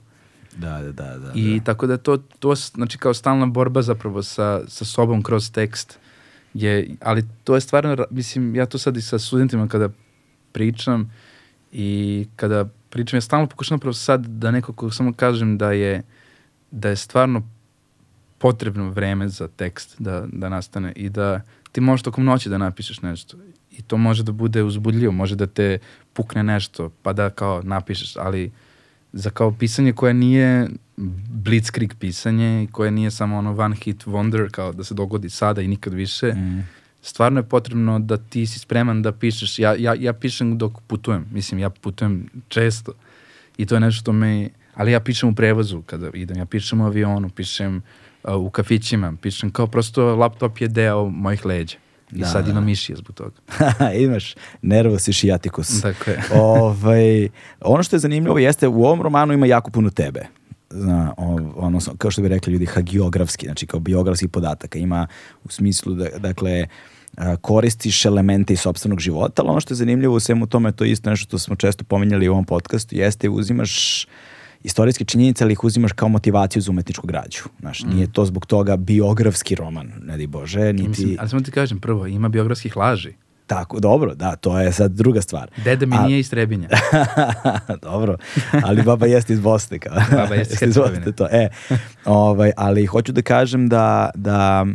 [0.57, 1.31] Da, da, da, da.
[1.35, 1.63] I da.
[1.63, 5.99] tako da to, to znači kao stalna borba zapravo sa, sa sobom kroz tekst
[6.53, 9.89] je, ali to je stvarno, mislim, ja to sad i sa studentima kada
[10.51, 11.11] pričam
[11.71, 16.03] i kada pričam, ja stalno pokušam napravo sad da nekako samo kažem da je,
[16.71, 17.43] da je stvarno
[18.37, 21.41] potrebno vreme za tekst da, da nastane i da
[21.71, 23.37] ti možeš tokom noći da napišeš nešto
[23.71, 25.79] i to može da bude uzbudljivo, može da te
[26.13, 28.51] pukne nešto pa da kao napišeš, ali
[29.13, 30.67] za kao pisanje koje nije
[31.29, 35.61] blitzkrieg pisanje i koje nije samo ono one hit wonder kao da se dogodi sada
[35.61, 36.67] i nikad više, Mm.
[37.01, 39.59] stvarno je potrebno da ti si spreman da pišeš.
[39.59, 42.91] Ja, ja, ja pišem dok putujem, mislim ja putujem često
[43.57, 46.81] i to je nešto što me, ali ja pišem u prevozu kada idem, ja pišem
[46.81, 47.81] u avionu, pišem
[48.23, 51.77] uh, u kafićima, pišem kao prosto laptop je deo mojih leđa.
[52.11, 52.51] I Da, sad da.
[52.51, 53.35] ima mišije zbog toga.
[54.03, 55.81] Imaš nervos i šijatikus.
[55.81, 56.23] Tako je.
[56.41, 57.29] ovaj,
[57.61, 60.25] ono što je zanimljivo jeste u ovom romanu ima jako puno tebe.
[60.69, 61.13] Zna,
[61.55, 64.79] ono, kao što bi rekli ljudi, hagiografski, znači kao biografskih podataka.
[64.79, 65.07] Ima
[65.43, 66.67] u smislu, da, dakle,
[67.41, 70.91] koristiš elemente iz sopstvenog života, ali ono što je zanimljivo u svemu tome, to je
[70.91, 74.05] isto nešto što smo često pominjali u ovom podcastu, jeste uzimaš
[74.63, 77.43] istorijske činjenice, ali ih uzimaš kao motivaciju za umetničku građu.
[77.59, 80.87] Znaš, nije to zbog toga biografski roman, ne di Bože, niti...
[80.89, 83.13] Mislim, ali samo ti kažem, prvo, ima biografskih laži.
[83.47, 85.49] Tako, dobro, da, to je sad druga stvar.
[85.63, 86.69] Deda mi A- nije iz Trebinja.
[87.81, 88.17] Dobro,
[88.63, 89.79] ali baba jeste iz Bosne.
[89.79, 89.93] Kao.
[90.11, 91.11] Baba jeste iz Hercegovine.
[91.11, 91.49] to, e,
[92.05, 94.65] ovaj, ali hoću da kažem da, da,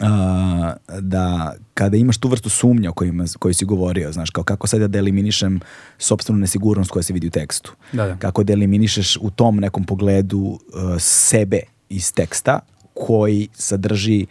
[0.00, 4.66] a, da kada imaš tu vrstu sumnja o kojima, koji si govorio, znaš, kao kako
[4.66, 5.60] sad ja da eliminišem
[5.98, 7.72] sopstvenu nesigurnost koja se vidi u tekstu.
[7.92, 8.16] Da, da.
[8.16, 10.58] Kako da eliminišeš u tom nekom pogledu uh,
[10.98, 12.60] sebe iz teksta
[12.94, 14.26] koji sadrži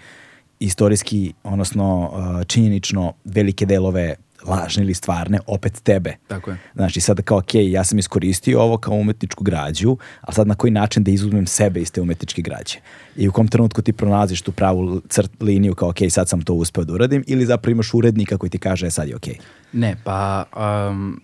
[0.60, 6.16] istorijski, odnosno uh, činjenično velike delove lažne ili stvarne, opet tebe.
[6.28, 6.58] Tako je.
[6.76, 10.72] Znači sad kao, ok, ja sam iskoristio ovo kao umetničku građu, a sad na koji
[10.72, 12.78] način da izuzmem sebe iz te umetničke građe?
[13.16, 16.54] I u kom trenutku ti pronalaziš tu pravu crt liniju kao, ok, sad sam to
[16.54, 19.28] uspeo da uradim, ili zapravo imaš urednika koji ti kaže, e, sad je ok.
[19.74, 20.44] Ne, pa,
[20.90, 21.22] um,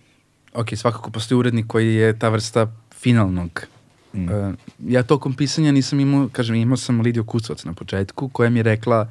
[0.54, 3.66] ok, svakako postoji urednik koji je ta vrsta finalnog.
[4.14, 4.28] Mm.
[4.28, 4.54] Uh,
[4.86, 8.62] ja tokom pisanja nisam imao, kažem, imao sam Lidiju Kucovac na početku, koja mi je
[8.62, 9.08] rekla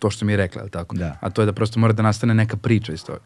[0.00, 0.96] to što mi je rekla, jel tako?
[0.96, 1.16] Da.
[1.20, 3.20] A to je da prosto mora da nastane neka priča iz toga.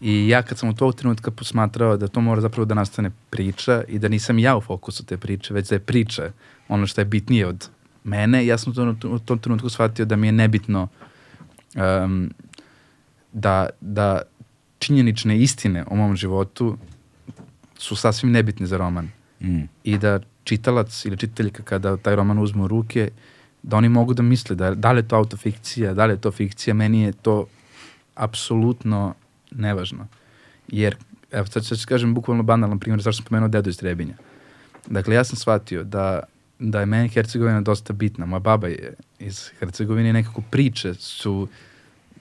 [0.00, 3.82] I ja kad sam u tog trenutka posmatrao da to mora zapravo da nastane priča
[3.88, 6.30] i da nisam ja u fokusu te priče, već da je priča
[6.68, 7.68] ono što je bitnije od
[8.04, 10.88] mene, ja sam to, u tom trenutku shvatio da mi je nebitno
[11.74, 12.30] um,
[13.32, 14.22] da, da
[14.78, 16.78] činjenične istine o mom životu
[17.78, 19.10] su sasvim nebitne za roman
[19.40, 19.62] Mm.
[19.84, 23.10] i da čitalac ili čitaljka kada taj roman uzme u ruke
[23.62, 26.30] da oni mogu da misle da, da li je to autofikcija, da li je to
[26.30, 27.46] fikcija, meni je to
[28.14, 29.14] apsolutno
[29.50, 30.06] nevažno.
[30.68, 30.96] Jer,
[31.32, 34.14] evo sad ću kažem bukvalno banalan primjer zašto sam pomenuo dedu iz Trebinja.
[34.86, 36.22] Dakle, ja sam shvatio da,
[36.58, 38.26] da je meni Hercegovina dosta bitna.
[38.26, 41.48] Moja baba je iz Hercegovine i nekako priče su,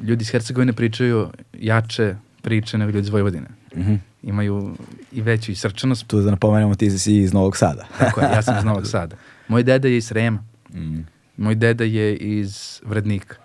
[0.02, 3.48] ljudi iz Hercegovine pričaju jače priče nego ljudi iz Vojvodine.
[3.76, 3.98] Mm -hmm.
[4.24, 4.76] Imaju
[5.12, 6.08] i veću i srčanost.
[6.08, 7.88] Tu da napomenemo ti si iz Novog Sada.
[8.00, 9.16] Tako je, ja sam iz Novog Sada.
[9.48, 10.44] Moj deda je iz Srema.
[10.74, 11.00] Mm.
[11.38, 13.36] Moj deda je iz Vrednika,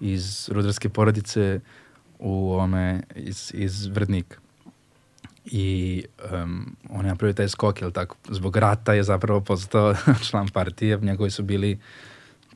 [0.00, 1.60] iz rudarske porodice
[2.18, 4.36] u ome, iz, iz Vrednika.
[5.44, 9.94] I um, on je napravio taj skok, jel tako, zbog rata je zapravo postao
[10.30, 11.78] član partije, njegovi su bili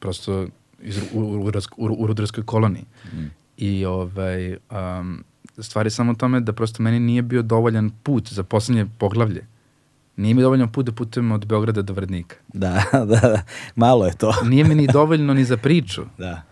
[0.01, 0.47] prosto
[0.83, 2.85] iz, u, u, u, u rudarskoj koloniji.
[3.13, 3.27] Mm.
[3.57, 5.25] I ovaj, um,
[5.59, 9.47] stvari samo u tome da prosto meni nije bio dovoljan put za poslednje poglavlje.
[10.17, 12.37] Nije mi dovoljno put da putujem od Beograda do Vrednika.
[12.53, 13.43] Da, da, da,
[13.77, 14.35] malo je to.
[14.51, 16.03] Nije mi ni dovoljno ni za priču.
[16.19, 16.43] Da.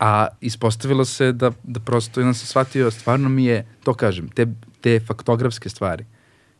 [0.00, 4.46] A ispostavilo se da, da prosto jedan sam shvatio, stvarno mi je, to kažem, te,
[4.80, 6.04] te faktografske stvari.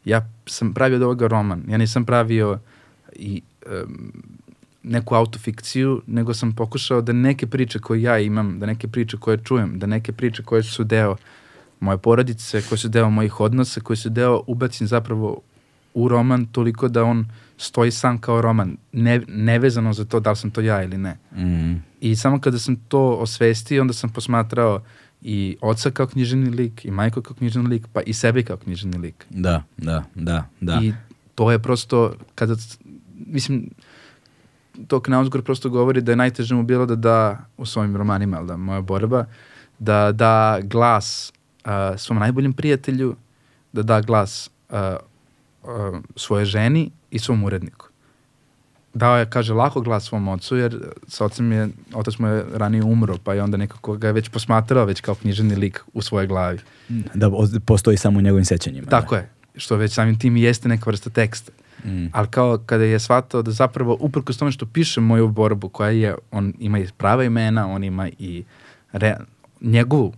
[0.04, 1.64] Ja sam pravio od ovoga roman.
[1.68, 2.58] Ja nisam pravio
[3.12, 4.12] i um,
[4.82, 9.38] neku autofikciju, nego sam pokušao da neke priče koje ja imam, da neke priče koje
[9.44, 11.16] čujem, da neke priče koje su deo
[11.80, 15.40] moje porodice, koje su deo mojih odnosa, koje su deo ubacim zapravo
[15.94, 17.26] u roman toliko da on
[17.56, 21.18] stoji sam kao roman, ne, nevezano za to da li sam to ja ili ne.
[21.36, 21.82] Mm.
[22.00, 24.82] I samo kada sam to osvestio, onda sam posmatrao
[25.22, 28.98] i oca kao književni lik, i majko kao književni lik, pa i sebe kao književni
[28.98, 29.26] lik.
[29.30, 30.80] Da, da, da, da.
[30.82, 30.92] I
[31.34, 32.54] to je prosto, kada,
[33.26, 33.70] mislim,
[34.86, 38.56] to Knausgård prosto govori da je najteže mu bilo da da u svojim romanima, da
[38.56, 39.24] moja borba,
[39.78, 41.32] da da glas
[41.64, 43.16] uh, svom najboljem prijatelju,
[43.72, 44.76] da da glas uh,
[46.16, 47.88] svoje ženi i svom uredniku.
[48.94, 50.78] Dao je, kaže, lako glas svom ocu, jer
[51.08, 54.28] sa ocem je, otac mu je ranije umro, pa je onda nekako ga je već
[54.28, 56.58] posmatrao već kao književni lik u svojoj glavi.
[57.14, 57.30] Da
[57.64, 58.86] postoji samo u njegovim sećanjima.
[58.86, 59.20] Tako da.
[59.20, 61.52] je, što već samim tim jeste neka vrsta teksta.
[61.84, 62.06] Mm.
[62.12, 66.14] Ali kao kada je shvatao da zapravo uprkos tome što piše moju borbu koja je,
[66.30, 68.44] on ima i prava imena, on ima i
[68.92, 69.16] re,
[69.60, 70.12] njegovu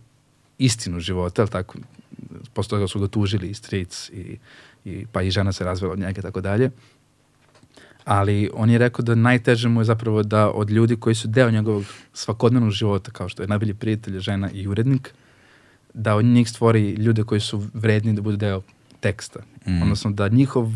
[0.58, 1.78] istinu života, ali tako,
[2.52, 4.38] posle toga su ga tužili i stric i,
[4.84, 6.70] i, pa i žena se razvela od njega i tako dalje.
[8.04, 11.50] Ali on je rekao da najteže mu je zapravo da od ljudi koji su deo
[11.50, 15.14] njegovog svakodnevnog života, kao što je najbolji prijatelj, žena i urednik,
[15.94, 18.62] da od njih stvori ljude koji su vredni da budu deo
[19.00, 19.40] teksta.
[19.66, 19.82] Mm.
[19.82, 20.68] Odnosno da njihov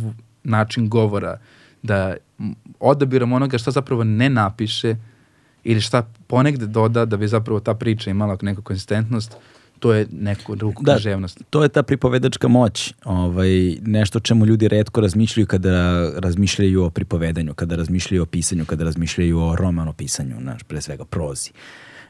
[0.45, 1.39] način govora,
[1.83, 2.17] da
[2.81, 4.97] odabirom onoga šta zapravo ne napiše
[5.65, 9.37] ili šta ponegde doda da bi zapravo ta priča imala neku konsistentnost,
[9.79, 10.93] to je neku ruku Da.
[10.95, 11.43] književnost.
[11.51, 17.55] To je ta pripovedačka moć, ovaj, nešto čemu ljudi redko razmišljaju kada razmišljaju o pripovedanju,
[17.55, 21.51] kada razmišljaju o pisanju, kada razmišljaju o romanopisanju, znaš, pre svega prozi.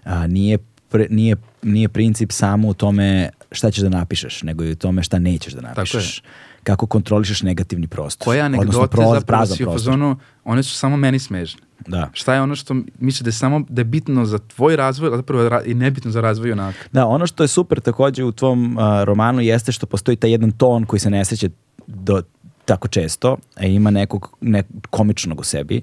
[0.04, 0.58] A, nije,
[0.90, 5.02] pre, nije, nije princip samo u tome šta ćeš da napišeš, nego i u tome
[5.02, 6.22] šta nećeš da napišeš.
[6.64, 8.24] Kako kontrolišeš negativni prostor.
[8.24, 11.60] Koje odnosno anegdote proz- zapravo si u fazonu, one su samo meni smežne.
[11.86, 12.10] Da.
[12.12, 15.16] Šta je ono što misli da je samo da je bitno za tvoj razvoj, a
[15.16, 16.78] zapravo ra- i nebitno za razvoj junaka.
[16.92, 20.52] Da, ono što je super takođe u tvom uh, romanu jeste što postoji taj jedan
[20.52, 21.50] ton koji se ne sreće
[21.86, 22.22] do
[22.64, 25.82] tako često, a ima nekog ne, komičnog u sebi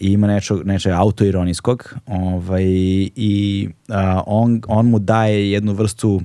[0.00, 2.64] i ima nečeg, nečeg autoironijskog ovaj,
[3.16, 6.20] i a, on, on mu daje jednu vrstu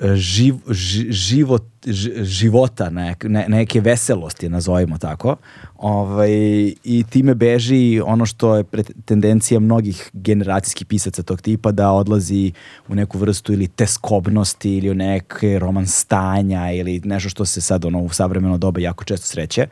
[0.00, 1.73] e, živ, ži- život, ži-
[2.22, 5.36] života, nek, ne, neke veselosti, nazovimo tako.
[5.76, 6.30] Ovaj,
[6.84, 8.64] I time beži ono što je
[9.04, 12.52] tendencija mnogih generacijskih pisaca tog tipa da odlazi
[12.88, 17.84] u neku vrstu ili teskobnosti ili u neke roman stanja ili nešto što se sad
[17.84, 19.66] ono, u savremeno doba jako često sreće.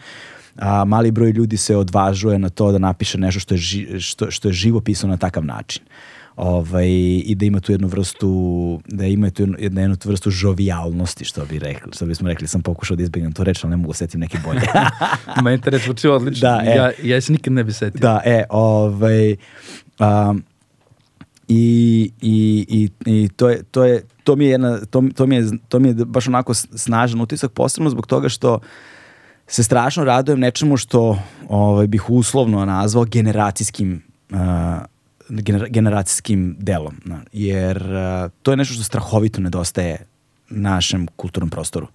[0.57, 4.31] A, mali broj ljudi se odvažuje na to da napiše nešto što je, ži, što,
[4.31, 5.83] što je živo pisano na takav način
[6.37, 6.89] ovaj,
[7.25, 11.45] i da ima tu jednu vrstu da ima tu jednu, jednu, jednu vrstu žovijalnosti što
[11.45, 14.21] bi rekli, što bismo rekli sam pokušao da izbjegnem to reč, ali ne mogu setim
[14.21, 14.61] neki bolje
[15.45, 16.49] Meni te reč zvuči odlično.
[16.49, 16.77] Da, e.
[16.77, 18.01] ja, ja se nikad ne bi setio.
[18.01, 19.37] da, e, ovaj
[20.01, 20.45] um,
[21.49, 25.37] i, i, i, i to, je, to, je, to, mi je jedna, to, to, mi
[25.37, 28.61] je, to mi je baš onako snažan utisak, posebno zbog toga što
[29.47, 31.19] se strašno radujem nečemu što
[31.49, 34.39] ovaj, bih uslovno nazvao generacijskim uh,
[35.41, 37.01] gener, generacijskim delom.
[37.05, 40.07] na, Jer uh, to je nešto što strahovito nedostaje
[40.51, 41.87] našem kulturnom prostoru.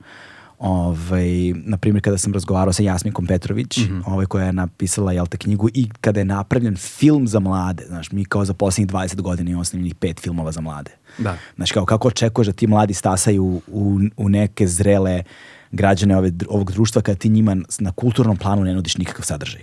[0.59, 5.37] Ovaj, na primjer, kada sam razgovarao sa Jasminkom Petrović, ovaj, koja je napisala jel, te
[5.37, 9.49] knjigu i kada je napravljen film za mlade, znaš, mi kao za posljednjih 20 godina
[9.49, 10.91] imamo snimljenih pet filmova za mlade.
[11.17, 11.37] Da.
[11.55, 15.23] Znači, kao, kako očekuješ da ti mladi stasaju u, u, neke zrele
[15.71, 19.61] građane ove, ovog društva kada ti njima na kulturnom planu ne nudiš nikakav sadržaj.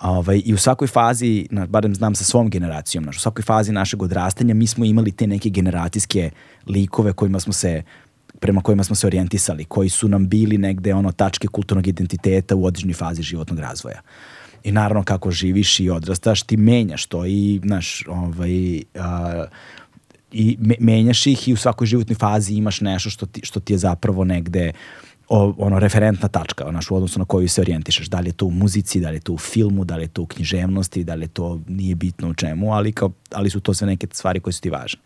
[0.00, 3.72] Ovaj, I u svakoj fazi, na, barem znam sa svom generacijom, naš, u svakoj fazi
[3.72, 6.30] našeg odrastanja mi smo imali te neke generacijske
[6.66, 7.82] likove kojima smo se
[8.40, 12.64] prema kojima smo se orijentisali, koji su nam bili negde ono tačke kulturnog identiteta u
[12.64, 14.00] određenoj fazi životnog razvoja.
[14.64, 19.44] I naravno kako živiš i odrastaš, ti menjaš to i, znaš, ovaj, a,
[20.32, 23.72] i me, menjaš ih i u svakoj životnoj fazi imaš nešto što ti, što ti
[23.72, 24.72] je zapravo negde
[25.28, 28.08] o, ono referentna tačka onaš, u odnosu na koju se orijentišeš.
[28.08, 30.08] Da li je to u muzici, da li je to u filmu, da li je
[30.08, 33.60] to u književnosti, da li je to nije bitno u čemu, ali, kao, ali su
[33.60, 35.00] to sve neke stvari koje su ti važne.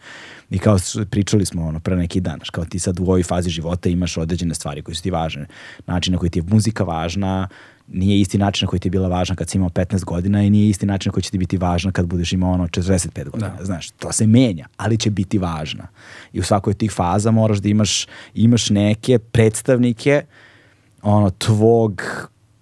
[0.50, 0.78] I kao
[1.10, 4.54] pričali smo ono pre neki dan, kao ti sad u ovoj fazi života imaš određene
[4.54, 5.46] stvari koje su ti važne.
[5.86, 7.48] Način na koji ti je muzika važna,
[7.88, 10.50] nije isti način na koji ti je bila važna kad si imao 15 godina i
[10.50, 13.54] nije isti način na koji će ti biti važna kad budeš imao ono 45 godina.
[13.58, 13.64] Da.
[13.64, 15.88] Znaš, to se menja, ali će biti važna.
[16.32, 20.22] I u svakoj od tih faza moraš da imaš, imaš neke predstavnike
[21.02, 22.02] ono, tvog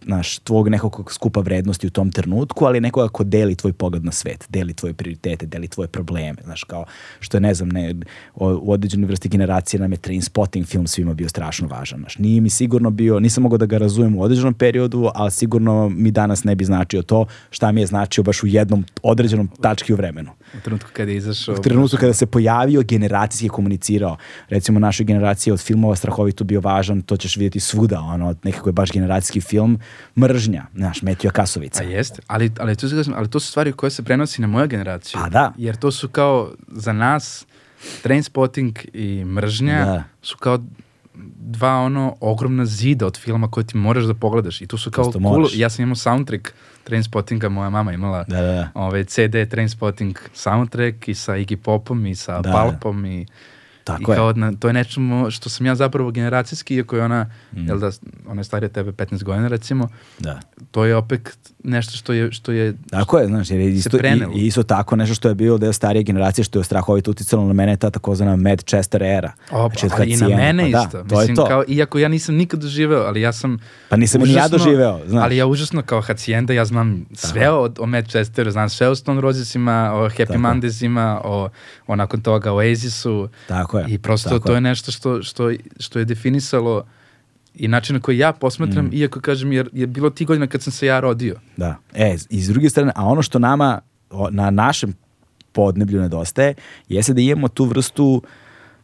[0.05, 4.12] znaš, tvog nekog skupa vrednosti u tom trenutku, ali nekoga ko deli tvoj pogled na
[4.12, 6.84] svet, deli tvoje prioritete, deli tvoje probleme, znaš, kao
[7.20, 7.94] što je, ne znam, ne,
[8.34, 12.40] u određenoj vrsti generacije nam je Train Spotting film svima bio strašno važan, znaš, nije
[12.40, 16.44] mi sigurno bio, nisam mogao da ga razumem u određenom periodu, ali sigurno mi danas
[16.44, 20.30] ne bi značio to šta mi je značio baš u jednom određenom tački u vremenu.
[20.59, 21.55] U trenutku kada je izašao...
[21.55, 24.16] U trenutku kada se pojavio, generacijski je komunicirao.
[24.48, 28.72] Recimo, našoj generaciji od filmova strahovito bio važan, to ćeš vidjeti svuda, ono, nekako je
[28.72, 29.78] baš generacijski film,
[30.18, 31.82] mržnja, znaš, Metio Kasovica.
[31.82, 32.86] A jeste, ali, ali, to,
[33.16, 35.20] ali to su stvari koje se prenosi na moju generaciju.
[35.24, 35.53] A da.
[35.57, 37.47] Jer to su kao, za nas,
[38.03, 40.05] Trainspotting i mržnja Da.
[40.22, 40.59] su kao
[41.41, 45.12] dva ono ogromna zida od filma koje ti moraš da pogledaš i tu su kao
[45.12, 46.49] cool, ja sam imao soundtrack
[46.84, 48.68] Trainspottinga, moja mama imala Da, da, da.
[48.74, 52.53] ovaj CD Trainspotting soundtrack i sa Iggy Popom i sa Da.
[52.53, 53.26] Palpom i
[53.84, 54.16] Tako I je.
[54.16, 57.66] kao, na, to je mo- što sam ja zapravo generacijski, iako je ona, Mm.
[57.66, 57.90] jel da,
[58.26, 60.40] ona je starija tebe 15 godina recimo, Da.
[60.70, 61.30] to je opet
[61.64, 64.32] nešto što je, što je Tako je, znaš, jer je isto, prenelo.
[64.36, 67.52] i, isto tako nešto što je bilo deo starije generacije, što je strahovito uticalo na
[67.52, 69.32] mene, ta takozvana Manchester era.
[69.50, 71.04] O, Znači, ali i na mene pa da, isto.
[71.04, 71.46] to je to.
[71.46, 73.58] Kao, iako ja nisam nikad doživeo, ali ja sam
[73.88, 75.24] Pa nisam ni ja doživeo, znaš.
[75.24, 79.20] Ali ja užasno kao Hacijenda, ja znam sve o, o Manchesteru, znam sve o Stone
[79.20, 79.60] Rosesima,
[79.94, 80.38] o Happy Tako.
[80.38, 81.48] Mondaysima, o,
[81.86, 83.28] o nakon toga Oasisu.
[83.48, 83.94] Tako je.
[83.94, 86.84] I prosto tako to je nešto što, što, što je definisalo
[87.54, 88.90] i način na koji ja posmatram, Mm.
[88.92, 91.36] iako kažem, jer je bilo ti godina kad sam se ja rodio.
[91.56, 91.76] Da.
[91.94, 94.94] E, i s druge strane, a ono što nama o, na našem
[95.52, 96.54] podneblju nedostaje,
[96.88, 98.22] jeste da imamo tu vrstu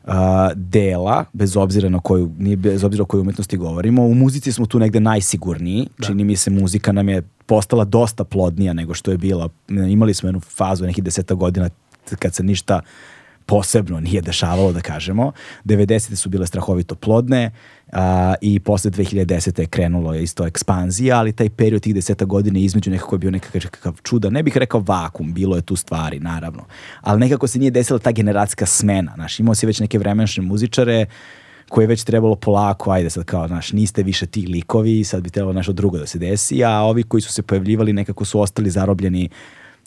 [0.04, 0.12] uh,
[0.54, 4.66] dela, bez obzira na koju, nije bez obzira o kojoj umetnosti govorimo, u muzici smo
[4.66, 9.18] tu negde najsigurniji, čini mi se muzika nam je postala dosta plodnija nego što je
[9.18, 9.48] bila.
[9.68, 11.70] Imali smo jednu fazu nekih deseta godina
[12.18, 12.80] kad se ništa
[13.46, 15.32] posebno nije dešavalo, da kažemo.
[15.64, 16.14] 90.
[16.14, 17.50] su bile strahovito plodne
[17.92, 19.60] a, i posle 2010.
[19.60, 23.30] je krenulo je isto ekspanzija, ali taj period tih deseta godina između nekako je bio
[23.30, 24.30] nekakav, čuda.
[24.30, 26.64] Ne bih rekao vakum, bilo je tu stvari, naravno.
[27.00, 29.12] Ali nekako se nije desila ta generacijska smena.
[29.14, 31.06] Znaš, imao si već neke vremenšne muzičare
[31.68, 35.30] koje je već trebalo polako, ajde sad kao, znaš, niste više ti likovi, sad bi
[35.30, 38.70] trebalo nešto drugo da se desi, a ovi koji su se pojavljivali nekako su ostali
[38.70, 39.28] zarobljeni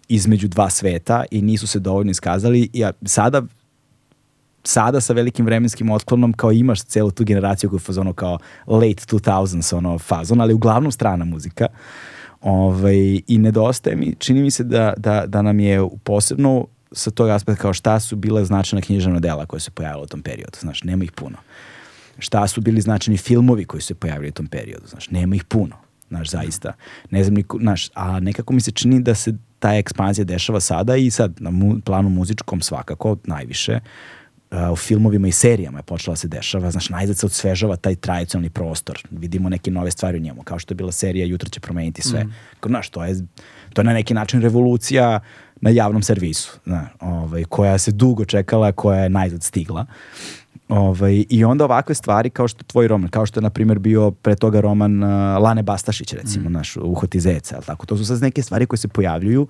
[0.10, 2.70] između dva sveta i nisu se dovoljno iskazali.
[2.74, 3.42] Ja, sada
[4.64, 8.38] sada sa velikim vremenskim otklonom kao imaš celu tu generaciju koja je fazonu kao
[8.68, 11.68] late 2000s ono fazon, ali uglavnom strana muzika.
[12.42, 17.30] Ovaj, I nedostaje mi, čini mi se da, da, da nam je posebno sa tog
[17.30, 20.58] aspekta kao šta su bile značajna književna dela koje se pojavila u tom periodu.
[20.60, 21.38] Znaš, nema ih puno.
[22.20, 24.88] Šta su bili značajni filmovi koji su se pojavili u tom periodu.
[24.88, 25.76] Znaš, nema ih puno.
[26.08, 26.74] Znaš, zaista.
[27.10, 30.96] Ne znam, niko, znaš, a nekako mi se čini da se ta ekspanzija dešava sada
[30.96, 33.80] i sad na mu, planu muzičkom svakako najviše
[34.52, 37.96] Uh, u filmovima i serijama je počela da se dešava, znaš, najzad se odsvežava taj
[37.96, 41.60] tradicionalni prostor, vidimo neke nove stvari u njemu, kao što je bila serija Jutro će
[41.60, 42.24] promeniti sve.
[42.24, 42.34] Mm.
[42.66, 43.16] Znaš, to je,
[43.74, 45.20] to je na neki način revolucija
[45.62, 49.86] na javnom servisu, znaš, ovaj, koja se dugo čekala, koja je najzad stigla.
[50.70, 54.12] Ovaj, I onda ovakve stvari kao što tvoj roman, kao što je na primjer bio
[54.12, 55.10] pre toga roman uh,
[55.44, 56.54] Lane Bastašić recimo, mm.
[56.54, 57.86] naš Uhoti zeca, jel tako?
[57.86, 59.48] To su sad neke stvari koje se pojavljuju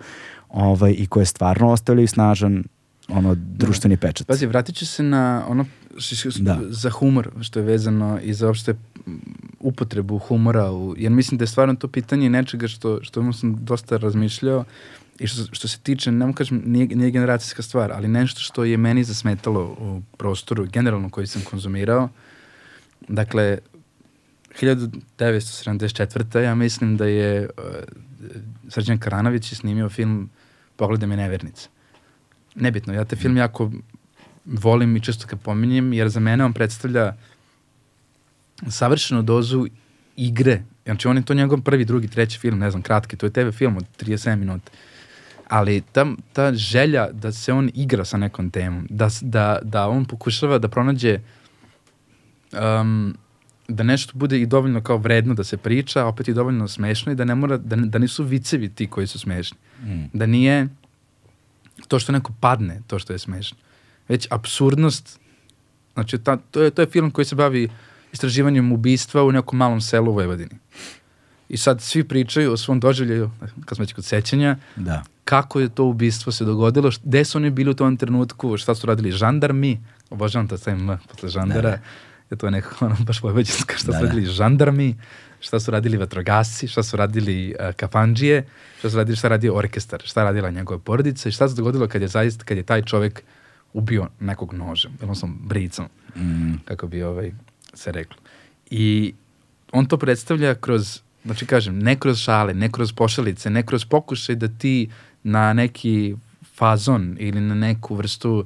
[0.50, 2.64] ovaj, i koje stvarno ostavljaju snažan
[3.10, 4.28] ono društveni pečat.
[4.28, 5.66] Pazi, vratit ću se na ono
[5.98, 6.60] š, š, Da.
[6.70, 9.12] za humor, što je vezano i za uopšte mm,
[9.60, 13.98] upotrebu humora, u, jer mislim da je stvarno to pitanje nečega što, što sam dosta
[13.98, 14.66] razmišljao
[15.20, 18.64] i što, što se tiče, ne mogu kažem, nije, nije generacijska stvar, ali nešto što
[18.64, 22.10] je meni zasmetalo u prostoru, generalno koji sam konzumirao.
[23.08, 23.58] Dakle,
[24.62, 26.40] 1974.
[26.40, 27.50] ja mislim da je uh,
[28.70, 30.30] Srđan Karanović je snimio film
[30.76, 31.70] Pogleda me nevernica.
[32.56, 33.72] Nebitno, ja te film jako
[34.46, 37.14] volim i često ga pominjem, jer za mene on predstavlja
[38.70, 39.68] savršenu dozu
[40.16, 43.34] igre Znači, on je to njegov prvi, drugi, treći film, ne znam, kratki, to je
[43.34, 44.72] TV film od 37 minuta.
[45.50, 50.06] Ali ta, ta želja da se on igra sa nekom temom, da, da, da on
[50.06, 51.20] pokušava da pronađe
[52.52, 53.16] um,
[53.68, 57.12] da nešto bude i dovoljno kao vredno da se priča, a opet i dovoljno smešno
[57.12, 59.58] i da ne mora, da, da nisu vicevi ti koji su smešni.
[59.84, 60.04] Mm.
[60.14, 60.68] Da nije
[61.88, 63.58] to što neko padne, to što je smešno.
[64.08, 65.20] Već absurdnost,
[65.94, 67.70] znači ta, to, je, to je film koji se bavi
[68.12, 70.58] istraživanjem ubistva u nekom malom selu u Vojvodini.
[71.50, 73.32] I sad svi pričaju o svom doživljaju,
[73.66, 75.04] kad smo već kod sećanja, Da.
[75.30, 78.88] Kako je to ubistvo se dogodilo, gde su oni bili u tom trenutku, šta su
[78.88, 79.78] radili žandarmi,
[80.10, 81.78] obožavam to taj M posle žandara, Da,
[82.32, 84.08] je to nekako ono baš vojvođansko, šta Da, su da.
[84.08, 84.96] radili žandarmi,
[85.40, 88.46] šta su radili vatrogasci, šta su radili uh, kafandžije,
[88.80, 91.88] šta su radili, šta je radio orkestar, šta radila njegova porodica i šta se dogodilo
[91.88, 93.24] kad je zaista, kad je taj čovek
[93.74, 96.54] ubio nekog nožem, odnosno bricom, Mm.
[96.66, 97.32] kako bi ovaj
[97.74, 98.18] se reklo.
[98.70, 99.14] I
[99.72, 104.36] on to predstavlja kroz, znači kažem, ne kroz šale, ne kroz pošalice, ne kroz pokušaj
[104.36, 104.90] da ti
[105.24, 106.16] na neki
[106.56, 108.46] fazon ili na neku vrstu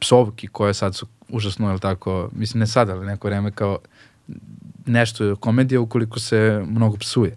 [0.00, 3.78] psovki koje sad su užasno, jel tako, mislim ne sad, ali neko vreme kao
[4.86, 7.36] nešto je komedija ukoliko se mnogo psuje.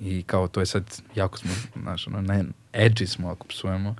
[0.00, 1.50] I kao to je sad, jako smo,
[1.82, 3.94] znaš, ono, ne, edgy smo ako psujemo.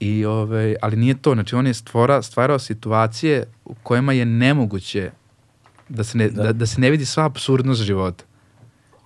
[0.00, 5.10] I, ovaj, ali nije to, znači on je stvora, stvarao situacije u kojima je nemoguće
[5.88, 6.42] da se ne, Da.
[6.42, 6.52] da.
[6.52, 8.24] Da, se ne vidi sva absurdnost života.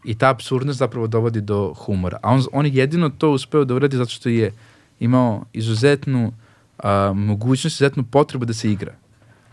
[0.04, 2.18] I ta absurdnost zapravo dovodi do humora.
[2.22, 4.52] A on, on je jedino to uspeo da uradi zato što je
[5.00, 6.32] imao izuzetnu
[6.78, 8.94] a, mogućnost, izuzetnu potrebu da se igra.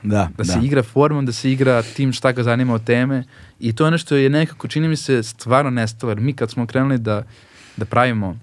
[0.04, 3.24] Da, Da, se igra formom, da se igra tim šta ga zanima od teme.
[3.60, 6.16] I to je ono što je nekako, čini mi se, stvarno nestalo.
[6.16, 7.24] Mi kad smo krenuli da,
[7.78, 8.38] da pravimo,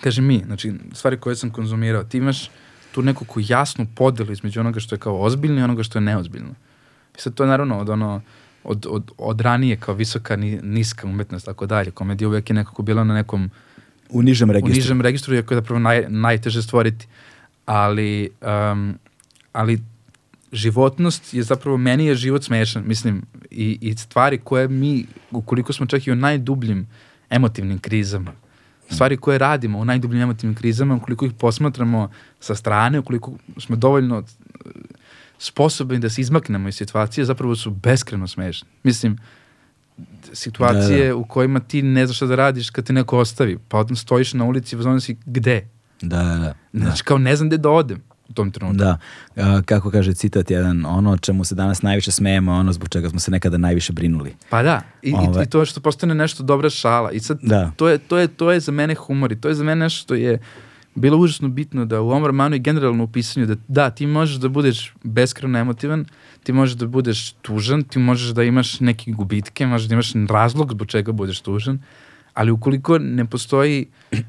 [0.00, 2.50] kažem mi, znači stvari koje sam konzumirao, ti imaš
[2.92, 6.50] tu neku jasnu podelu između onoga što je kao ozbiljno i onoga što je neozbiljno.
[7.16, 8.20] I sad to je naravno od ono,
[8.64, 11.90] od, od, od ranije kao visoka, ni, niska umetnost, tako dalje.
[11.90, 13.50] Komedija uvek je nekako bila na nekom
[14.10, 14.76] U nižem u registru.
[14.76, 17.06] nižem registru, iako je zapravo naj, najteže stvoriti.
[17.66, 18.30] Ali,
[18.72, 18.94] um,
[19.52, 19.80] ali
[20.52, 25.86] životnost je zapravo, meni je život smešan, mislim, i, i stvari koje mi, ukoliko smo
[25.86, 26.86] čak i u najdubljim
[27.30, 28.32] emotivnim krizama,
[28.90, 32.10] stvari koje radimo u najdubljim emotivnim krizama, ukoliko ih posmatramo
[32.40, 34.22] sa strane, ukoliko smo dovoljno
[35.42, 38.68] sposobni da se izmaknemo iz situacije, zapravo su beskreno smešne.
[38.82, 39.18] Mislim,
[40.32, 41.14] situacije Da, da.
[41.16, 44.32] u kojima ti ne znaš šta da radiš kad te neko ostavi, pa odmah stojiš
[44.34, 45.66] na ulici i pozvano si gde?
[46.02, 46.80] Da, da, da.
[46.80, 48.76] Znači kao ne znam gde da odem u tom trenutku.
[48.76, 48.98] Da,
[49.36, 53.20] A, kako kaže citat jedan, ono čemu se danas najviše smejemo, ono zbog čega smo
[53.20, 54.34] se nekada najviše brinuli.
[54.50, 57.10] Pa da, I, Ove- i, i to što postane nešto dobra šala.
[57.12, 57.72] I sad, Da.
[57.76, 59.98] to, je, to, je, to je za mene humor i to je za mene nešto
[59.98, 60.38] što je
[60.94, 64.36] bilo užasno bitno da u ovom romanu i generalno u pisanju da da, ti možeš
[64.36, 66.04] da budeš beskreno emotivan,
[66.42, 70.70] ti možeš da budeš tužan, ti možeš da imaš neke gubitke, možeš da imaš razlog
[70.70, 71.78] zbog čega budeš tužan,
[72.34, 74.20] ali ukoliko ne postoji uh,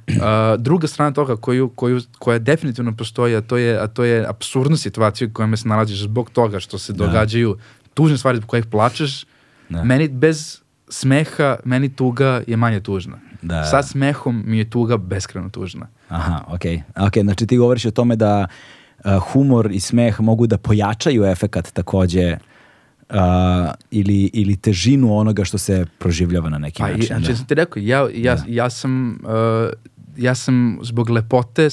[0.59, 4.78] druga strana toga koju, koju, koja definitivno postoji, a to je, a to je absurdna
[4.78, 7.05] situacija u kojoj se nalaziš zbog toga što se Da.
[7.05, 7.57] događaju
[7.93, 9.26] tužne stvari zbog kojih plačeš,
[9.70, 9.84] Da.
[9.84, 13.18] meni bez smeha, meni tuga je manje tužna.
[13.41, 13.64] Da.
[13.64, 15.88] Sa smehom mi je tuga beskreno tužna.
[16.14, 16.82] Aha, okej.
[16.95, 17.24] Okay.
[17.24, 18.47] znači ti govoriš o tome da
[19.03, 22.38] a, humor i smeh mogu da pojačaju efekat takođe
[23.09, 27.05] a, ili, ili težinu onoga što se proživljava na neki Pa, način.
[27.05, 27.36] znači, da.
[27.36, 28.43] sam ti rekao, ja, ja, Da.
[28.47, 29.70] ja sam uh,
[30.18, 31.72] ja sam zbog lepote uh,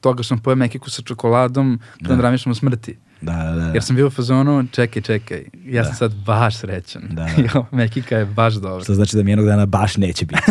[0.00, 2.14] toga što sam pojeo mekiku sa čokoladom, Da.
[2.16, 2.22] da.
[2.22, 2.96] razmišljam o smrti.
[3.22, 3.70] Da, da, da.
[3.74, 5.88] Jer sam bio u fazonu, čekaj, čekaj, ja Da.
[5.88, 7.02] sam sad baš srećan.
[7.10, 7.28] Da.
[7.54, 8.84] Jo, mekika je baš dobra.
[8.84, 10.42] Što znači da mi jednog dana baš neće biti.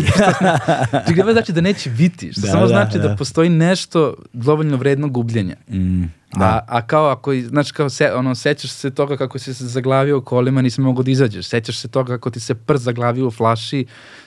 [1.08, 3.08] Čekaj, ne znači da neće biti, što Da, samo da, znači da.
[3.08, 3.16] da.
[3.16, 5.56] postoji nešto dovoljno vredno gubljenja.
[5.70, 6.02] mm,
[6.34, 6.40] Da.
[6.40, 6.46] da.
[6.46, 10.18] A, a kao ako, znači kao se, ono, sećaš se toga kako si se zaglavio
[10.18, 11.46] u kolima, nisi mogao da izađeš.
[11.48, 13.86] Sećaš se toga kako ti se prst zaglavio u flaši,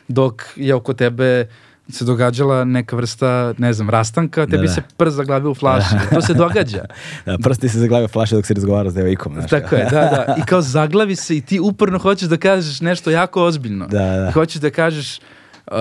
[0.08, 1.46] dok je oko tebe
[1.88, 4.72] se događala neka vrsta, ne znam, rastanka, tebi da.
[4.72, 5.94] se prst zaglavio u flaši.
[6.14, 6.84] To se događa.
[7.26, 9.34] da prsti se zaglavio flaše dok se razgovara s devojkom.
[9.34, 10.34] Znaš, Tako je, da, da.
[10.38, 13.86] I kao zaglavi se i ti uporno hoćeš da kažeš nešto jako ozbiljno.
[13.86, 14.28] Da, da.
[14.28, 15.18] I hoćeš da kažeš,
[15.66, 15.76] uh,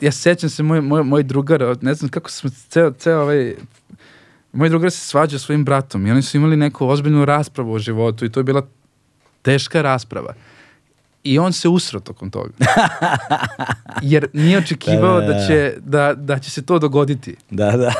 [0.00, 3.54] ja se sećam se, moj, moj, moj drugar, ne znam kako smo ceo, ceo ovaj,
[4.52, 8.24] moj drugar se svađa svojim bratom i oni su imali neku ozbiljnu raspravu o životu
[8.24, 8.62] i to je bila
[9.42, 10.34] teška rasprava.
[11.24, 12.50] I on se usro tokom toga.
[14.02, 15.46] Jer nije očekivao Da, da, da, da.
[15.46, 17.36] će, da, da će se to dogoditi.
[17.50, 17.92] Da, da,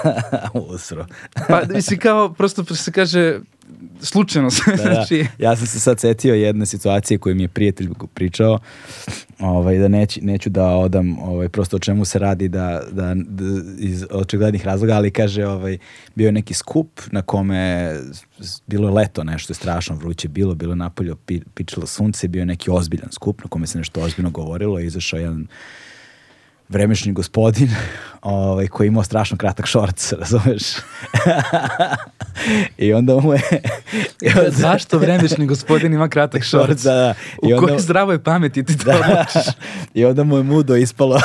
[0.74, 1.06] usro.
[1.48, 3.40] Pa, mislim, kao, prosto se kaže,
[4.00, 4.94] slučajno se, Da, da.
[4.94, 8.58] znači, Ja sam se sad setio jedne situacije koju mi je prijatelj pričao,
[9.38, 13.44] ovaj, da neću, neću da odam ovaj, prosto o čemu se radi da, da, da
[13.78, 15.78] iz očiglednih razloga, ali kaže ovaj,
[16.14, 17.92] bio je neki skup na kome
[18.66, 22.40] bilo je leto nešto je strašno vruće bilo, bilo je napolje pi, pičilo sunce, bio
[22.40, 25.46] je neki ozbiljan skup na kome se nešto ozbiljno govorilo i izašao jedan
[26.68, 27.68] vremešni gospodin
[28.24, 30.62] ovaj, koji je imao strašno kratak šorc, razumeš?
[32.78, 33.40] I onda mu je...
[34.22, 36.82] i onda- zašto vremešni gospodin ima kratak šorc?
[36.82, 37.14] Da, da.
[37.42, 39.24] U I onda- kojoj zdravoj pameti ti to Da.
[39.94, 41.20] I onda mu je mudo ispalo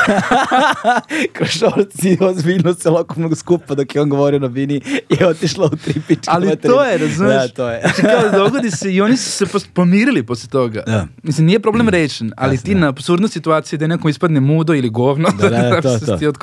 [1.34, 4.82] kroz šorc i ozbiljno celokupnog skupa dok je on govorio na bini
[5.12, 6.76] i otišla u tri pičke Ali materine.
[6.76, 7.34] to je, razumeš?
[7.34, 7.82] Da, to je.
[7.82, 10.82] Znači kao dogodi se i oni su se pomirili posle toga.
[10.82, 11.08] Da.
[11.24, 12.80] Mislim, nije problem rešen, ali Jasno, ti da.
[12.80, 16.18] na absurdnu situaciju da nekom ispadne mudo ili govno, Da, da, da, to, se to.
[16.18, 16.38] ti od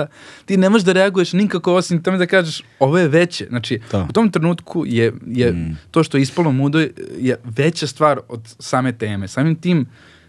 [0.00, 3.46] konteksta, ti ne možeš da reaguješ nikako osim tome da kažeš ovo je veće.
[3.48, 4.06] Znači, To.
[4.10, 5.76] u tom trenutku je, je Mm.
[5.90, 6.78] to što je ispalo mudo
[7.18, 9.28] je- veća stvar od same teme.
[9.28, 9.86] Samim tim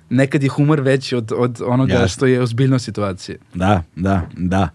[0.10, 2.08] nekad je humor veći od, od onoga Jasno.
[2.08, 3.38] što je ozbiljno situacije.
[3.54, 4.70] Da, da, da.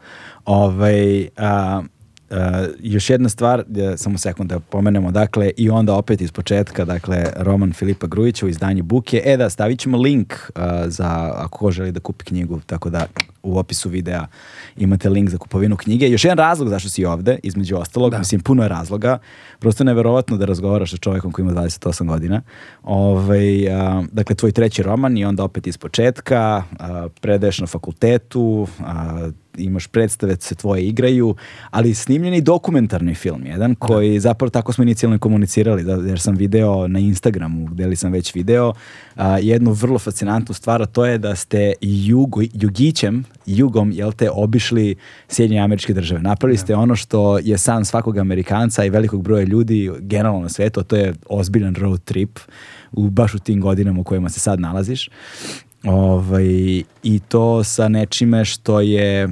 [0.45, 1.83] Ovaj, a,
[2.31, 6.85] a, još jedna stvar, e, samo sekund da pomenemo, dakle, i onda opet iz početka,
[6.85, 9.23] dakle, roman Filipa Grujića u izdanju Buke.
[9.25, 13.07] E da, stavit ćemo link a, za, ako ko želi da kupi knjigu, tako da
[13.45, 14.27] u opisu videa
[14.77, 16.09] imate link za kupovinu knjige.
[16.09, 18.19] Još jedan razlog zašto si ovde, između ostalog, Da.
[18.19, 19.19] mislim, puno je razloga.
[19.59, 22.43] Prosto je neverovatno da razgovaraš sa čovjekom koji ima 28 godina.
[22.83, 28.67] Ovaj, a, dakle, tvoj treći roman i onda opet iz početka, a, predaješ na fakultetu,
[28.81, 31.35] a, imaš predstave, se tvoje igraju,
[31.71, 36.21] ali snimljen je i dokumentarni film jedan koji zapravo tako smo inicijalno komunicirali, da, jer
[36.21, 38.73] sam video na Instagramu, gde li sam već video,
[39.17, 44.31] a, jednu vrlo fascinantnu stvar, a to je da ste jugo, jugićem, jugom, jel te,
[44.31, 44.95] obišli
[45.29, 46.23] Sjedinje američke države.
[46.23, 50.83] Napravili ste ono što je san svakog Amerikanca i velikog broja ljudi generalno na svetu,
[50.83, 52.39] to je ozbiljan road trip
[52.93, 55.09] u baš u tim godinama u kojima se sad nalaziš.
[55.85, 56.47] Ovaj,
[57.03, 59.29] I to sa nečime što je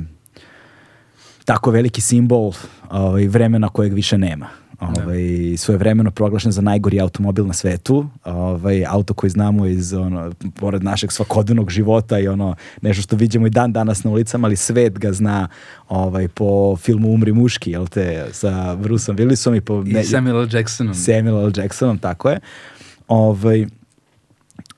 [1.44, 2.52] tako veliki simbol
[2.90, 4.61] ovaj, vremena kojeg više nema.
[4.82, 10.32] Ovaj, svoje vremeno proglašen za najgori automobil na svetu, ovaj, auto koji znamo iz ono,
[10.54, 14.56] pored našeg svakodnevnog života i ono nešto što vidimo i dan danas na ulicama, ali
[14.56, 15.48] svet ga zna
[15.88, 20.48] ovaj, po filmu Umri muški, jel te, sa Bruceom Willisom i po I Samuel L.
[20.52, 20.94] Jacksonom.
[20.94, 21.52] Samuel L.
[21.56, 22.40] Jacksonom, tako je.
[23.08, 23.66] Ovaj,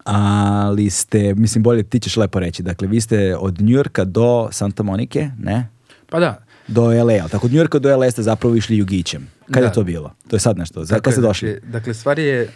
[0.04, 4.82] ali ste, mislim, bolje ti ćeš lepo reći, dakle, vi ste od Njujorka do Santa
[4.82, 5.68] Monike, ne?
[6.10, 9.28] Pa da, Do LA, tako od Njujorka do LA ste zapravo išli jugićem.
[9.46, 9.66] Kad Da.
[9.66, 10.14] je to bilo?
[10.28, 10.84] To je sad nešto.
[10.84, 11.52] Za Tako kad je, ste došli?
[11.52, 12.52] Dakle, dakle, stvar je,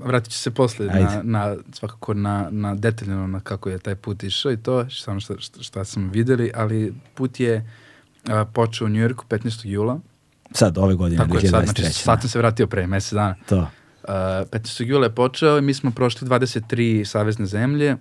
[0.00, 4.22] vratit ću se posle na, na, svakako na, na detaljno na kako je taj put
[4.22, 7.56] išao i to, samo šta, šta, šta smo videli, ali put je
[8.28, 9.66] uh, počeo u Njujorku 15.
[9.66, 10.00] jula.
[10.52, 11.80] Sad, ove godine, Tako je, sad, 2023.
[11.80, 13.34] znači, sad sam se vratio pre mesec dana.
[13.48, 13.58] To.
[13.58, 13.68] Uh,
[14.08, 14.84] 15.
[14.84, 17.96] jula je počeo i mi smo prošli 23 savezne zemlje,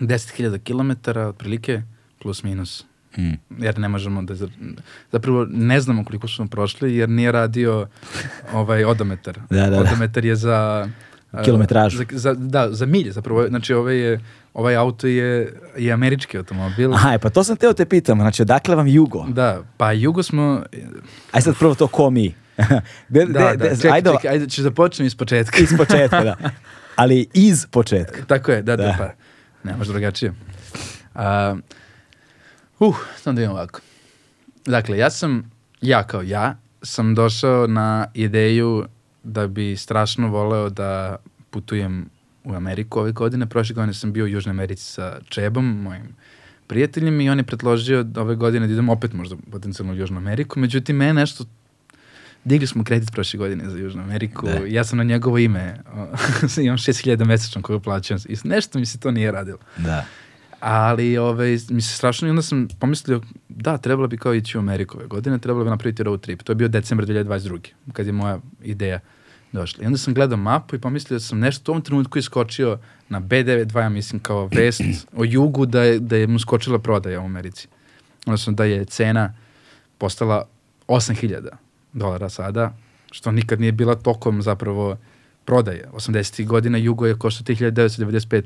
[0.00, 1.82] 10.000 km otprilike,
[2.22, 2.84] plus minus.
[3.18, 3.32] Mm.
[3.58, 4.34] Jer ne možemo da...
[4.34, 4.48] za-
[5.12, 7.86] Zapravo ne znamo koliko smo prošli jer nije radio
[8.52, 9.38] ovaj odometar.
[9.50, 9.80] Da, da, da.
[9.80, 10.88] Odometar je za...
[11.32, 11.96] uh, Kilometražu.
[11.98, 13.46] Za, za, da, za milje zapravo.
[13.48, 14.20] Znači ovaj, je,
[14.54, 16.94] ovaj auto je, je američki automobil.
[16.94, 19.24] Aha, e, pa to sam teo te pitam, znači odakle vam jugo?
[19.24, 20.62] Da, pa jugo smo...
[21.32, 22.34] Aj sad prvo to ko mi.
[23.08, 25.58] Gde, Da, gde- da, čekaj, ajde, čekaj, ajde, ću da počnem iz početka.
[25.58, 26.36] iz početka, da.
[26.96, 28.24] Ali iz početka.
[28.24, 28.94] Tako je, da, da, Da.
[28.98, 29.10] pa.
[29.64, 30.32] Ne, može drugačije.
[31.14, 31.56] A,
[32.80, 33.80] uh, samo da imam ovako.
[34.66, 35.50] Dakle, ja sam,
[35.80, 38.86] ja kao ja, sam došao na ideju
[39.22, 41.16] da bi strašno voleo da
[41.50, 42.10] putujem
[42.44, 43.46] u Ameriku ove godine.
[43.46, 46.16] Prošle godine sam bio u Južnoj Americi sa Čebom, mojim
[46.66, 50.16] prijateljem, i on je predložio da ove godine da idem opet možda potencijalno u Južnu
[50.16, 50.60] Ameriku.
[50.60, 51.44] Međutim, mene nešto
[52.44, 54.46] Digli smo kredit prošle godine za Južnu Ameriku.
[54.46, 54.52] Da.
[54.66, 55.76] Ja sam na njegovo ime,
[56.66, 58.18] imam 6000 mesečno koju plaćam.
[58.28, 59.58] I nešto mi se to nije radilo.
[59.76, 60.04] Da.
[60.60, 64.60] Ali ovaj, mi se strašno i onda sam pomislio da, trebalo bi kao ići u
[64.60, 66.42] Ameriku ove godine, trebalo bi napraviti road trip.
[66.42, 67.58] To je bio decembar 2022.
[67.92, 69.00] kad je moja ideja
[69.52, 69.84] došla.
[69.84, 73.80] I onda sam gledao mapu i pomislio sam nešto u tom trenutku iskočio na B92,
[73.80, 74.82] ja mislim kao vest
[75.16, 77.68] o jugu da je, da je mu skočila prodaja u Americi.
[78.26, 79.34] Odnosno da je cena
[79.98, 80.48] postala
[80.88, 81.48] 8000
[81.92, 82.76] dolara sada,
[83.10, 84.96] što nikad nije bila tokom zapravo
[85.44, 85.88] prodaje.
[85.92, 86.46] 80.
[86.46, 88.42] godina jugo je košta 3995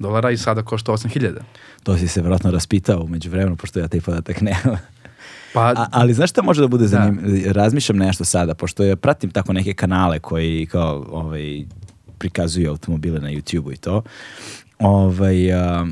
[0.00, 1.34] dolara i sada košta 8000.
[1.82, 4.76] To si se vjerojatno raspitao umeđu vremenu, pošto ja taj podatak nemam.
[5.54, 6.88] Pa, A, ali znaš šta može da bude Da.
[6.88, 7.52] zanimljivo?
[7.52, 11.64] Razmišljam nešto sada, pošto ja pratim tako neke kanale koji kao ovaj,
[12.18, 14.02] prikazuju automobile na YouTube-u i to.
[14.78, 15.86] Ovaj, a,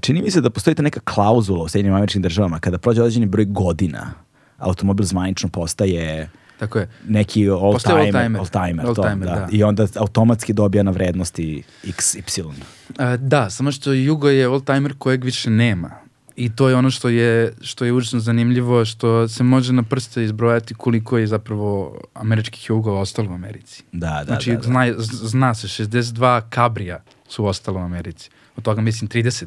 [0.00, 3.26] čini mi se da postoji ta neka klauzula u Sjedinjim američkim državama kada prođe određeni
[3.26, 4.10] broj godina
[4.58, 6.88] automobil zvanično postaje Tako je.
[7.08, 8.86] neki all-timer, all-timer.
[8.86, 9.34] All-timer, da.
[9.34, 9.48] da.
[9.52, 12.52] I onda automatski dobija na vrednosti XY.
[12.98, 15.90] E, da, samo što Jugo je all-timer kojeg više nema.
[16.36, 20.24] I to je ono što je, što je užasno zanimljivo, što se može na prste
[20.24, 23.82] izbrojati koliko je zapravo američkih Jugova ostalo u Americi.
[23.92, 24.62] Da, da, znači, da, da.
[24.62, 28.30] Zna, zna se, 62 kabrija su ostalo u Americi.
[28.56, 29.46] Od toga, mislim, 30.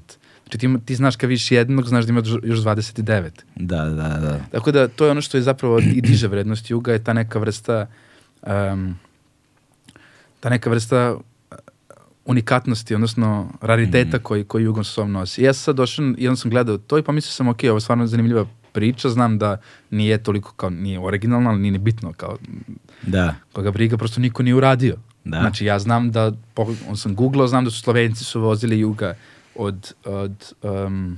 [0.52, 3.30] Znači, ti, ima- ti znaš kad viš jednog, znaš da ima još 29.
[3.56, 4.40] Da, da, da.
[4.52, 7.40] Tako da, to je ono što je zapravo i diže vrednost Juga, je ta neka
[7.40, 7.88] vrsta
[8.44, 8.96] um,
[10.40, 11.58] ta neka vrsta uh,
[12.26, 13.30] unikatnosti, odnosno
[13.62, 14.24] rariteta Mhm.
[14.24, 15.44] koji, koji Jugom sa sobom nosi.
[15.44, 17.82] Ja sam sad došao, i onda sam gledao to i pomislio sam, ok, ovo je
[17.82, 19.58] stvarno zanimljiva priča, znam da
[19.92, 22.38] nije toliko kao, nije originalna, ali nije ni bitno, kao
[23.02, 24.96] Da, koga briga, prosto niko nije uradio.
[25.24, 25.40] Da.
[25.40, 26.32] Znači, ja znam da,
[26.90, 29.16] on sam googlao, znam da su Slovenci su vozili Juga
[29.56, 31.18] od, od um,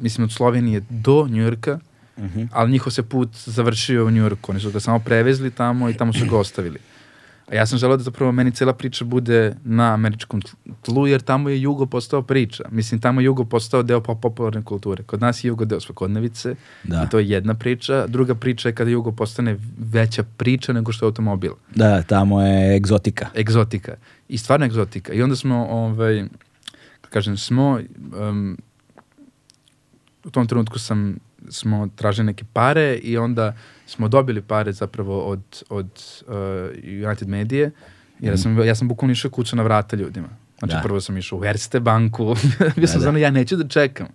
[0.00, 1.78] mislim, od Slovenije do Njujorka,
[2.18, 2.42] Mhm.
[2.52, 4.52] ali njihov se put završio u Njujorku.
[4.52, 6.78] Oni su ga samo prevezli tamo i tamo su ga ostavili.
[7.48, 10.42] A ja sam želeo da zapravo meni cela priča bude na američkom
[10.82, 12.64] tlu, jer tamo je Jugo postao priča.
[12.70, 15.02] Mislim, tamo je Jugo postao deo pop popularne kulture.
[15.02, 17.02] Kod nas je Jugo deo svakodnevice Da.
[17.02, 18.06] i to je jedna priča.
[18.06, 22.76] Druga priča je kada Jugo postane veća priča nego što je automobil da, tamo je
[22.76, 23.26] egzotika.
[23.36, 23.94] egzotika.
[24.28, 25.12] I stvarno egzotika.
[25.12, 26.24] I onda smo, ovaj,
[27.14, 27.80] kažem, smo,
[28.20, 28.58] um,
[30.24, 31.16] u tom trenutku sam,
[31.48, 33.54] smo tražili neke pare i onda
[33.86, 35.88] smo dobili pare zapravo od, od
[36.26, 36.34] uh,
[37.06, 37.70] United Medije,
[38.20, 40.28] jer sam, ja sam bukvalno išao kuća na vrata ljudima.
[40.58, 40.80] Znači Da.
[40.82, 42.36] prvo sam išao u Erste banku,
[42.76, 43.18] bio sam Da, da, da.
[43.18, 44.06] ja neću da čekam.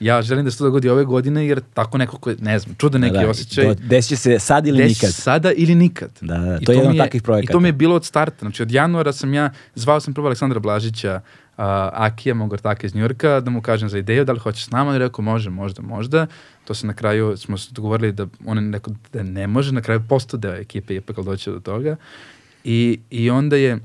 [0.00, 3.12] Ja želim da se to dogodi ove godine, jer tako nekako, ne znam, čudan neki
[3.12, 3.28] da, da.
[3.30, 3.64] osjećaj.
[3.64, 5.12] Do- Desit će se sad ili Desi nikad.
[5.12, 6.10] sada ili nikad.
[6.20, 7.50] Da, da, I to je jedan od takvih projekata.
[7.50, 8.36] I to mi je bilo od starta.
[8.40, 11.20] Znači, od januara sam ja, zvao sam prvo Aleksandra Blažića,
[11.56, 14.70] uh, Akija, mog ortaka iz Njurka, da mu kažem za ideju, da li hoće s
[14.70, 16.26] nama, i rekao može, možda, možda.
[16.64, 19.80] To se na kraju, smo se dogovorili da on je rekao da ne može, na
[19.80, 21.96] kraju postao deo ekipe, ipak ali doće do toga.
[22.64, 23.78] I, I onda je,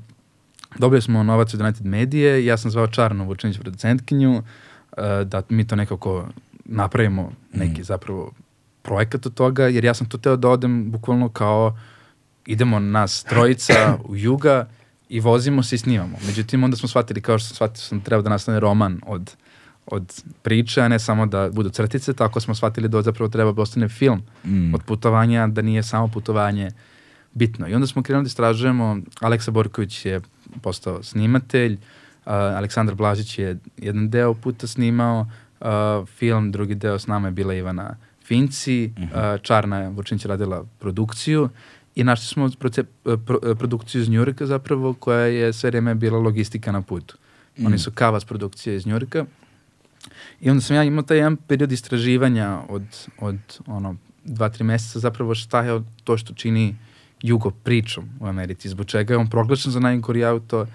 [0.78, 4.42] dobili smo novac od United Medije, ja sam zvao Čarnu Vučinić, producentkinju, uh,
[5.24, 6.28] da mi to nekako
[6.64, 8.32] napravimo neki zapravo
[8.82, 11.76] projekat od toga, jer ja sam to teo da odem bukvalno kao
[12.46, 13.74] idemo nas trojica
[14.08, 14.68] u juga
[15.10, 16.18] i vozimo se i snimamo.
[16.26, 19.36] Međutim, onda smo shvatili, kao što sam shvatio, sam treba da nastane roman od,
[19.86, 23.62] od priče, a ne samo da budu crtice, tako smo shvatili da zapravo treba da
[23.62, 24.74] ostane film Mm.
[24.74, 26.70] od putovanja, da nije samo putovanje
[27.32, 27.68] bitno.
[27.68, 30.20] I onda smo krenuli da istražujemo, Aleksa Borković je
[30.62, 35.26] postao snimatelj, uh, Aleksandar Blažić je jedan deo puta snimao
[35.60, 35.66] uh,
[36.08, 41.48] film, drugi deo s nama je bila Ivana Finci, uh, Čarna Vučinić radila produkciju
[42.00, 42.84] i našli smo proce,
[43.26, 47.16] pro, produkciju iz Njurka zapravo koja je sve vreme bila logistika na putu.
[47.66, 49.24] Oni su Kavas produkcija iz Njurka
[50.40, 52.82] i onda sam ja imao taj jedan period istraživanja od,
[53.18, 53.36] od
[53.66, 56.76] ono, dva, tri meseca zapravo šta je to što čini
[57.22, 60.66] Jugo pričom u Americi, zbog čega je on proglašen za najgori auto,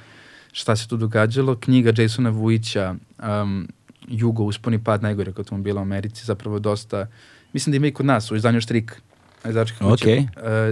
[0.51, 1.55] šta se tu događalo.
[1.55, 2.95] Knjiga Jasona Vujića,
[3.41, 3.67] um,
[4.07, 7.07] Jugo, usponi pad najgoreg automobila u Americi, zapravo dosta,
[7.53, 9.01] mislim da ima i kod nas u izdanju Štrik,
[9.49, 9.93] izdačke kuće.
[9.93, 10.17] Okej.
[10.17, 10.27] E,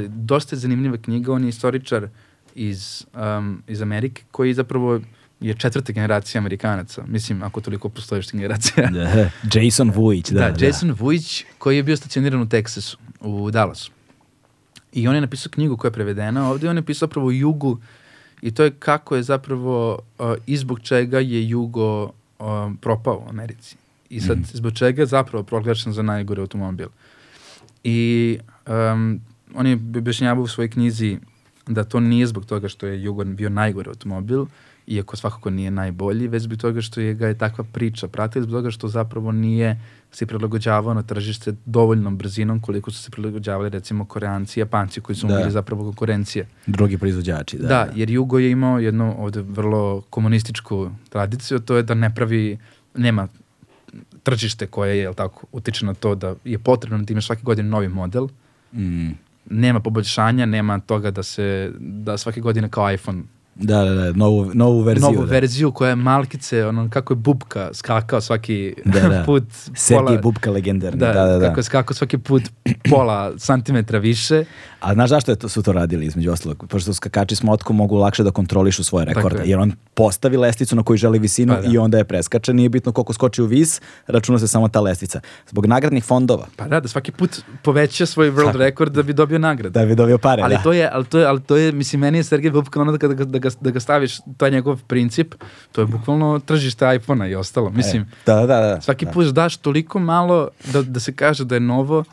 [0.07, 2.07] dosta je zanimljiva knjiga, on je istoričar
[2.55, 3.05] iz,
[3.37, 4.99] um, iz Amerike, koji zapravo
[5.39, 7.03] je četvrta generacija Amerikanaca.
[7.07, 8.89] Mislim, ako toliko postoji još generacija.
[8.91, 10.65] Da, Jason Vujić, da, Da, da.
[10.65, 13.91] Jason Vujić, koji je bio stacioniran u Teksasu, u Dallasu.
[14.93, 17.79] I on je napisao knjigu koja je prevedena ovde, on je pisao zapravo Jugu
[18.41, 22.03] i to je kako je zapravo uh, i zbog čega je Jugo
[22.39, 23.75] um, propao u Americi.
[24.09, 24.47] I sad, Mhm.
[24.53, 26.87] zbog čega je zapravo proglašen za najgori automobil.
[27.83, 28.37] I
[28.67, 29.19] um,
[29.55, 31.17] on je objašnjavao u svojoj knjizi
[31.67, 34.45] da to nije zbog toga što je Jugo bio najgori automobil,
[34.87, 38.53] iako svakako nije najbolji, već zbog toga što je ga je takva priča pratila, zbog
[38.53, 39.79] toga što zapravo nije
[40.11, 45.15] se prilagođavao na tržište dovoljnom brzinom koliko su se prilagođavali recimo Koreanci i Japanci koji
[45.15, 45.37] su Da.
[45.37, 46.45] bili zapravo konkurencija.
[46.67, 47.67] Drugi proizvođači, da.
[47.67, 52.57] Da, jer Jugo je imao jednu ovde vrlo komunističku tradiciju, to je da ne pravi,
[52.95, 53.27] nema
[54.23, 57.69] tržište koje je, jel tako, utiče na to da je potrebno da imaš svake godine
[57.69, 58.27] novi model,
[58.73, 59.11] Mm.
[59.49, 63.21] nema poboljšanja, nema toga da se, da svake godine kao iPhone
[63.55, 65.11] Da, da, da, novu, novu verziju.
[65.11, 65.31] novu da.
[65.31, 69.23] verziju koja je malkice, ono kako je bubka skakao svaki Da, da.
[69.25, 69.43] put
[69.75, 71.47] Sergej Bubka legendarni, da, da, da, da.
[71.47, 72.43] kako je skakao svaki put
[72.89, 74.45] pola santimetra više.
[74.83, 76.65] A znaš zašto je to, su to radili između ostalog?
[76.67, 79.37] Pošto skakači s motkom mogu lakše da kontrolišu svoje rekorde.
[79.37, 79.43] je.
[79.45, 81.67] Jer on postavi lestvicu na koju želi visinu Pa da.
[81.67, 82.53] i onda je preskače.
[82.53, 85.19] Nije bitno koliko skoči u vis, računa se samo ta lestvica.
[85.49, 87.31] Zbog nagradnih fondova, Pa da, da svaki put
[87.63, 88.57] poveća svoj world Tako.
[88.57, 89.69] rekord da bi dobio nagradu.
[89.71, 90.41] da bi dobio pare.
[90.41, 90.61] ali, da.
[90.61, 92.97] to je, ali, to je, ali to je, mislim, meni je Sergej Bubka ono da,
[92.97, 95.35] ga- da, ga- da, ga, staviš, to je njegov princip,
[95.71, 97.69] to je bukvalno tržište iPhona i ostalo.
[97.69, 98.81] Mislim, E, da, da, da, da.
[98.81, 99.11] svaki da.
[99.11, 102.03] put daš toliko malo da, da se kaže da je novo,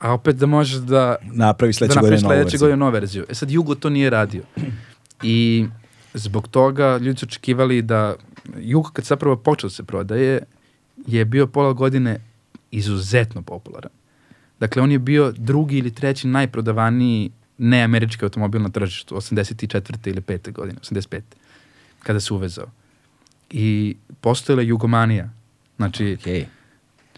[0.00, 2.60] a opet da možeš da, Napravi da sledeće napraviš godine novu sledeće verziju.
[2.60, 3.24] godine novu verziju.
[3.28, 4.42] E sad Jugo to nije radio.
[5.22, 5.66] I
[6.14, 8.14] zbog toga ljudi su očekivali da
[8.58, 10.42] Jugo kad zapravo počeo da se prodaje
[11.06, 12.20] je bio pola godine
[12.70, 13.90] izuzetno popularan.
[14.60, 20.08] Dakle, on je bio drugi ili treći najprodavaniji neamerički automobil na tržištu 84.
[20.08, 20.52] ili 5.
[20.52, 21.20] godine, 85.
[22.02, 22.66] kada se uvezao.
[23.50, 25.30] I postojala Jugomanija.
[25.76, 26.46] Znači, Okej.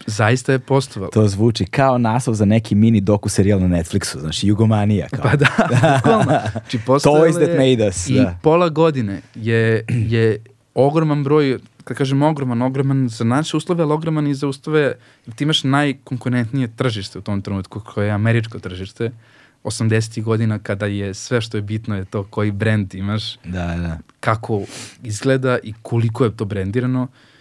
[0.07, 1.11] Zaista je postovalo.
[1.11, 5.07] To zvuči kao naslov za neki mini doku serijal na Netflixu, znači Jugomanija.
[5.09, 5.23] Kao.
[5.23, 5.47] Pa da,
[5.95, 6.39] bukvalno.
[6.51, 8.37] Znači, Toys that made us, I da.
[8.41, 10.39] pola godine je, je
[10.73, 14.93] ogroman broj, kad kažem ogroman, ogroman za naše uslove, ali ogroman i za uslove,
[15.35, 19.11] ti imaš najkonkurentnije tržište u tom trenutku, koje je američko tržište,
[19.63, 20.23] 80.
[20.23, 23.97] godina kada je sve što je bitno je to koji brand imaš, Da, da.
[24.19, 24.61] kako
[25.03, 27.07] izgleda i koliko je to brendirano.
[27.07, 27.32] I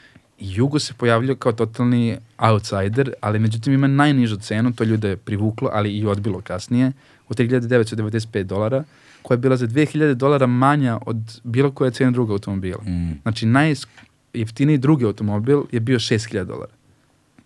[0.43, 5.71] Jugo se pojavljao kao totalni outsider, ali međutim ima najnižu cenu, to ljude je privuklo,
[5.73, 6.93] ali i odbilo kasnije,
[7.29, 8.85] od 3995 dolara,
[9.23, 12.83] koja je bila za 2000 dolara manja od bilo koje cene drugog automobila.
[12.83, 13.21] Mm.
[13.23, 16.73] Znači, najjeftiniji drugi automobil je bio 6000 dolara.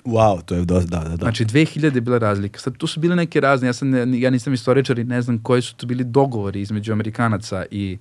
[0.05, 1.17] Wow, to je dosta, da, da, da.
[1.17, 2.59] Znači 2000 je bila razlika.
[2.59, 5.43] Sad tu su bile neke razne, ja, sam, ne- ja nisam istoričar i ne znam
[5.43, 7.99] koji su tu bili dogovori između Amerikanaca i,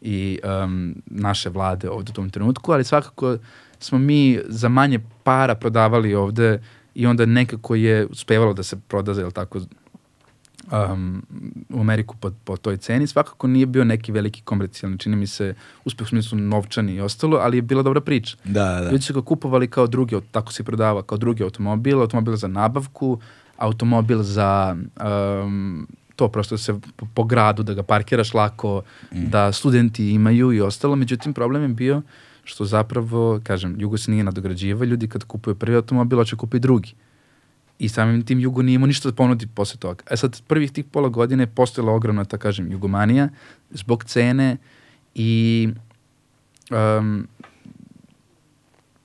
[0.00, 3.38] i um, naše vlade ovde u tom trenutku, ali svakako
[3.80, 6.60] smo mi za manje para prodavali ovde
[6.94, 9.60] i onda nekako je uspevalo da se proda, jel tako,
[10.72, 11.22] um,
[11.70, 13.06] u Ameriku po, po toj ceni.
[13.06, 15.54] Svakako nije bio neki veliki komercijalni, čini mi se,
[15.84, 18.36] uspeh u smislu novčani i ostalo, ali je bila dobra priča.
[18.44, 18.90] Da, da.
[18.90, 23.18] Ljudi su ga kupovali kao drugi, tako se prodava, kao drugi automobil, automobil za nabavku,
[23.56, 24.76] automobil za
[25.44, 25.86] um,
[26.16, 30.60] to prosto da se po, po gradu, da ga parkiraš lako, da studenti imaju i
[30.60, 30.96] ostalo.
[30.96, 32.02] Međutim, problem je bio
[32.46, 36.94] što zapravo, kažem, Jugo se nije nadograđiva, ljudi kad kupuju prvi automobil, hoće kupi drugi.
[37.78, 40.04] I samim tim Jugo nije imao ništa da ponudi posle toga.
[40.10, 43.28] E sad, prvih tih pola godine je postojala ogromna, tako kažem, Jugomanija,
[43.70, 44.56] zbog cene
[45.14, 45.68] i
[46.70, 47.26] um,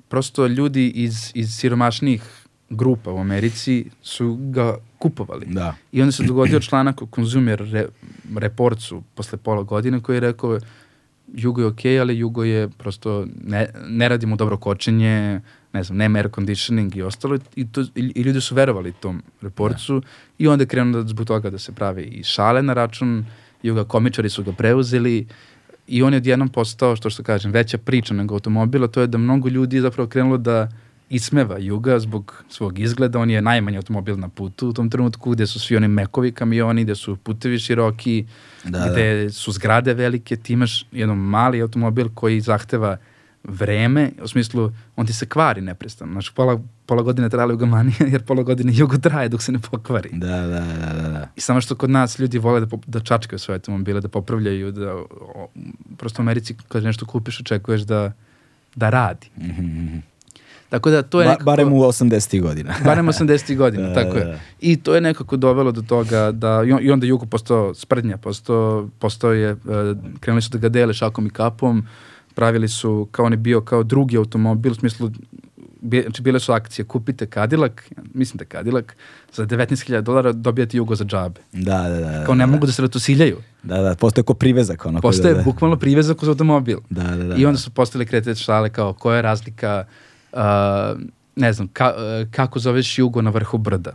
[0.08, 2.22] prosto ljudi iz, iz siromašnijih
[2.70, 5.46] grupa u Americi su ga kupovali.
[5.46, 5.76] Da.
[5.92, 7.86] I onda se dogodio članak u Consumer Re,
[8.36, 10.60] Reportsu posle pola godine koji je rekao
[11.34, 15.42] Jugo je okej, ali Jugo je prosto, ne, ne radi mu dobro kočenje,
[15.74, 19.24] ne znam, nema air conditioning i ostalo i, to, i, i ljudi su verovali tom
[19.42, 20.02] reporcu
[20.38, 23.26] i onda je krenuo da, zbog toga da se pravi i šale na račun
[23.64, 25.28] Juga, komičari su ga preuzeli
[25.88, 29.18] i on je odjednom postao, što što kažem, veća priča nego automobila, to je da
[29.18, 30.70] mnogo ljudi zapravo krenulo da
[31.12, 35.48] ismeva Juga zbog svog izgleda, on je najmanji automobil na putu u tom trenutku gde
[35.48, 38.26] su svi oni mekovi kamioni, gde su putevi široki,
[38.64, 42.98] Da, gde su zgrade velike, ti imaš jedan mali automobil koji zahteva
[43.44, 46.12] vreme, u smislu, on ti se kvari neprestano.
[46.12, 50.10] Znači, pola, pola godine trajala Jugomanija, jer pola godine Jugo traje dok se ne pokvari.
[50.14, 51.28] Da, da, da, da, da.
[51.36, 54.96] I samo što kod nas ljudi vole da, da čačkaju svoje automobile, da popravljaju, da
[54.96, 55.50] o,
[55.98, 58.12] prosto u Americi kad nešto kupiš očekuješ da,
[58.76, 59.30] da radi.
[59.38, 59.98] Mhm.
[60.72, 62.42] Tako da to je Ba, nekako, barem u 80.
[62.42, 62.74] godina.
[62.86, 63.56] barem 80.
[63.58, 64.26] godina, Da, tako da, je.
[64.26, 64.38] da.
[64.62, 68.18] I to je nekako dovelo do toga da, i on- i onda Jugo postao sprdnja,
[68.18, 69.56] postao, postao je, e,
[70.20, 71.84] krenuli su da ga dele šakom i kapom,
[72.36, 75.12] pravili su, kao on je bio kao drugi automobil, u smislu,
[76.02, 77.72] znači bile su akcije, kupite Cadillac,
[78.14, 78.86] mislim da je Cadillac,
[79.34, 81.42] za 19.000 dolara dobijate Jugo za džabe.
[81.54, 82.24] Da, da, da.
[82.26, 83.38] Kao ne mogu da se ratosiljaju.
[83.64, 84.86] Da, da, postoje ko privezak.
[84.86, 85.44] Onako, Postaje da, da.
[85.44, 86.78] bukvalno privezak uz automobil.
[86.90, 87.36] Da, da, da.
[87.36, 90.11] I onda su postale kretete šale kao koja je razlika, uh,
[91.36, 93.94] ne znam, ka, uh, kako zoveš jugo na vrhu brda?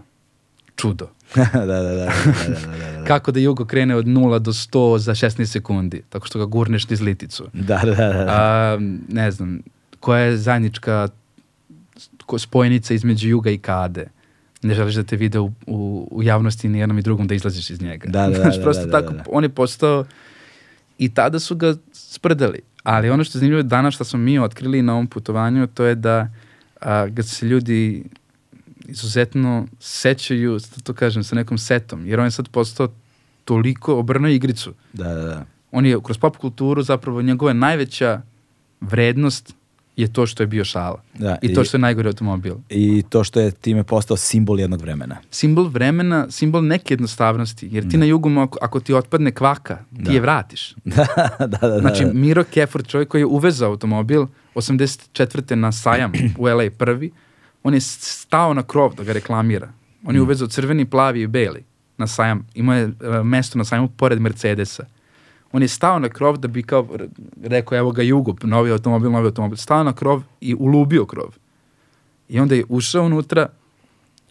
[0.77, 1.09] Čudo.
[1.35, 2.05] da, da, da, da, da,
[2.49, 3.05] da, da, da.
[3.05, 6.89] Kako da jugo krene od 0 do 100 za 16 sekundi, tako što ga gurneš
[6.89, 7.49] niz liticu.
[7.53, 8.27] Da, da, da, da.
[8.29, 9.61] A, ne znam,
[10.01, 11.09] koja je zajednička
[12.39, 14.09] spojenica između juga i kade?
[14.63, 17.71] Ne želiš da te vide u, u, u javnosti ni jednom i drugom da izlaziš
[17.71, 18.09] iz njega.
[18.11, 19.25] Da, da, da, Znaš, da, prosto da, da, tako, da.
[19.31, 20.05] on je postao
[20.99, 22.61] i tada su ga sprdali.
[22.87, 25.95] Ali ono što je zanimljivo danas što smo mi otkrili na ovom putovanju, to je
[25.95, 26.29] da
[26.81, 28.05] a, kad se ljudi
[28.89, 32.89] izuzetno sećaju, da to kažem, sa nekom setom, jer on je sad postao
[33.45, 34.75] toliko obrnuo igricu.
[34.93, 35.45] da, da, da.
[35.73, 38.23] On je kroz pop kulturu zapravo njegova najveća
[38.81, 39.55] vrednost
[39.97, 41.03] je to što je bio šala.
[41.15, 42.55] Da, I to i- što je najgori automobil.
[42.69, 45.17] I to što je time postao simbol jednog vremena.
[45.31, 50.03] Simbol vremena, simbol neke jednostavnosti, jer ti na jugu, ako, ako ti otpadne kvaka, ti
[50.03, 50.13] Da.
[50.13, 50.75] je vratiš.
[50.85, 51.07] da,
[51.41, 51.79] da, da.
[51.81, 52.13] Znači, da.
[52.13, 55.55] Miro Kefort, čovjek koji je uvezao automobil 84.
[55.55, 57.11] na sajam u LA prvi,
[57.63, 59.73] on je stao na krov da ga reklamira.
[60.05, 60.17] On Mm.
[60.17, 61.65] je uvezao crveni, plavi i beli
[61.99, 62.47] na sajam.
[62.55, 62.91] Imao je e,
[63.25, 64.85] mesto na sajmu pored Mercedesa.
[65.57, 66.89] On je stao na krov da bi kao
[67.45, 69.57] rekao evo ga Jugo, novi automobil, novi automobil.
[69.57, 71.35] Stao na krov i ulubio krov.
[72.29, 73.49] I onda je ušao unutra,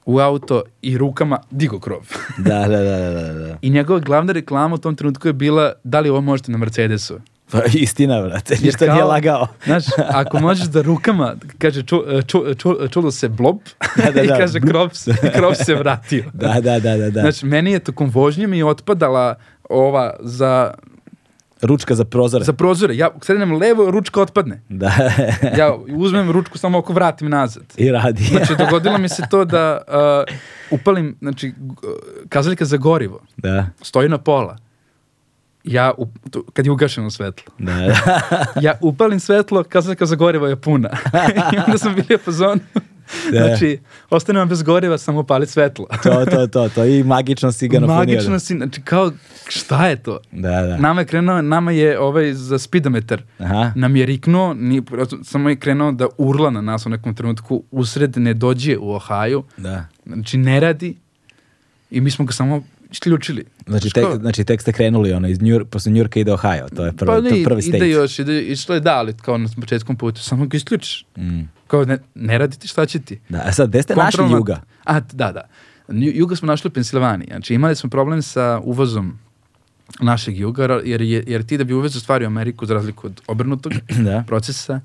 [0.06, 2.02] u auto i rukama digo krov.
[2.40, 3.58] Da, da, da, da, da, da.
[3.62, 7.20] I njegova glavna reklama u tom trenutku je bila da li ovo možete na Mercedesu.
[7.52, 9.48] Pa istina, brate, Jer ništa nije kao- lagao.
[9.66, 11.98] Znaš, ako možeš da rukama, kaže, ču,
[12.28, 13.58] ču, ču, čulo se blob
[13.98, 14.38] Da, da, i da.
[14.38, 16.24] kaže, krov, se- krov se vratio.
[16.34, 17.22] Da, da, da, da, da.
[17.22, 19.36] Znači, meni je tokom vožnje mi otpadala
[19.70, 20.74] ova za,
[21.62, 22.46] Ručka za prozore.
[22.46, 22.96] za prozore.
[22.96, 24.62] Ja krenem levo, ručka otpadne.
[24.72, 24.92] Da,
[25.58, 27.64] Ja uzmem ručku samo ako vratim nazad.
[27.78, 28.24] i radi.
[28.24, 30.36] Znači, dogodilo mi se to da uh,
[30.72, 31.54] upalim, znači,
[32.30, 34.58] kazaljka za gorivo Da, stoji na pola.
[35.64, 37.54] Ja, u, to- kad je ugašeno svetlo.
[37.60, 38.46] da, da.
[38.62, 40.90] Ja upalim svetlo, kazaljka za gorivo je puna.
[41.54, 42.62] I onda sam bili u fazonu.
[43.32, 43.48] Da.
[43.48, 43.80] Znači,
[44.10, 45.86] ostane vam bez goriva, samo upali svetlo.
[46.04, 46.86] To, to, to, to.
[46.86, 47.98] I magično si ga napunio.
[47.98, 49.12] Magično si, znači kao,
[49.48, 50.20] šta je to?
[50.32, 50.78] Da, da.
[50.78, 53.72] Nama je krenuo, nama je ovaj za spidometar, Aha.
[53.76, 54.82] nam je riknuo, ni,
[55.24, 59.44] samo je krenuo da urla na nas u nekom trenutku, usred ne dođe u Ohaju,
[59.58, 59.86] Da.
[60.06, 60.96] znači ne radi
[61.92, 62.64] i mi smo ga samo
[62.96, 63.46] isključili.
[63.68, 64.02] Znači, Što?
[64.02, 67.08] tek, znači tek ste krenuli ono, iz Njur, posle Njurka ide Ohio, to je prvi,
[67.08, 67.78] pa to ne, je prvi state.
[67.78, 71.06] ide još, ide, išlo je da, ali kao na početkom putu, samo ga isključiš.
[71.18, 71.42] Mm.
[71.68, 73.20] Kao ne, ne radi ti, šta će ti?
[73.30, 74.62] Da, a sad, gde ste našli Juga?
[74.84, 75.42] A, da, da.
[75.90, 77.28] Juga smo našli u Pensilvaniji.
[77.28, 79.20] Znači, imali smo problem sa uvozom
[80.00, 83.22] našeg juga, jer, je, jer ti da bi uvezao stvari u Ameriku, za razliku od
[83.28, 83.74] obrnutog
[84.08, 84.24] Da.
[84.28, 84.82] procesa,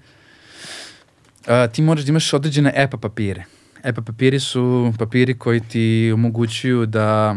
[1.47, 3.45] a, ti moraš da imaš određene EPA papire.
[3.85, 7.37] EPA papiri su papiri koji ti omogućuju da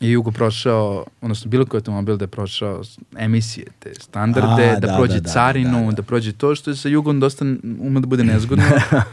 [0.00, 2.82] je Jugo prošao, odnosno bilo koji automobil da je prošao
[3.18, 6.02] emisije, te standarde, A, da, da, prođe da, da, carinu, da, da, da.
[6.02, 7.44] prođe to što je sa Jugom dosta
[7.80, 8.64] ume da bude nezgodno.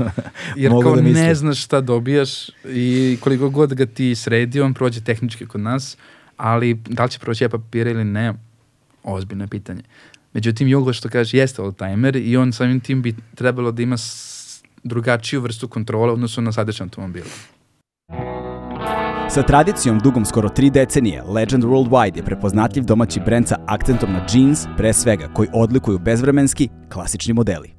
[0.55, 1.25] jer Mogu kao da mislim.
[1.25, 5.97] ne znaš šta dobijaš i koliko god ga ti sredi, on prođe tehnički kod nas,
[6.37, 8.33] ali da li će proći EPA papire ili ne,
[9.03, 9.81] ozbiljno je pitanje.
[10.33, 13.95] Međutim, Jugo što kaže jeste oldtimer i on samim tim bi trebalo da ima
[14.83, 17.23] drugačiju vrstu kontrole u odnosu na sadašnji automobil.
[19.29, 24.25] Sa tradicijom dugom skoro tri decenije, Legend Worldwide je prepoznatljiv domaći brend sa akcentom na
[24.33, 27.73] jeans, pre svega, koji odlikuju bezvremenski, klasični modeli.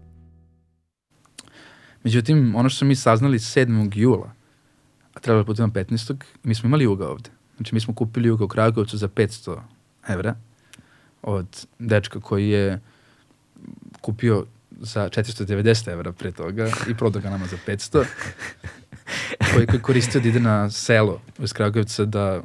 [2.05, 3.91] Međutim, ono što smo mi saznali 7.
[3.95, 4.33] jula,
[5.15, 6.17] a trebalo je putem 15.
[6.43, 7.31] mi smo imali Juga ovde.
[7.57, 9.59] Znači, mi smo kupili Juga u Kragovcu za 500
[10.09, 10.35] evra
[11.23, 12.81] od dečka koji je
[14.01, 14.47] kupio
[14.81, 18.05] za 490 evra pre toga i prodao ga nama za 500
[19.55, 22.43] koji, koji koristio da ide na selo iz Kragujevca da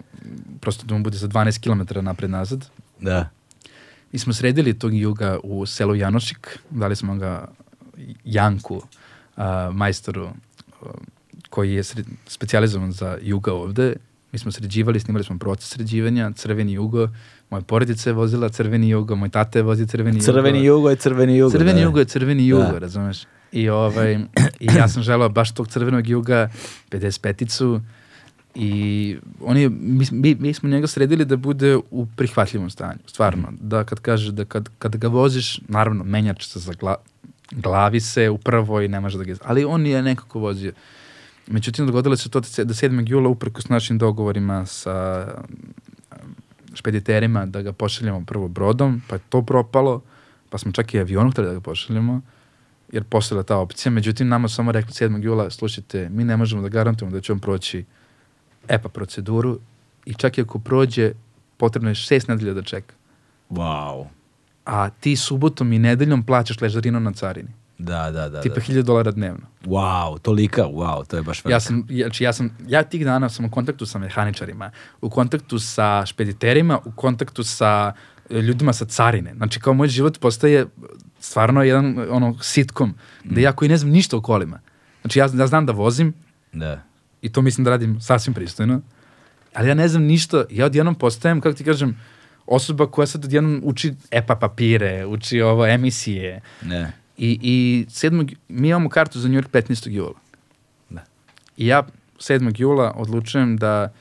[0.61, 2.65] prosto da mu bude za 12 km napred nazad.
[2.99, 3.29] Da.
[4.11, 7.47] Mi smo sredili tog juga u selu Janošik, dali smo ga
[8.25, 8.81] Janku,
[9.35, 10.85] a, majstoru a,
[11.49, 13.95] koji je sred, specijalizovan za juga ovde.
[14.31, 17.07] Mi smo sređivali, snimali smo proces sređivanja, crveni jugo,
[17.49, 20.25] moja porodica je vozila crveni jugo, moj tata je vozio crveni jugo.
[20.25, 21.51] Crveni jugo je crveni jugo.
[21.51, 21.81] Crveni da.
[21.81, 22.79] jugo je crveni jugo, Da.
[22.79, 23.25] razumeš?
[23.53, 24.13] I, ovaj,
[24.59, 26.49] I ja sam želeo baš tog crvenog juga,
[26.91, 27.81] 55-icu,
[28.55, 33.47] i on je, mi, mi, mi smo njega sredili da bude u prihvatljivom stanju, stvarno.
[33.61, 36.95] Da kad kažeš da kad, kad ga voziš, naravno, menjač se za gla,
[37.51, 39.35] glavi se u prvoj, ne može da ga...
[39.43, 40.73] Ali on je nekako vozio.
[41.47, 43.09] Međutim, dogodilo se to da se- da 7.
[43.09, 46.23] jula upreko s našim dogovorima sa um,
[46.73, 50.01] špediterima da ga pošaljemo prvo brodom, pa je to propalo,
[50.49, 52.21] pa smo čak i avionom hteli da ga pošaljemo,
[52.93, 53.91] jer postojala ta opcija.
[53.91, 55.23] Međutim, nama samo rekli 7.
[55.23, 57.85] jula, slušajte, mi ne možemo da garantujemo da će on proći
[58.67, 59.59] EPA proceduru
[60.05, 61.11] i čak i ako prođe,
[61.57, 62.93] potrebno je šest nedelja da čeka.
[63.49, 64.05] Wow.
[64.65, 67.49] A ti subotom i nedeljom plaćaš ležarinu na carini.
[67.77, 68.41] Da, da, da.
[68.41, 68.61] tipa da.
[68.61, 69.47] 1000 dolara dnevno.
[69.65, 71.59] Wow, tolika, wow, to je baš Ja velika.
[71.59, 74.71] sam, ja, znači ja sam, ja tih dana sam u kontaktu sa mehaničarima,
[75.01, 77.93] u kontaktu sa špediterima, u kontaktu sa
[78.29, 79.33] e, ljudima sa carine.
[79.35, 80.65] Znači kao moj život postaje
[81.23, 82.93] stvarno jedan ono sitkom,
[83.23, 84.59] gde ja koji ne znam ništa o kolima.
[85.01, 86.13] Znači ja, ja znam da vozim
[86.51, 86.83] Da.
[87.21, 88.81] i to mislim da radim sasvim pristojno,
[89.53, 91.97] ali ja ne znam ništa, ja odjednom postajem, kako ti kažem,
[92.45, 96.91] osoba koja sad odjednom uči EPA papire, uči ovo emisije, Ne.
[97.17, 98.35] I, i 7.
[98.49, 99.89] mi imamo kartu za New York 15.
[99.89, 100.19] jula.
[100.89, 101.03] Da.
[101.57, 101.83] I ja
[102.17, 102.53] 7.
[102.57, 103.93] jula odlučujem da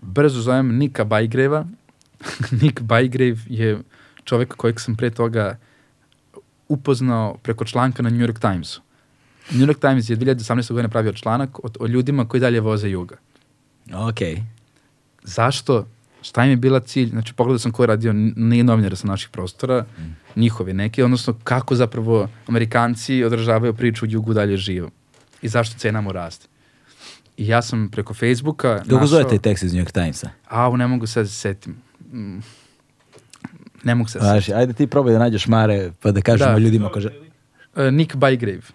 [0.00, 1.64] brzo zovem Nika Bajgreva.
[2.62, 3.78] Nick Bajgrev je
[4.24, 5.56] čovek kojeg sam pre toga
[6.70, 8.82] upoznao preko članka na New York Timesu.
[9.50, 10.72] New York Times je 2018.
[10.72, 13.16] godine pravio članak o, o ljudima koji dalje voze juga.
[13.92, 14.42] Okej.
[15.22, 15.86] Zašto?
[16.22, 17.08] Šta im je bila cilj?
[17.08, 19.84] Znači, pogledao sam ko je radio, nije novinara sa naših prostora,
[20.36, 24.90] njihovi neki, odnosno kako zapravo Amerikanci održavaju priču jugu dalje živo
[25.42, 26.46] i zašto cena mu raste.
[27.36, 29.06] I ja sam preko Facebooka Kako našao...
[29.06, 30.30] zove taj tekst iz New York Timesa?
[30.48, 31.76] A, ne mogu sad da se setim.
[32.12, 32.38] Mm,
[33.84, 36.50] Ne mogu se da se Znaš, ajde ti probaj da nađeš Mare, pa da kažemo
[36.52, 36.58] Da.
[36.58, 37.08] ljudima ko že...
[37.76, 38.70] Uh, Nick Bygrave.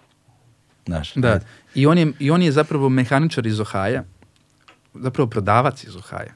[0.86, 1.32] Znaš, Da.
[1.32, 1.44] ajde.
[1.74, 4.04] I on, je, I on je zapravo mehaničar iz Ohaja
[5.00, 6.32] zapravo prodavac iz Ohaja.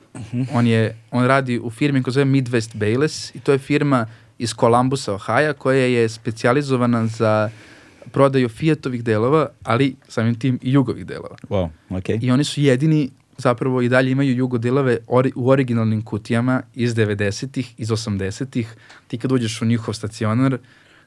[0.53, 4.07] On je, on radi u firmi koja zove Midwest Bayless i to je firma
[4.39, 7.51] iz Columbusa, Ohaja, koja je specijalizovana za
[8.13, 11.37] prodaju Fiatovih delova, ali samim tim i Jugovih delova.
[11.49, 12.19] Wow, okej.
[12.23, 13.11] I oni su jedini
[13.41, 18.75] zapravo i dalje imaju Jugo delove ori, u originalnim kutijama iz 90-ih, iz 80-ih.
[19.09, 20.59] Ti kad uđeš u njihov stacionar,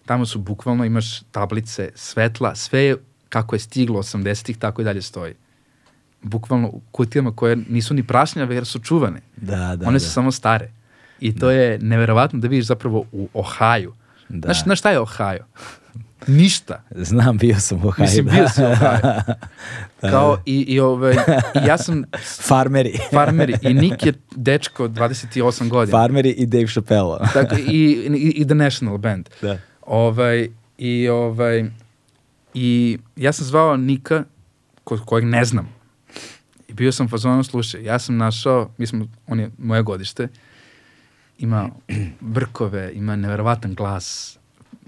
[0.06, 2.98] tamo su bukvalno, imaš tablice, svetla, sve je
[3.30, 5.34] kako je stiglo 80-ih, tako i dalje stoji.
[6.22, 9.22] Bukvalno u kutijama koje nisu ni prašnjave jer su čuvane.
[9.38, 10.00] Da, da, One da.
[10.00, 10.72] su samo stare.
[11.20, 13.94] I to je neverovatno da vidiš zapravo u Ohaju.
[14.30, 14.48] Da.
[14.48, 15.46] Znaš, znaš šta je Ohio?
[16.28, 16.84] Ništa.
[16.92, 18.04] Znam, bio sam u Ohio.
[18.06, 18.32] Mislim, da.
[18.32, 19.02] bio si u Ohio.
[20.12, 21.14] Kao i, i, ovaj,
[21.64, 22.04] i ja sam
[22.48, 22.98] Farmeri.
[23.14, 25.98] farmeri i Nick je dečko od 28 godina.
[25.98, 27.20] Farmeri i Dave Chappelle.
[27.34, 27.62] Tako, i,
[28.16, 29.30] i, i The National Band.
[29.42, 29.58] da.
[29.82, 31.66] Ovaj, i, ovaj,
[32.54, 34.24] I ja sam zvao Nika,
[34.84, 35.70] ko, kojeg ne znam.
[36.68, 40.28] I bio sam u fazonu, slušaj, ja sam našao, mi smo, on je moje godište,
[41.38, 41.70] ima
[42.36, 44.38] brkove, ima neverovatan glas.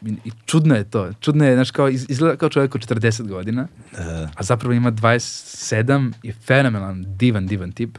[0.06, 1.14] I, čudno je to.
[1.14, 3.68] Čudno je, znaš, kao, iz- izgleda kao čovjek od 40 godina,
[3.98, 4.30] Da.
[4.36, 7.98] a zapravo ima 27 i fenomenalan, divan, divan tip.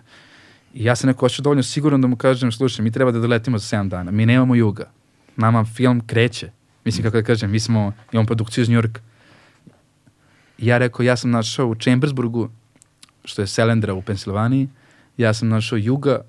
[0.74, 3.58] I ja sam neko hoću dovoljno siguran da mu kažem, slušaj, mi treba da doletimo
[3.58, 4.10] za 7 dana.
[4.10, 4.90] Mi nemamo juga.
[5.36, 6.50] Nama film kreće.
[6.84, 9.00] Mislim, kako da kažem, mi smo, imamo produkciju iz Njurka.
[10.58, 12.50] I ja rekao, ja sam našao u Chambersburgu,
[13.24, 14.68] što je Selendra u Pensilvaniji,
[15.16, 16.20] ja sam našao juga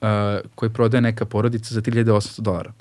[0.00, 0.08] uh,
[0.54, 2.72] koji prodaje neka porodica za 3800 dolara.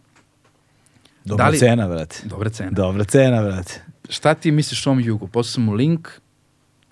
[1.26, 2.16] Dobra Da li- cena, brate.
[2.26, 2.72] Dobra cena.
[2.72, 3.82] Dobra cena, brate.
[4.10, 5.28] šta ti misliš o ovom jugu?
[5.28, 6.08] Poslao sam mu link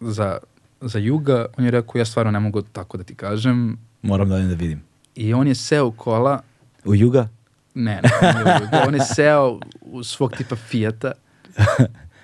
[0.02, 0.38] za,
[0.82, 3.78] za juga, on je rekao, ja stvarno ne mogu tako da ti kažem.
[4.02, 4.84] Moram da da vidim.
[5.16, 6.42] I on je seo u kola,
[6.86, 7.28] U Juga?
[7.76, 11.12] ne, ne, u Juga, on je seo u svog tipa Fijata,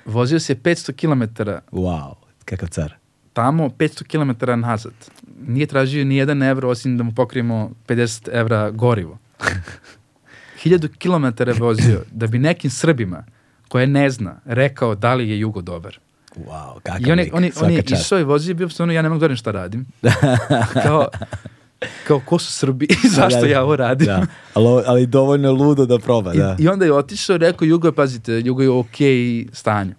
[0.06, 1.42] vozio se 500 km
[1.72, 2.14] Wow,
[2.46, 2.94] kakav car.
[3.34, 4.94] tamo, 500 km nazad.
[5.40, 9.18] Nije tražio ni jedan evro, osim da mu pokrijemo 50 evra gorivo.
[10.66, 10.88] 1000
[11.36, 13.24] km je vozio da bi nekim Srbima
[13.68, 16.00] koje ne zna rekao da li je jugo dobar.
[16.38, 17.34] Wow, kakav I on je, lik.
[17.34, 18.02] on je, on je čast.
[18.02, 19.86] išao i vozio i bio stvarno, ja ne mogu da radim šta radim.
[20.84, 21.08] kao,
[22.08, 23.48] kao ko su Srbi i zašto Da, da.
[23.48, 24.08] ja ovo radim.
[24.08, 26.56] Da, ali, ali dovoljno ludo da proba, da.
[26.60, 29.94] I, I onda je otišao i rekao, Jugo je, pazite, Jugo je u okej stanju.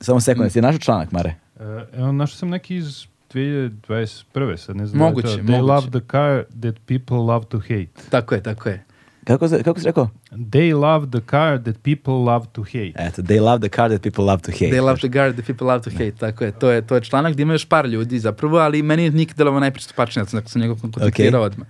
[0.00, 1.34] Samo sekund, jesi našao članak, Mare?
[1.60, 4.56] E, Evo, našao sam neki iz 2021.
[4.56, 5.42] Sad ne znam Moguće, da je to.
[5.42, 5.72] They moguće.
[5.72, 7.88] love the car that people love to hate.
[8.10, 8.84] Tako je, tako je.
[9.24, 10.10] Kako, se, kako si rekao?
[10.30, 12.92] They love the car that people love to hate.
[12.96, 14.70] Eto, they love the car that people love to hate.
[14.70, 16.10] They love the guard, the people love to hate.
[16.18, 19.04] Tako je, to je, to je članak gdje ima još par ljudi zapravo, ali meni
[19.04, 21.68] je Nik delovo najpristupačnije, znači sam njegov kontaktirao odmah.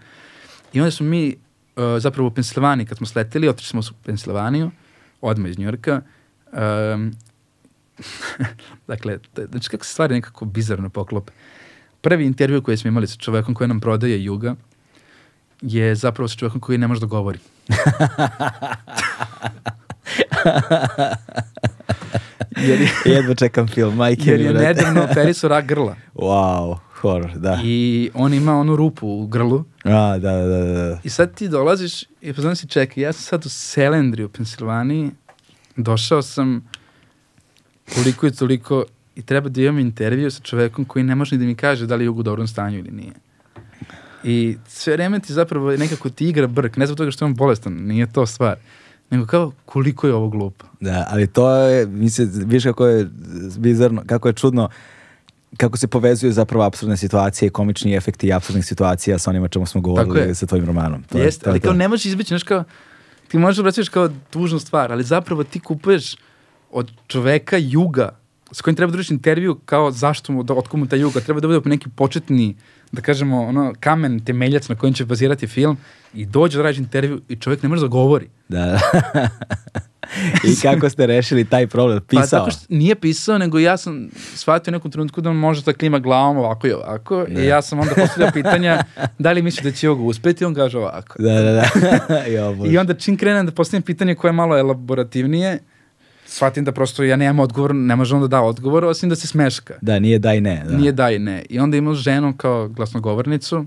[0.73, 1.37] I onda smo mi
[1.77, 4.71] uh, zapravo u Pensilvaniji, kad smo sleteli, otišli smo u Pensilvaniju,
[5.21, 6.01] odmah iz Njurka.
[6.53, 7.13] Um,
[8.89, 11.33] dakle, to je- znači kako se stvari nekako bizarno poklope.
[12.01, 14.55] Prvi intervju koji smo imali sa čovekom koji nam prodaje Juga
[15.63, 17.39] je zapravo sa čovekom koji ne može da govori.
[22.69, 25.97] jer je, Jedva čekam film, majke jer je nedavno operisao rak grla.
[26.15, 27.61] Wow, horror, da.
[27.65, 29.65] I on ima onu rupu u grlu.
[29.85, 30.99] A, da, da, da, da.
[31.05, 35.11] I sad ti dolaziš i poznan si čekaj, ja sam sad u Selendri u Pensilvaniji,
[35.77, 36.69] došao sam
[37.95, 38.85] koliko i toliko
[39.15, 41.97] i treba da imam intervju sa čovekom koji ne može ni da mi kaže da
[41.97, 43.13] li je u dobrom stanju ili nije.
[44.25, 47.35] I sve vreme ti zapravo nekako ti igra brk, ne zbog toga što je on
[47.35, 48.57] bolestan, nije to stvar.
[49.11, 50.67] Nego kao koliko je ovo glupo.
[50.81, 53.09] Da, ali to je, mislim, viš kako je
[53.59, 54.69] bizarno, kako je čudno,
[55.57, 60.21] kako se povezuju zapravo absurdne situacije, komični efekti absurdnih situacija sa onima čemu smo govorili
[60.21, 60.35] je.
[60.35, 61.03] sa tvojim romanom.
[61.03, 61.65] To je- Jeste, to je ali to.
[61.65, 62.65] kao ne možeš izbeći, znaš kao,
[63.29, 66.17] ti možeš da obraćaš kao tužnu stvar, ali zapravo ti kupuješ
[66.71, 68.09] od čoveka juga
[68.53, 71.49] s kojim treba da intervju kao zašto mu, da, otkud mu ta juga, treba da
[71.49, 72.57] bude neki početni,
[72.93, 75.77] da kažemo, ono, kamen, temeljac na kojem će bazirati film
[76.15, 78.29] i dođe da radiš intervju i čovjek ne može da govori.
[78.49, 78.81] Da, da.
[80.45, 82.01] I kako ste rešili taj problem?
[82.01, 82.39] Pa Pisao?
[82.39, 85.73] tako što nije pisao, nego ja sam shvatio u nekom trenutku da on može da
[85.73, 88.85] klima glavom ovako i ovako i ja sam onda postavljao pitanja
[89.19, 91.23] da li misli da će Jugo uspeti, on kaže ovako.
[91.23, 91.69] Da, da, da.
[92.71, 95.59] I onda čim krenem da postavim pitanje koje je malo elaborativnije,
[96.33, 99.27] shvatim da prosto ja nemam odgovor, ne može on da da odgovor, osim da se
[99.27, 99.75] smeška.
[99.81, 100.63] Da, nije da i ne.
[100.69, 100.77] Da.
[100.77, 101.43] Nije da i ne.
[101.51, 103.67] I onda imao ženu kao glasnogovornicu,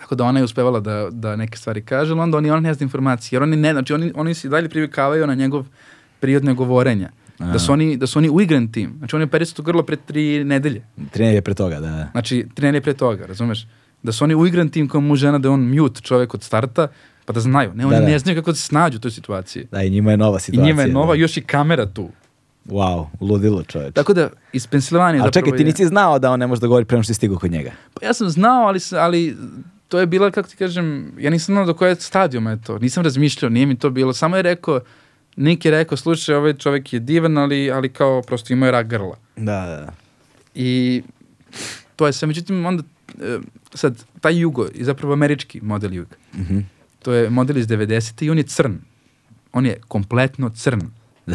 [0.00, 2.74] tako da ona je uspevala da, da neke stvari kaže, ali onda oni, ona ne
[2.74, 5.66] zna informacije, jer oni ne, znači oni, oni se dalje privikavaju na njegov
[6.20, 7.10] prirodne govorenja.
[7.38, 8.92] Da su, oni, da su oni uigran tim.
[8.98, 10.82] Znači on je operisao to grlo pre tri nedelje.
[11.10, 12.08] Trener je pre toga, da.
[12.12, 13.66] Znači, tri nedelje pre toga, razumeš?
[14.02, 16.88] Da su oni uigran tim kao mu žena da je on mute čovek od starta,
[17.24, 17.70] pa da znaju.
[17.74, 18.06] Ne, oni Da, da.
[18.06, 19.66] ne znaju kako da se snađu u toj situaciji.
[19.70, 20.66] Da, i njima je nova I situacija.
[20.66, 21.20] njima je nova, da.
[21.20, 22.08] još i kamera tu.
[22.66, 23.94] Wow, ludilo čoveč.
[23.94, 26.84] Tako da, iz Pensilvanije zapravo čekaj, ti nisi znao da on ne može da govori
[26.84, 27.70] pre nego što si stigao kod njega.
[27.94, 29.36] Pa ja sam znao, ali, ali
[29.88, 32.78] to je bila, kako ti kažem, ja nisam znao do koje stadijuma je to.
[32.78, 34.12] Nisam razmišljao, nije mi to bilo.
[34.12, 34.80] Samo je rekao,
[35.36, 38.86] Nik je rekao, slušaj, ovaj čovjek je divan, ali, ali kao prosto imao je rak
[38.86, 39.16] grla.
[39.36, 39.92] Da, da, da.
[40.54, 41.02] I
[41.96, 42.26] to je sve.
[42.26, 42.82] Međutim, onda,
[43.22, 43.38] e,
[43.74, 46.16] sad, taj jugo je zapravo američki model juga.
[46.34, 46.58] Mhm.
[47.02, 48.22] To je model iz 90.
[48.22, 48.78] i on je crn.
[49.52, 50.80] On je kompletno crn.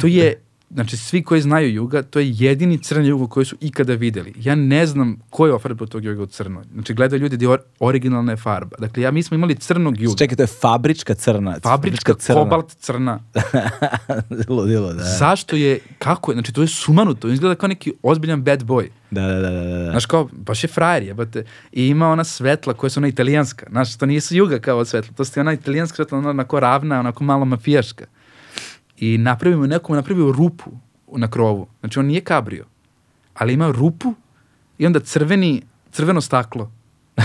[0.00, 3.94] to je, znači svi koji znaju juga, to je jedini crni jugo koji su ikada
[3.94, 4.32] videli.
[4.36, 6.62] Ja ne znam ko je ofarbao tog juga u crno.
[6.72, 8.76] Znači gledaju ljudi gdje je or- originalna je farba.
[8.78, 10.16] Dakle, ja, mi smo imali crnog juga.
[10.16, 11.56] Čekaj, to je fabrička crna.
[11.62, 12.40] Fabrička crna.
[12.42, 13.20] kobalt crna.
[14.48, 15.02] Ludilo, da.
[15.02, 18.88] Zašto je, kako je, znači to je sumanuto, izgleda kao neki ozbiljan bad boy.
[19.10, 19.90] Da, da, da, da, da.
[19.90, 21.44] Znaš kao, baš je frajer jebate.
[21.72, 23.66] I ima ona svetla koja su ona italijanska.
[23.70, 25.12] Znaš, to nisu juga kao svetla.
[25.16, 28.04] To su ona italijanska svetla, ona onako ravna, onako malo mafijaška.
[28.98, 30.70] I napravimo nekom, napravio rupu
[31.12, 31.66] na krovu.
[31.80, 32.64] Znači on nije kabrio,
[33.34, 34.14] ali ima rupu
[34.78, 35.62] i onda crveni,
[35.92, 36.70] crveno staklo.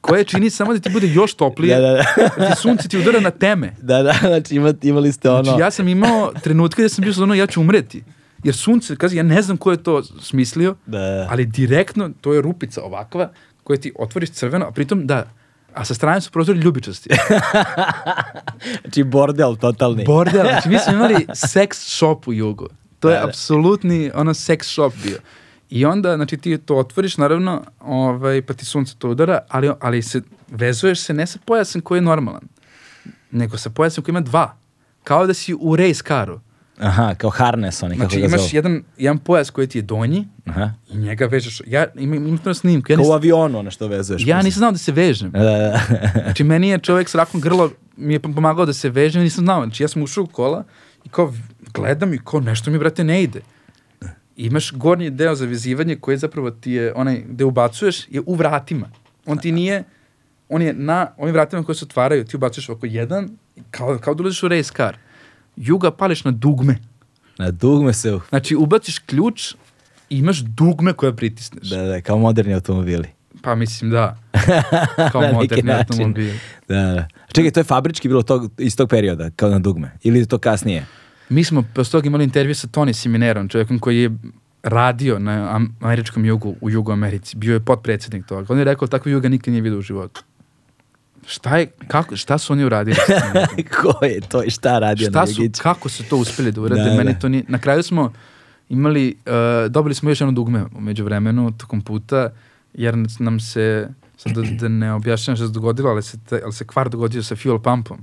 [0.00, 1.80] koje čini samo da ti bude još toplije.
[1.80, 2.04] Da, da, da.
[2.50, 3.74] Ti sunce ti udara na teme.
[3.82, 5.44] Da, da, znači ima, imali ste ono...
[5.44, 8.02] Znači ja sam imao trenutke gde sam bio ono ja ću umreti.
[8.44, 11.28] Jer sunce, kazi, ja ne znam ko je to smislio, Da, da.
[11.30, 13.30] ali direktno to je rupica ovakva
[13.64, 15.30] koja ti otvoriš crveno, a pritom da,
[15.74, 17.10] a sa strane su prozori ljubičasti.
[18.80, 20.04] Znači bordel totalni.
[20.04, 22.68] Bordel, znači mi smo imali sex shop u jugu.
[23.00, 23.28] To je Da, da.
[23.28, 25.18] apsolutni ono sex shop bio.
[25.70, 30.02] I onda, znači ti to otvoriš, naravno, ovaj, pa ti sunce to udara, ali, ali
[30.02, 32.42] se, vezuješ se ne sa pojasom koji je normalan,
[33.30, 34.56] nego sa pojasom koji ima dva.
[35.04, 36.40] Kao da si u race caru.
[36.80, 40.28] Aha, kao harness oni, Znači kako ga imaš jedan, jedan pojas koji ti je donji
[40.46, 40.70] Aha.
[40.92, 41.62] i njega vežeš.
[41.66, 42.92] Ja imam, imam to snimku.
[42.92, 44.26] Ja, Kao u avionu ono što vezuješ.
[44.26, 45.30] ja nisam znao da se vežem.
[45.30, 45.80] Da, da, da.
[46.24, 49.62] Znači, meni je čovjek s rakom grlo mi je pomagao da se vežem, nisam znao.
[49.64, 50.64] Znači, ja sam ušao u kola
[51.04, 51.34] i kao
[51.74, 53.40] gledam i kao nešto mi, brate, ne ide.
[54.36, 58.34] I imaš gornji deo za vezivanje koji zapravo ti je, onaj gde ubacuješ, je u
[58.34, 58.90] vratima.
[59.26, 59.84] On ti nije,
[60.48, 63.28] on je na ovim vratima koji se otvaraju, ti ubacuješ oko jedan,
[63.70, 64.96] kao, kao da ulaziš u race car.
[65.60, 66.78] Juga pališ na dugme.
[67.38, 68.18] Na dugme se...
[68.28, 69.54] Znači, ubaciš ključ
[70.10, 71.68] i imaš dugme koje pritisneš.
[71.68, 73.08] Da, da, kao moderni automobili.
[73.42, 74.16] Pa mislim da.
[75.12, 75.86] Kao Na moderni način.
[75.92, 76.32] automobil.
[76.68, 77.08] Da, da.
[77.32, 79.90] Čekaj, to je fabrički bilo tog, iz tog perioda, kao na dugme?
[80.02, 80.86] Ili to kasnije?
[81.28, 84.10] Mi smo posle toga imali intervju sa Tony Siminerom, čovjekom koji je
[84.62, 87.36] radio na am- američkom jugu u Jugu Americi.
[87.36, 88.46] Bio je potpredsjednik toga.
[88.48, 90.22] On je rekao takvu juga nikad nije vidio u životu.
[91.30, 92.96] Šta je, kako, šta su oni uradili?
[93.82, 96.84] Ko je to i šta radio šta na su, kako su to uspjeli da urade?
[96.84, 97.18] Da, Meni da.
[97.18, 98.12] to nije, na kraju smo
[98.68, 102.30] imali, uh, dobili smo još jedno dugme umeđu vremenu, tokom puta,
[102.74, 106.52] jer nam se, sad da, da ne objašnjam što se dogodilo, ali se, te- ali
[106.52, 107.98] se kvar dogodio sa fuel pumpom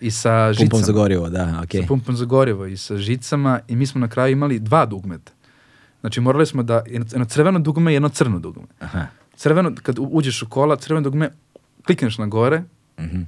[0.00, 0.70] i sa žicama.
[0.70, 1.80] Pumpom za gorivo, da, okej.
[1.80, 5.32] sa pumpom za gorivo i sa žicama i mi smo na kraju imali dva dugmeta.
[6.00, 8.64] Znači morali smo da, jedno, crveno dugme i jedno crno dugme.
[8.80, 9.06] Aha.
[9.36, 11.30] Crveno, kad uđeš u kola, crveno dugme
[11.82, 12.62] klikneš na gore
[12.98, 13.22] Mhm.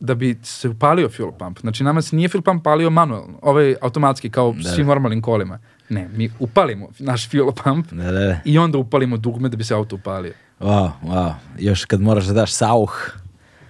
[0.00, 1.58] da bi se upalio fuel pump.
[1.58, 4.88] Znači nama se nije fuel pump palio manualno, ovaj automatski kao Da, svim da.
[4.88, 5.58] normalnim kolima.
[5.88, 8.38] Ne, mi upalimo naš fuel pump Da, da, da.
[8.44, 10.32] i onda upalimo dugme da bi se auto upalio.
[10.60, 11.32] Wow, wow.
[11.58, 12.92] Još kad moraš da daš sauh,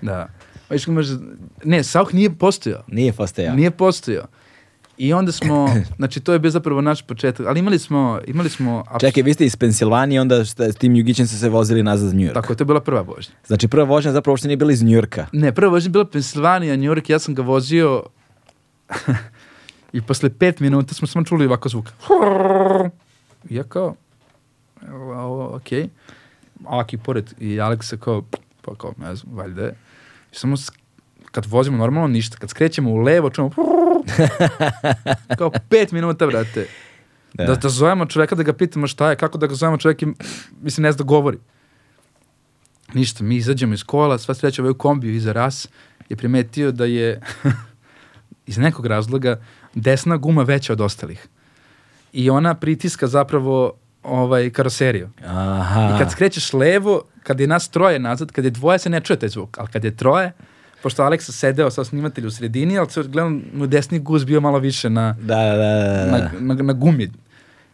[0.02, 0.28] Da.
[1.64, 2.82] Ne, Sauch nije postojao.
[2.88, 3.54] nije postojao.
[3.54, 4.26] Nije postojao.
[4.98, 5.68] I onda smo,
[5.98, 8.84] znači to je bio zapravo naš početak, ali imali smo, imali smo...
[9.00, 12.14] Čekaj, vi ste iz Pensilvanije, onda šta, s tim Jugićem ste se vozili nazad za
[12.14, 12.34] New York.
[12.34, 13.34] Tako to je bila prva vožnja.
[13.46, 15.26] Znači prva vožnja zapravo uopšte nije bila iz New Yorka.
[15.32, 18.02] Ne, prva vožnja je bila Pensilvanija, New York, ja sam ga vozio
[19.92, 21.88] i posle pet minuta smo samo čuli ovako zvuk.
[23.50, 23.94] I ja kao,
[24.92, 25.88] ovo, okej.
[26.66, 28.22] Aki pored i Aleksa kao,
[28.62, 29.74] pa kao, ne znam, valjda je.
[30.32, 30.56] I samo
[31.34, 33.50] kad vozimo normalno ništa, kad skrećemo u levo, čujemo
[35.38, 36.66] kao pet minuta, brate.
[37.34, 37.44] Da.
[37.44, 37.54] Da.
[37.54, 40.06] da, zovemo čoveka da ga pitamo šta je, kako da ga zovemo čovjek i,
[40.62, 41.38] mislim, ne zna da govori.
[42.92, 45.68] Ništa, mi izađemo iz kola, sva sreća ovaj u kombiju iza ras
[46.08, 47.20] je primetio da je
[48.46, 49.40] iz nekog razloga
[49.74, 51.28] desna guma veća od ostalih.
[52.12, 55.10] I ona pritiska zapravo ovaj karoseriju.
[55.26, 55.94] Aha.
[55.94, 59.18] I kad skrećeš levo, kad je nas troje nazad, kad je dvoje se ne čuje
[59.18, 60.32] taj zvuk, ali kad je troje,
[60.84, 64.58] pošto Aleksa sedeo sa snimatelju u sredini, ali se gledam mu desni guz bio malo
[64.58, 66.30] više na, Da, da, da, da.
[66.40, 67.10] na, na, na gumi.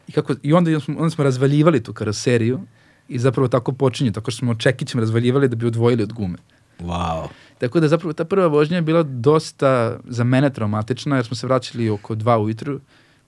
[0.09, 2.61] I, kako, I onda smo, onda smo razvaljivali tu karoseriju
[3.09, 6.39] i zapravo tako počinje, tako što smo čekićem razvaljivali da bi odvojili od gume.
[6.81, 7.27] Wow.
[7.59, 11.47] Tako da zapravo ta prva vožnja je bila dosta za mene traumatična jer smo se
[11.47, 12.81] vraćali oko dva ujutru,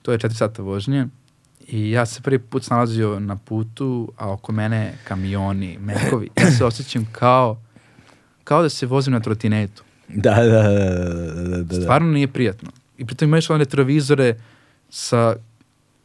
[0.02, 1.06] to je četiri sata vožnje
[1.68, 6.30] i ja se prvi put snalazio na putu, a oko mene kamioni, mekovi.
[6.40, 7.61] Ja se osjećam kao,
[8.52, 9.82] kao da se vozim na trotinetu.
[10.08, 11.74] Da, da, da, da, da, da.
[11.74, 12.70] Stvarno nije prijatno.
[12.98, 14.34] I pritom imaš one retrovizore
[14.90, 15.36] sa,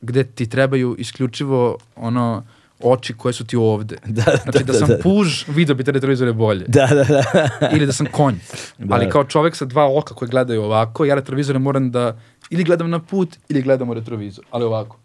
[0.02, 2.44] gde ti trebaju isključivo ono
[2.80, 3.98] oči koje su ti ovde.
[4.18, 6.66] Da, Znači da, sam puž, video bi te retrovizore bolje.
[6.68, 7.24] Da, da, da.
[7.76, 8.36] Ili da sam konj.
[8.78, 8.96] Da.
[8.96, 12.20] Ali kao čovek sa dva oka koje gledaju ovako, ja retrovizore moram da
[12.50, 14.46] ili gledam na put ili gledam u retrovizor.
[14.52, 15.00] Ali ovako.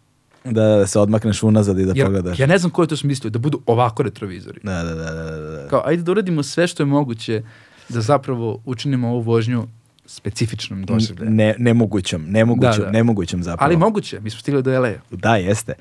[0.45, 2.39] Da, da se odmakneš unazad i da Jer, pogledaš.
[2.39, 4.61] ja ne znam ko je to smislio, da budu ovako retrovizori.
[4.63, 5.69] Da, da, da, da, da, da.
[5.69, 7.43] Kao, ajde da uradimo sve što je moguće
[7.89, 9.67] da zapravo učinimo ovu vožnju
[10.07, 11.35] specifičnom doživljajem.
[11.35, 12.91] Ne, nemogućom, nemogućom, Da, da.
[12.91, 13.67] nemogućom zapravo.
[13.67, 14.93] Ali moguće, mi smo stigli do LA.
[15.11, 15.75] Da, jeste.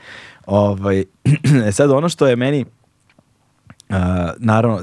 [0.45, 1.03] Ovaj,
[1.67, 2.65] e sad ono što je meni,
[3.89, 3.95] uh,
[4.37, 4.81] naravno,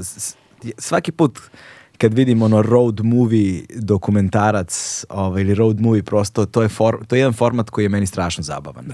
[0.77, 1.39] svaki put
[1.97, 7.15] kad vidim ono road movie dokumentarac ovaj, ili road movie prosto, to je, for, to
[7.15, 8.85] je jedan format koji je meni strašno zabavan.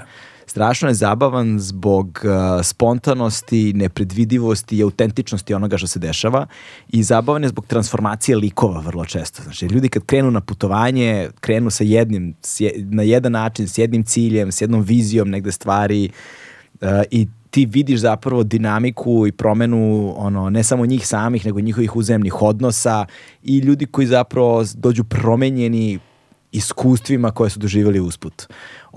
[0.55, 6.47] Strašno je zabavan zbog uh, spontanosti, nepredvidivosti i autentičnosti onoga što se dešava
[6.89, 9.43] i zabavan je zbog transformacije likova vrlo često.
[9.43, 12.35] Znači, ljudi kad krenu na putovanje, krenu sa jednim,
[12.77, 16.09] na jedan način, s jednim ciljem, s jednom vizijom negde stvari
[16.81, 21.95] uh, i ti vidiš zapravo dinamiku i promenu ono ne samo njih samih nego njihovih
[21.95, 23.05] uzemnih odnosa
[23.43, 25.99] i ljudi koji zapravo dođu promenjeni
[26.55, 28.47] iskustvima koje su doživjeli usput.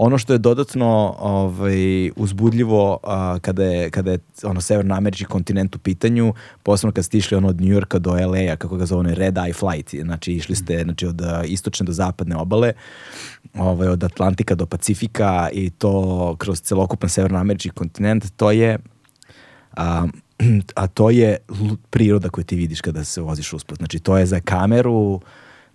[0.00, 5.78] Ono što je dodatno ovaj, uzbudljivo a, kada je, kada je ono severnoamerički kontinent u
[5.78, 9.34] pitanju, posebno kad ste išli ono od New Yorka do LA-a, kako ga zove, Red
[9.34, 12.72] Eye Flight, znači išli ste znači, od istočne do zapadne obale,
[13.54, 18.78] ovaj, od Atlantika do Pacifika i to kroz celokupan severnoamerički kontinent, to je
[19.76, 20.06] a,
[20.74, 21.36] a to je
[21.90, 23.78] priroda koju ti vidiš kada se voziš usput.
[23.78, 25.20] Znači, to je za kameru,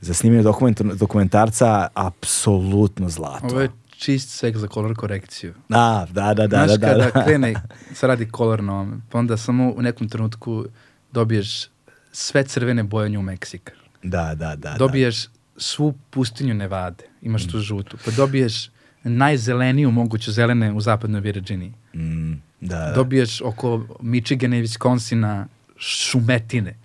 [0.01, 3.47] za snimanje dokumentar- dokumentarca, apsolutno zlato.
[3.51, 3.69] Ovo je
[4.03, 5.53] čist sek za kolor korekciju.
[5.69, 7.25] Da, da, da, da, Znaš, da, da, kada da.
[7.25, 7.53] krene,
[7.93, 10.65] se radi kolor na ovome, pa onda samo u nekom trenutku
[11.11, 11.67] dobiješ
[12.11, 13.71] sve crvene boje New Meksika.
[14.03, 14.75] Da, da, da.
[14.77, 15.27] dobiješ
[15.57, 18.69] svu pustinju Nevade, imaš tu žutu, pa dobiješ
[19.03, 21.73] najzeleniju moguću zelene u zapadnoj Virginiji.
[21.93, 21.99] Da.
[21.99, 22.91] Mm, da, da.
[22.95, 25.45] Dobiješ oko Michigana i Wisconsina
[25.77, 26.75] šumetine.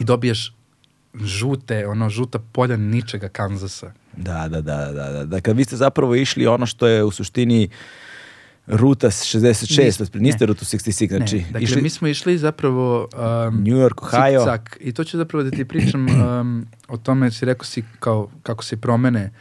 [0.00, 0.52] I dobiješ
[1.14, 3.92] žute, ono, žuta polja ničega Kanzasa.
[4.16, 5.24] Da, da, da, da, da.
[5.24, 7.68] Dakle, vi ste zapravo išli ono što je u suštini
[8.66, 10.46] ruta 66, Nis- niste ne.
[10.46, 13.08] rutu 66, znači ne, dakle, išli mi smo išli zapravo...
[13.48, 14.40] Um, New York, Ohio.
[14.40, 14.76] Cik-cak.
[14.80, 16.06] I to ću zapravo da ti pričam
[16.40, 19.32] um, o tome, si rekao si kao, kako se promene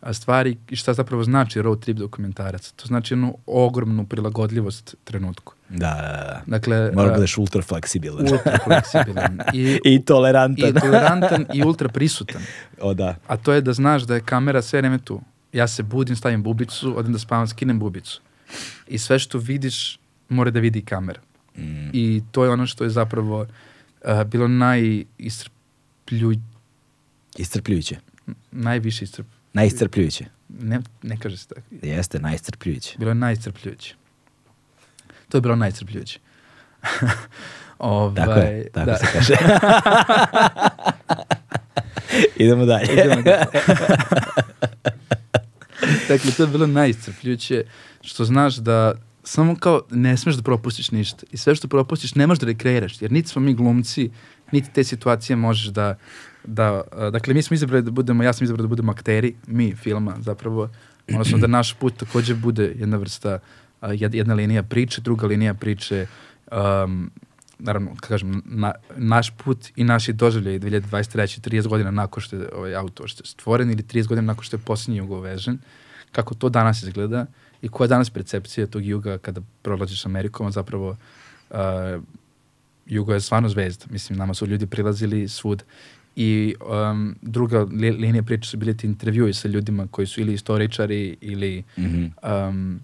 [0.00, 2.72] a, stvari i šta zapravo znači road trip dokumentarac.
[2.72, 5.54] To znači jednu ogromnu prilagodljivost trenutku.
[5.70, 6.42] Da, da, da.
[6.46, 8.22] Dakle, Mora budeš ultra fleksibilan.
[8.22, 10.68] ultra fleksibilan i, I tolerantan.
[10.68, 12.42] i tolerantan i ultra prisutan.
[12.80, 13.16] o da.
[13.26, 15.20] A to je da znaš da je kamera sve vreme tu.
[15.52, 18.20] Ja se budim, stavim bubicu, odem da spavam, skinem bubicu.
[18.88, 19.98] I sve što vidiš
[20.28, 21.20] mora da vidi kamera.
[21.56, 21.90] Mm.
[21.92, 23.46] I to je ono što je zapravo uh,
[24.24, 26.36] bilo najiscrpljuj,
[27.36, 27.96] Iscrpljujuće.
[28.50, 29.26] najviše iscrp...
[29.52, 30.24] Najiscrpljujuće.
[30.48, 31.60] Ne, ne kaže se tako.
[31.82, 32.94] Jeste, najiscrpljujuće.
[32.98, 33.94] Bilo je najiscrpljujuće.
[35.30, 36.18] To je bilo najiscrpljujuće.
[37.78, 38.96] ovaj, Tako je, tako da.
[38.96, 39.34] se kaže.
[42.36, 42.92] Idemo dalje.
[42.92, 43.44] Idemo dalje.
[46.08, 47.64] dakle, to je bilo najiscrpljujuće,
[48.00, 48.92] što znaš da
[49.24, 51.26] samo kao ne smeš da propustiš ništa.
[51.32, 54.10] I sve što propustiš ne možeš da rekreiraš, jer niti smo mi glumci,
[54.52, 55.94] niti te situacije možeš da,
[56.44, 56.82] da
[57.12, 60.68] dakle, mi smo izabrali da budemo, ja sam izabrao da budemo akteri, mi filma zapravo,
[61.08, 63.38] odnosno da naš put takođe bude jedna vrsta, jed-
[64.12, 66.06] jedna linija priče, druga linija priče,
[66.84, 67.10] um,
[67.58, 71.40] naravno, kažem, na, naš put i naši doživljaj 2023.
[71.50, 74.56] 30 godina nakon što je ovaj auto što je stvoren ili 30 godina nakon što
[74.56, 75.58] je posljednji jug uvežen,
[76.12, 77.26] kako to danas izgleda
[77.62, 80.96] i koja je danas percepcija tog juga kada prolaziš Amerikom, a zapravo
[81.50, 81.56] uh,
[82.86, 83.86] jugo je stvarno zvezda.
[83.90, 85.62] Mislim, nama su ljudi prilazili svud.
[86.16, 86.54] I
[86.92, 91.16] um, druga li, linija priče su bili ti intervjui sa ljudima koji su ili istoričari
[91.20, 92.04] ili Mhm.
[92.48, 92.80] um,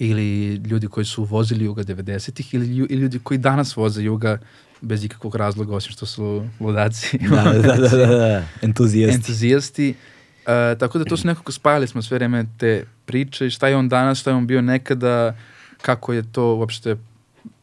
[0.00, 4.38] ili ljudi koji su vozili Juga 90-ih ili, ili ljudi koji danas voze Juga
[4.80, 7.18] bez ikakvog razloga, osim što su ludaci.
[7.30, 8.44] Da, da, da, da, da.
[8.62, 9.14] Entuzijasti.
[9.14, 9.94] entuzijasti.
[10.40, 13.76] Uh, tako da to su nekako spajali smo sve vreme te priče i šta je
[13.76, 15.36] on danas, šta je on bio nekada,
[15.82, 16.96] kako je to uopšte,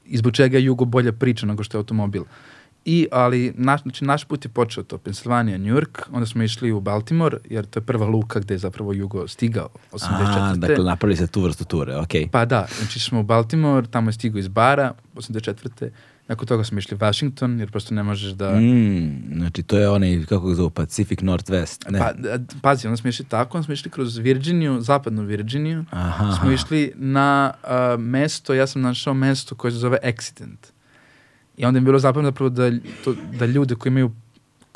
[0.05, 2.23] izbog čega je Jugo bolja priča nego što je automobil.
[2.89, 6.71] I, ali, naš, znači, naš put je počeo to, Pensilvanija, New York, onda smo išli
[6.71, 10.11] u Baltimore, jer to je prva luka gde je zapravo Jugo stigao, 84.
[10.39, 12.27] A, dakle, napravili se tu vrstu ture, okej.
[12.31, 15.89] Pa da, znači smo u Baltimore, tamo je stigao iz bara, 84.
[16.27, 18.59] Nakon toga smo išli u Washington, jer prosto ne možeš da...
[18.59, 21.91] Mm, znači, to je onaj, kako ga zovu, Pacific Northwest.
[21.91, 21.99] Ne.
[21.99, 22.11] Pa,
[22.61, 26.93] pazi, onda smo išli tako, onda smo išli kroz Virginiju, zapadnu Virginiju, Aha, smo išli
[26.95, 27.69] na uh,
[27.99, 30.76] mesto, ja sam našao mesto koje se zove Accident.
[31.57, 32.71] I onda je bilo zapravo zapravo da,
[33.03, 34.11] to, da ljude koji imaju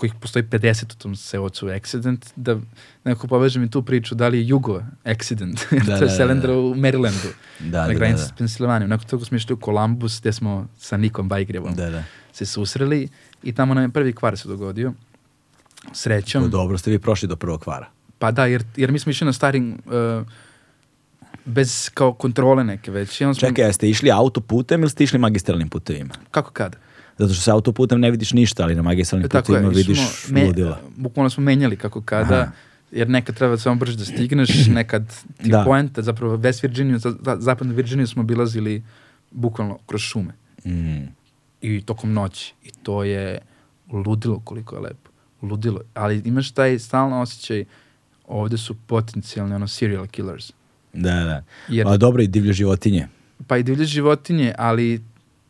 [0.01, 2.57] kojih postoji 50 u tom seocu accident, da
[3.03, 6.09] nekako poveže mi tu priču da li je Jugo accident, Da, to je da, da,
[6.09, 7.29] Selendra u Marylandu,
[7.59, 8.89] Da, na da, granici da, s Pensilvanijom.
[8.89, 11.89] Nakon toga smo išli u Columbus gde smo sa Nikom Bajgrevom da.
[11.89, 12.03] da.
[12.33, 13.07] se susreli
[13.43, 14.93] i tamo nam je prvi kvar se dogodio.
[15.93, 16.49] Srećom.
[16.49, 17.89] Dobro ste vi prošli do prvog kvara.
[18.19, 20.27] Pa da, jer, jer mi smo išli na starim uh,
[21.45, 23.17] bez kao kontrole neke već.
[23.17, 26.13] Smo, Čekaj, jeste išli autoputem ili ste išli magistralnim putevima?
[26.31, 26.77] Kako kada?
[27.17, 29.99] Zato što sa autoputem ne vidiš ništa, ali na magistralnim Tako putevima je, vidiš
[30.29, 30.79] me- ludila.
[30.95, 32.51] Bukvalno smo menjali kako kada, Aha.
[32.91, 35.63] jer nekad treba samo brže da stigneš, nekad ti Da.
[35.63, 38.83] poenta, zapravo West Virginia, za, za, zapadnu Virginiju smo obilazili
[39.31, 40.33] bukvalno kroz šume
[40.65, 41.07] Mm.
[41.61, 42.53] i tokom noći.
[42.63, 43.39] I to je
[43.91, 45.09] ludilo koliko je lepo.
[45.41, 45.81] Ludilo.
[45.93, 47.65] Ali imaš taj stalno osjećaj
[48.25, 50.51] ovde su potencijalni ono serial killers.
[50.93, 51.43] Da, da.
[51.67, 53.07] Jer- A dobro i divlje životinje.
[53.47, 55.01] Pa i divlje životinje, ali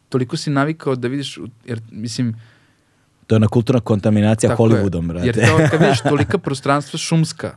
[0.09, 2.35] toliko si navikao da vidiš, jer mislim,
[3.27, 4.63] To je na kulturna kontaminacija Tako.
[4.63, 5.25] Hollywoodom, brate.
[5.25, 7.55] Jer to, kad vidiš tolika prostranstva šumska,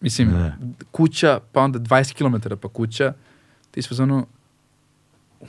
[0.00, 0.56] mislim, Da.
[0.90, 3.12] kuća, pa onda 20 km pa kuća,
[3.70, 4.26] ti sve ono,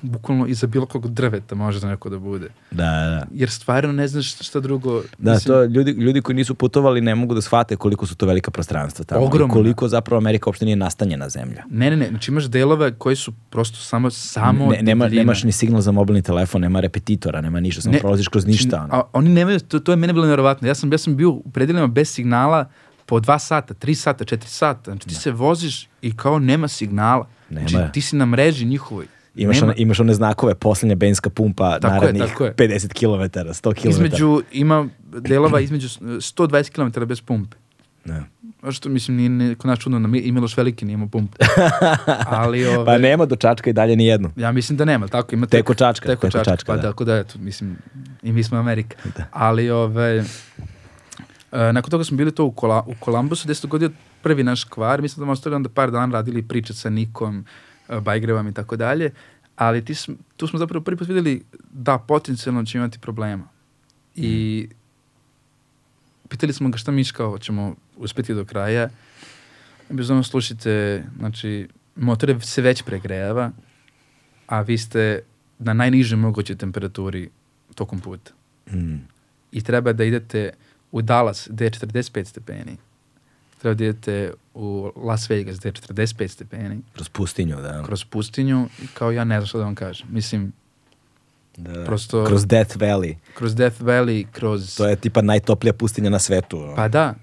[0.02, 2.48] bukvalno iza bilo kog drveta može da neko da bude.
[2.72, 3.26] Da, da.
[3.34, 5.02] Jer stvarno ne znaš šta drugo.
[5.18, 8.26] Da, mislim, to ljudi, ljudi koji nisu putovali ne mogu da shvate koliko su to
[8.26, 9.26] velika prostranstva tamo.
[9.26, 9.54] Ogromna.
[9.54, 11.64] I koliko zapravo Amerika uopšte nije nastanjena zemlja.
[11.70, 15.52] Ne, ne, ne, znači imaš delove koji su prosto samo, samo ne, nema, nemaš ni
[15.52, 18.70] signal za mobilni telefon, nema repetitora, nema ništa, samo Ne, prolaziš kroz ništa.
[18.70, 19.04] Znači, ono.
[19.04, 20.68] A, oni nemaju, to, to je mene bilo nevjerovatno.
[20.68, 22.70] Ja sam, ja sam bio u predelima bez signala
[23.06, 24.92] po dva sata, tri sata, četiri sata.
[24.92, 27.28] Znači ti se voziš i kao nema signala.
[27.50, 27.68] Nema.
[27.68, 29.06] Znači ti si na mreži njihovoj.
[29.36, 32.54] Imaš, Nema- one, imaš one znakove, posljednja benzinska pumpa, Tako je, narednih tako je.
[32.54, 33.90] 50 km, 100 km.
[33.90, 37.58] Između, ima delova između s- 120 km bez pumpe.
[38.06, 38.24] Ne.
[38.72, 41.38] Što mislim, nije, nije kod nas čudno, na i Miloš Veliki nije imao pumpe.
[42.28, 44.32] Ali, ove, Pa nema do Čačka i dalje ni jednu.
[44.36, 46.82] ja mislim da nema, tako ima Teko Čačka, Teko Teko Čačka, pa da.
[46.82, 47.78] tako da, eto, mislim,
[48.24, 48.98] i mi smo Amerika.
[49.18, 49.26] Da.
[49.32, 50.24] Ali, ove,
[51.52, 53.90] e, nakon toga smo bili to u, Kola, u Kolumbusu, gde se dogodio
[54.22, 57.46] prvi naš kvar, mislim da smo ostali onda par dana radili priče sa Nikom,
[57.90, 59.12] e, Bajgrevom i tako dalje,
[59.56, 63.48] ali ti sm, tu smo zapravo prvi put videli da potencijalno će imati problema.
[64.16, 64.68] I
[66.30, 68.90] pitali smo ga šta miš kao ćemo uspeti do kraja.
[69.90, 73.52] Bez ono slušajte, znači, motor se već pregrejava,
[74.48, 75.22] a vi ste
[75.60, 77.30] na najnižoj mogućoj temperaturi
[77.76, 78.32] tokom puta.
[78.72, 78.96] Mm.
[79.52, 80.52] I treba da idete
[80.92, 82.78] u Dallas gde je 45 stepeni.
[83.64, 86.82] Treba da idete u Las Vegas gde je 45 stepeni.
[86.94, 87.84] Kroz pustinju, da.
[87.84, 90.08] Kroz pustinju i kao ja ne znam šta da vam kažem.
[90.12, 90.52] Mislim,
[91.58, 93.16] da, prosto- Kroz Death Valley.
[93.34, 94.76] kroz Death Valley, kroz...
[94.78, 96.74] To je tipa najtoplija pustinja na svetu.
[96.76, 97.16] Pa da,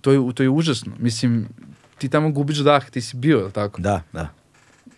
[0.00, 0.92] to je, to je užasno.
[0.98, 1.48] Mislim,
[1.98, 3.80] ti tamo gubiš dah, ti si bio, tako?
[3.80, 4.28] Da, da.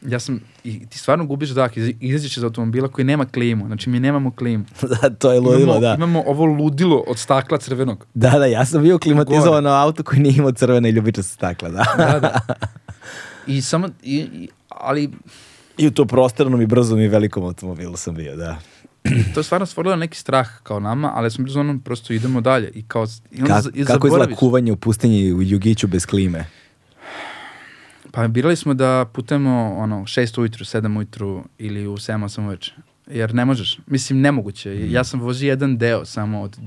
[0.03, 3.91] Ja sam, i ti stvarno gubiš dah, iz- izađeš iz automobila koji nema klimu, znači
[3.91, 4.65] mi nemamo klimu.
[5.03, 5.95] da, to je ludilo, imamo, da.
[5.95, 8.07] imamo ovo ludilo od stakla crvenog.
[8.15, 11.69] Da, da, ja sam bio klimatizovan na auto koji nije imao crvene i ljubičaste stakla,
[11.69, 11.85] da.
[11.97, 12.41] Da, da.
[13.55, 15.11] I samo, i, i, ali
[15.79, 18.59] I u to prostornom i brzom i velikom automobilu sam bio, da.
[19.35, 22.41] to je stvarno stvorilo neki strah kao nama, ali smo bili za onom prosto idemo
[22.41, 22.71] dalje.
[22.75, 26.45] I kao, i Ka, i kako izgleda kuvanje u pustinji u Jugiću bez klime?
[28.13, 32.73] Pa birali smo da putujemo ono, 6 ujutru, 7 ujutru ili u 7, 8 uveče.
[33.07, 33.79] Jer ne možeš.
[33.87, 34.71] Mislim, nemoguće.
[34.71, 34.91] Mm.
[34.91, 36.59] Ja sam vozio jedan deo samo od...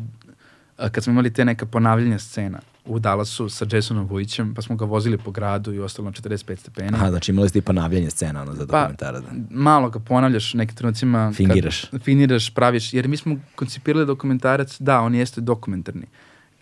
[0.91, 4.85] Kad smo imali te neka ponavljanja scena u Dallasu sa Jasonom Vujićem, pa smo ga
[4.85, 6.89] vozili po gradu i ostalo na 45 stepeni.
[6.93, 9.19] Aha, znači imali ste i ponavljanje scena ono, za Pa, dokumentara.
[9.19, 9.27] Da.
[9.51, 11.27] malo ga ponavljaš u nekim trenucima.
[11.27, 11.85] kad- Fingiraš.
[11.99, 12.93] Fingiraš, praviš.
[12.93, 16.05] Jer mi smo koncipirali dokumentarac, da, on jeste dokumentarni.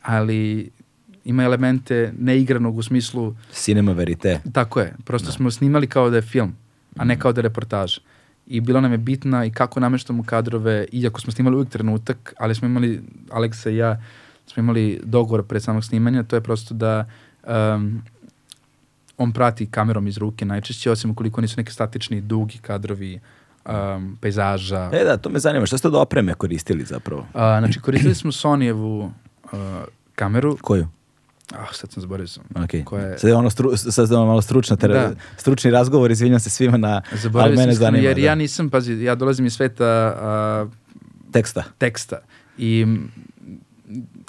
[0.01, 0.69] Ali
[1.25, 4.41] ima elemente neigranog u smislu Cinema verite.
[4.53, 6.55] Tako je, prosto smo snimali kao da je film,
[6.97, 7.97] a ne kao da je reportaž.
[8.47, 12.55] I bilo nam je bitna i kako nameštamo kadrove, iako smo snimali uvijek trenutak, ali
[12.55, 14.01] smo imali, Aleksa i ja,
[14.47, 17.05] smo imali dogovor pred samog snimanja, to je prosto da
[17.47, 18.01] um,
[19.17, 23.19] on prati kamerom iz ruke najčešće, osim ukoliko nisu neki statični, dugi kadrovi
[23.65, 24.89] um, pejzaža.
[24.93, 25.65] E da, to me zanima.
[25.65, 27.27] Šta ste od opreme koristili zapravo?
[27.33, 29.11] A, znači, koristili smo Sonyjevu
[29.43, 29.59] uh,
[30.15, 30.87] kameru, Koju?
[31.53, 32.83] Ah, sad sam zaboravio sam, Okay.
[32.83, 35.13] koja je, Sad je ono stru, sad je ono malo stručna tera, Da.
[35.37, 38.03] stručni razgovor, izvinjam se svima na, ali zaboravio sam zanima.
[38.03, 38.21] jer da.
[38.21, 40.67] ja nisam, pazi, ja dolazim iz sveta a,
[41.31, 41.63] Teksta.
[41.77, 42.17] teksta.
[42.57, 42.85] I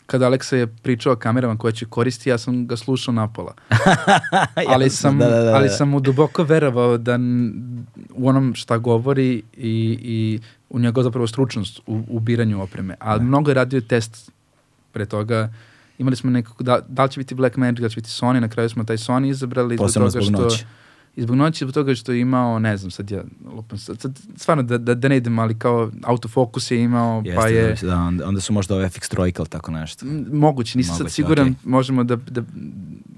[0.06, 3.54] kada Aleksa je pričao o kamerama koje će koristi, ja sam ga slušao napola.
[4.74, 5.74] ali, sam, da, da, da, ali da.
[5.74, 7.18] sam mu duboko verovao da
[8.14, 10.40] u onom šta govori i, i
[10.70, 12.94] u njegov zapravo stručnost u, u biranju opreme.
[12.98, 14.30] Ali mnogo je radio test
[14.92, 15.52] pre toga.
[16.02, 18.40] Imali smo nekako, da, da li će biti Black Magic, da li će biti Sony,
[18.40, 20.64] na kraju smo taj Sony izabrali Posebno zbog zbog što noći.
[21.16, 24.18] I zbog noći, zbog toga što je imao, ne znam, sad ja lupam, sad, sad,
[24.36, 27.76] stvarno da, da, da ne idem, ali kao autofokus je imao, Jeste, pa je...
[27.82, 30.06] da, onda, onda su možda ove FX trojke ili tako nešto.
[30.32, 31.56] Moguće, nisam Moguće, sad siguran, okej.
[31.64, 32.42] možemo da, da,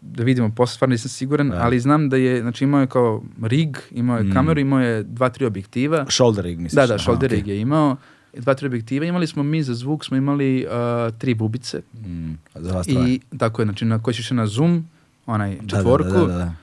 [0.02, 1.60] da vidimo posle, stvarno nisam siguran, Da.
[1.62, 4.32] ali znam da je, znači imao je kao rig, imao je Mm.
[4.32, 6.06] kameru, imao je dva, tri objektiva.
[6.08, 6.76] Shoulder rig, misliš?
[6.76, 7.36] Da, da, Aha, shoulder okej.
[7.38, 7.96] rig je imao,
[8.36, 9.06] dva, tri objektiva.
[9.06, 11.82] Imali smo mi za zvuk, smo imali uh, tri bubice.
[11.94, 12.88] Mm, za vas.
[12.88, 14.86] I tako je, znači na koji ćeš na zoom,
[15.26, 16.54] onaj Da, četvorku, Da, da, da, da.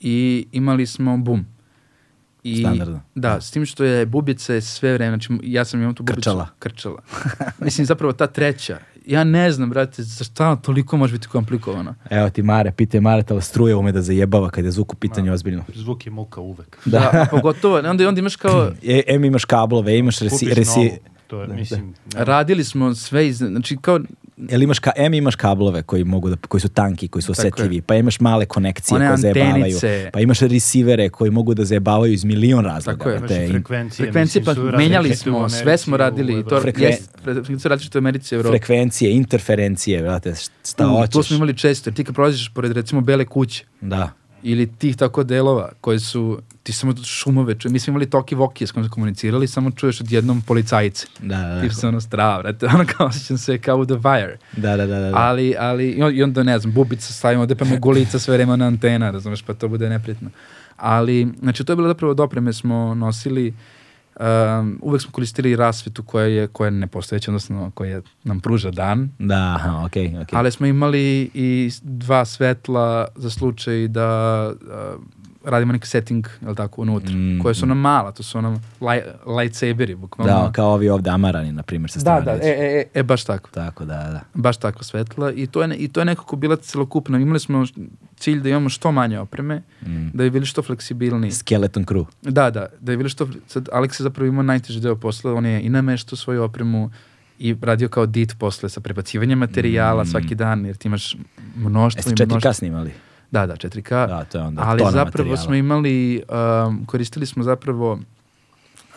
[0.00, 1.46] i imali smo bum.
[2.52, 3.00] I, Standardno.
[3.14, 6.20] Da, s tim što je bubice sve vreme, znači ja sam imao tu bubicu.
[6.20, 6.48] Krčala.
[6.58, 7.02] Krčala.
[7.64, 8.78] Mislim, zapravo ta treća.
[9.06, 11.94] Ja ne znam, brate, zašto toliko može biti komplikovano.
[12.10, 15.32] Evo ti Mare, pite Mare, ali struje ume da zajebava kad je zvuk u pitanju
[15.32, 15.64] ozbiljno.
[15.74, 16.78] Zvuk je muka uvek.
[16.84, 20.90] Da, a pogotovo, onda, onda imaš kao, E, em imaš kablove, imaš resi, resi, novu.
[21.28, 24.00] To je, mislim, ne- radili smo sve iz, znači kao,
[24.40, 27.80] Jel imaš ka, em imaš kablove koji mogu da koji su tanki, koji su osetljivi,
[27.80, 29.78] pa imaš male konekcije One koje zajebavaju,
[30.12, 32.98] pa imaš resivere koji mogu da zajebavaju iz milion razloga.
[32.98, 33.16] Tako je.
[33.16, 34.04] imaš i frekvencije.
[34.04, 36.60] frekvencije, pa menjali smo, Americi, sve smo u radili, to.
[36.60, 38.58] Frekven- jest, frekvencije različite u Americi i Evropi.
[38.58, 40.34] frekvencije, interferencije, brate,
[40.64, 41.12] šta U, hoćeš.
[41.12, 44.10] To smo imali često, jer ti kad prolaziš pored recimo bele kuće, Da.
[44.42, 47.72] Ili tih tako delova koji su, ti samo šumove čuje.
[47.72, 51.06] Mi smo imali toki vokije s kojim smo komunicirali, samo čuješ odjednom policajice.
[51.20, 51.74] Da, da, Ti da.
[51.74, 54.36] se ono strava, brate, ono kao osjećam se kao u The Wire.
[54.56, 55.10] Da, da, da, da.
[55.10, 55.16] da.
[55.16, 58.36] Ali, ali, i on- i onda ne znam, bubica stavimo ovde pa me golica sve
[58.36, 60.30] vreme na antena, razumeš, pa to bude neprijatno.
[60.76, 63.54] Ali, znači, to je bilo zapravo dopreme smo nosili,
[64.18, 69.10] um, uvek smo koristili rasvetu koja je, koja je nepostojeća, odnosno koja nam pruža dan,
[69.18, 70.38] Da, aha, okej, okej.
[70.38, 75.02] ali smo imali i dva svetla za slučaj da uh,
[75.48, 79.02] radimo neki setting, jel tako, unutra, Mm, koje su nam mala, to su nam laj,
[79.38, 80.32] lightsaberi, bukvalno.
[80.34, 82.24] Da, kao ovi ovde Amarani, na primjer, sa da, strane.
[82.24, 83.50] da, e, e, e, e, baš tako.
[83.50, 84.20] Tako, da, da.
[84.34, 87.18] Baš tako svetla i to je, i to je nekako bila celokupna.
[87.18, 87.64] Imali smo
[88.16, 90.08] cilj da imamo što manje opreme, Mm.
[90.08, 91.30] da bi bili što fleksibilniji.
[91.32, 92.04] Skeleton crew.
[92.22, 93.28] Da, da, da bi bili što...
[93.46, 96.90] Sad, Alex je zapravo imao najteži deo posla, on je i nameštao svoju opremu
[97.38, 100.06] i radio kao dit posle sa prebacivanjem materijala Mm.
[100.06, 101.16] svaki dan, jer ti imaš
[101.56, 102.48] mnoštvo Jeste četiri mnoštvo.
[102.48, 102.92] kasni imali?
[103.30, 104.06] Da, da, 4K.
[104.06, 105.36] Da, to je onda ali zapravo materijala.
[105.36, 106.22] smo imali,
[106.66, 107.98] um, koristili smo zapravo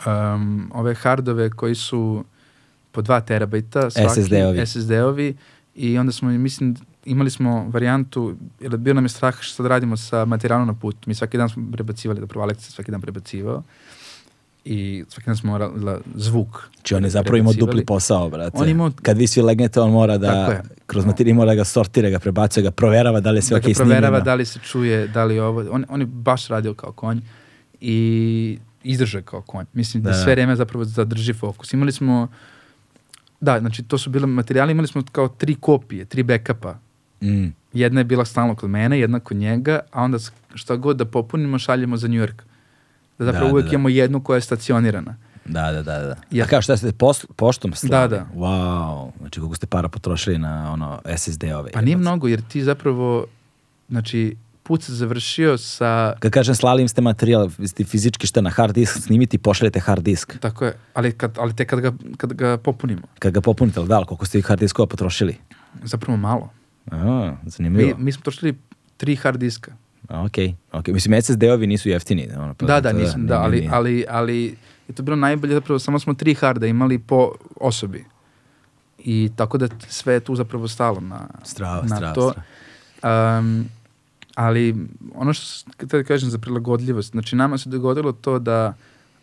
[0.05, 2.23] um, ove hardove koji su
[2.91, 4.65] po 2 terabajta svaki, SSD-ovi.
[4.65, 5.35] SSD-ovi
[5.75, 6.75] i onda smo, mislim,
[7.05, 10.97] imali smo varijantu, jer bio nam je strah što da radimo sa materijalom na putu.
[11.05, 13.63] Mi svaki dan smo prebacivali, zapravo Alex je svaki dan prebacivao
[14.65, 15.73] i svaki dan smo morali
[16.15, 16.69] zvuk.
[16.75, 18.57] Znači on je zapravo imao dupli posao, brate.
[18.57, 22.09] On imao- Kad vi svi legnete, on mora da, kroz materijal mora da ga sortira,
[22.09, 24.25] ga prebacuje, ga proverava da li je sve da okej ga proverava snimljeno.
[24.25, 25.65] da li se čuje, da li ovo.
[25.71, 27.19] On, on je baš radio kao konj
[27.81, 29.65] i izdržao kao konj.
[29.73, 31.73] Mislim da, Da, sve vreme zapravo zadrži fokus.
[31.73, 32.27] Imali smo,
[33.41, 36.75] da, znači to su bile materijali, imali smo kao tri kopije, tri backupa.
[37.21, 37.47] Mm.
[37.73, 40.17] Jedna je bila stalno kod mene, jedna kod njega, a onda
[40.53, 42.41] šta god da popunimo šaljemo za New York.
[43.21, 43.71] Da zapravo Da, da, uvek da.
[43.71, 45.15] imamo jednu koja je stacionirana.
[45.45, 46.15] Da, da, da, da.
[46.31, 48.09] Ja- A kao šta ste pos, poštom slali?
[48.09, 48.25] Da, da.
[48.35, 51.71] Wow, znači koliko ste para potrošili na ono SSD-ove.
[51.71, 53.25] Pa nije mnogo, jer ti zapravo,
[53.89, 58.49] znači, put se završio sa Kad kažem slali im ste materijal, ste fizički šta na
[58.49, 60.39] hard disk snimiti pošaljete hard disk.
[60.39, 63.01] Tako je, ali, kad, ali tek kad ga, kad ga popunimo.
[63.19, 65.37] Kad ga popunite, ali da, ali koliko ste ih hard diskova potrošili?
[65.83, 66.49] Zapravo malo.
[66.91, 67.97] A, zanimljivo.
[67.97, 68.57] Mi, mi smo trošili
[68.97, 69.71] tri hard diska.
[70.11, 70.93] Okej, okej.
[70.93, 72.27] Mislim, SSD-ovi nisu jeftini.
[72.37, 74.55] Ono, pa da, da, nisam, da, ali, nije- ali, ali
[74.87, 78.05] je to bilo najbolje, zapravo samo smo tri harda imali po osobi.
[78.99, 82.33] I tako da sve je tu zapravo stalo na, Strava, na strava, to.
[82.99, 83.39] strava.
[83.39, 83.65] Um,
[84.35, 84.75] ali
[85.15, 85.45] ono što
[85.79, 88.73] da kažem za prilagodljivost, znači nama se dogodilo to da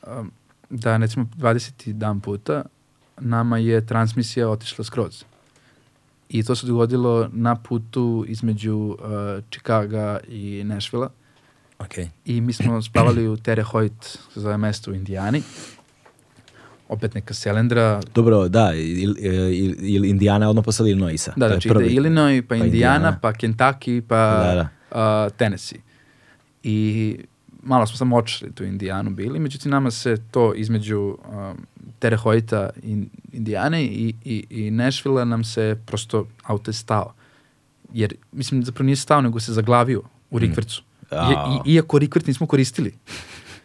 [0.09, 0.31] um,
[0.71, 1.93] da recimo 20.
[1.93, 2.63] dan puta
[3.19, 5.25] nama je transmisija otišla skroz.
[6.29, 8.97] I to se dogodilo na putu između uh,
[9.51, 11.11] Chicaga i Nashvilla.
[11.79, 12.09] Okej.
[12.25, 15.43] I mi smo spavali u Terre Haute, se zove mesto u Indijani.
[16.89, 18.01] Opet neka selendra.
[18.15, 21.33] Dobro, da, ili il, il Indiana odmah posle Illinoisa.
[21.37, 21.87] Da, znači ide.
[21.87, 23.19] Illinois, pa, pa Indiana, Indiana.
[23.23, 25.27] pa Kentucky, pa Da, da.
[25.27, 25.81] uh, Tennessee.
[26.63, 27.17] I
[27.69, 31.57] malo smo samo očeli tu Indijanu bili, međutim nama se to između um,
[31.99, 37.15] Terre Haute i Indijane i, i, i Nashville nam se prosto auto je stao.
[37.93, 40.83] Jer, mislim, zapravo nije stao, nego se zaglavio u rikvercu.
[41.13, 41.63] I, Ao.
[41.67, 42.95] i, iako rikvert nismo koristili.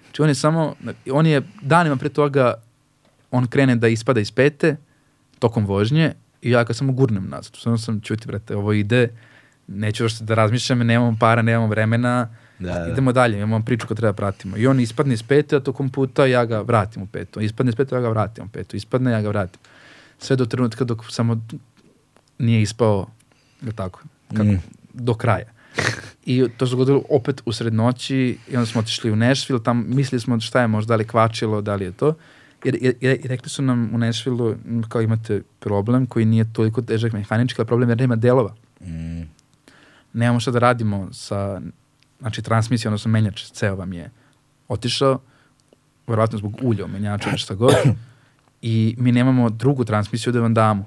[0.03, 0.75] Znači on je samo,
[1.11, 2.53] on je danima pre toga,
[3.31, 4.77] on krene da ispada iz pete
[5.39, 7.55] tokom vožnje i ja ga samo gurnem nazad.
[7.55, 9.09] Samo sam čuti, brate, ovo ide,
[9.67, 12.29] neću još da razmišljam, nemamo para, nemamo vremena,
[12.63, 12.87] Da, da.
[12.91, 14.57] idemo dalje, imamo priču koju treba pratimo.
[14.57, 17.41] I on ispadne iz pete, a tokom puta ja ga vratim u petu.
[17.41, 18.75] Ispadne iz pete, ja ga vratim u petu.
[18.75, 19.59] Ispadne, ja ga vratim.
[20.19, 21.41] Sve do trenutka dok samo
[22.39, 23.07] nije ispao,
[23.61, 24.01] je tako,
[24.33, 24.61] kako, Mm.
[24.93, 25.45] do kraja.
[26.25, 29.85] I to se dogodilo opet u sred noći i onda smo otišli u Nashville, tam
[29.87, 32.15] mislili smo šta je možda, da li kvačilo, da li je to.
[32.63, 34.55] Jer, jer, jer i rekli su nam u Nashville
[34.89, 38.55] kao imate problem koji nije toliko težak mehanički, ali problem jer nema delova.
[38.81, 39.21] Mm.
[40.13, 41.61] Nemamo šta da radimo sa,
[42.23, 44.09] znači transmisija, odnosno menjač, ceo vam je
[44.67, 45.19] otišao,
[46.07, 47.75] verovatno zbog ulja u menjaču ili šta god,
[48.61, 50.85] i mi nemamo drugu transmisiju da vam damo.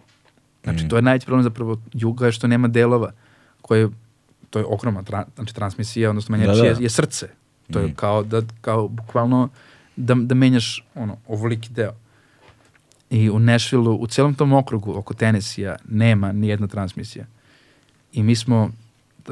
[0.65, 0.89] Znači, Mm.
[0.89, 3.13] to je najveći problem zapravo Juga je što nema delova
[3.63, 3.89] koje,
[4.51, 6.69] to je ogromna tra, znači, transmisija, odnosno menjač Da, da.
[6.69, 7.29] Je, je srce.
[7.73, 7.95] To je Mm.
[7.95, 9.49] kao da, kao bukvalno
[9.97, 11.93] da, da menjaš ono, ovoliki deo.
[13.11, 17.27] I u Nashville-u, u celom tom okrugu oko Tennessee-a nema ni jedna transmisija.
[18.13, 18.71] I mi smo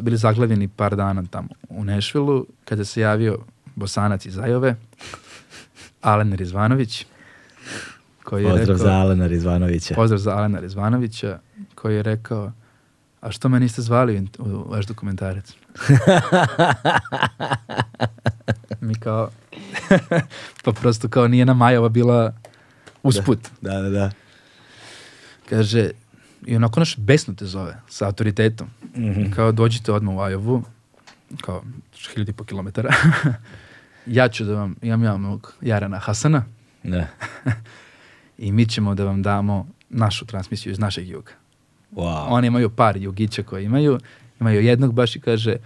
[0.00, 3.38] bili zaglavljeni par dana tamo u Nashville-u kada se javio
[3.74, 4.76] bosanac iz Ajove,
[6.00, 7.06] Alen Rizvanović,
[8.24, 9.94] koji je Pozdrav rekao, za Alena Rizvanovića.
[9.94, 11.38] pozdrav za Alena Rizvanovića,
[11.74, 12.52] koji je rekao,
[13.20, 15.52] a što me niste zvali u, u vaš dokumentarac?
[18.80, 19.30] Mi kao,
[20.64, 22.34] pa prosto kao nije nam Ajova bila
[23.02, 23.38] usput.
[23.60, 24.10] Da, da, da.
[25.48, 25.90] Kaže,
[26.46, 28.68] i onako naš besno te zove, sa autoritetom.
[28.96, 29.30] Mhm.
[29.30, 30.62] Kao dođite odmah u Ajovu,
[31.40, 31.62] kao
[32.14, 32.94] hiljadi po kilometara.
[34.06, 36.44] ja ću da vam, imam ja mog Jarana Hasana
[36.84, 37.06] Da.
[38.38, 41.32] i mi ćemo da vam damo našu transmisiju iz našeg juga.
[41.92, 42.26] Wow.
[42.28, 43.98] Oni imaju par jugića koji imaju,
[44.40, 45.56] imaju jednog baš i kaže,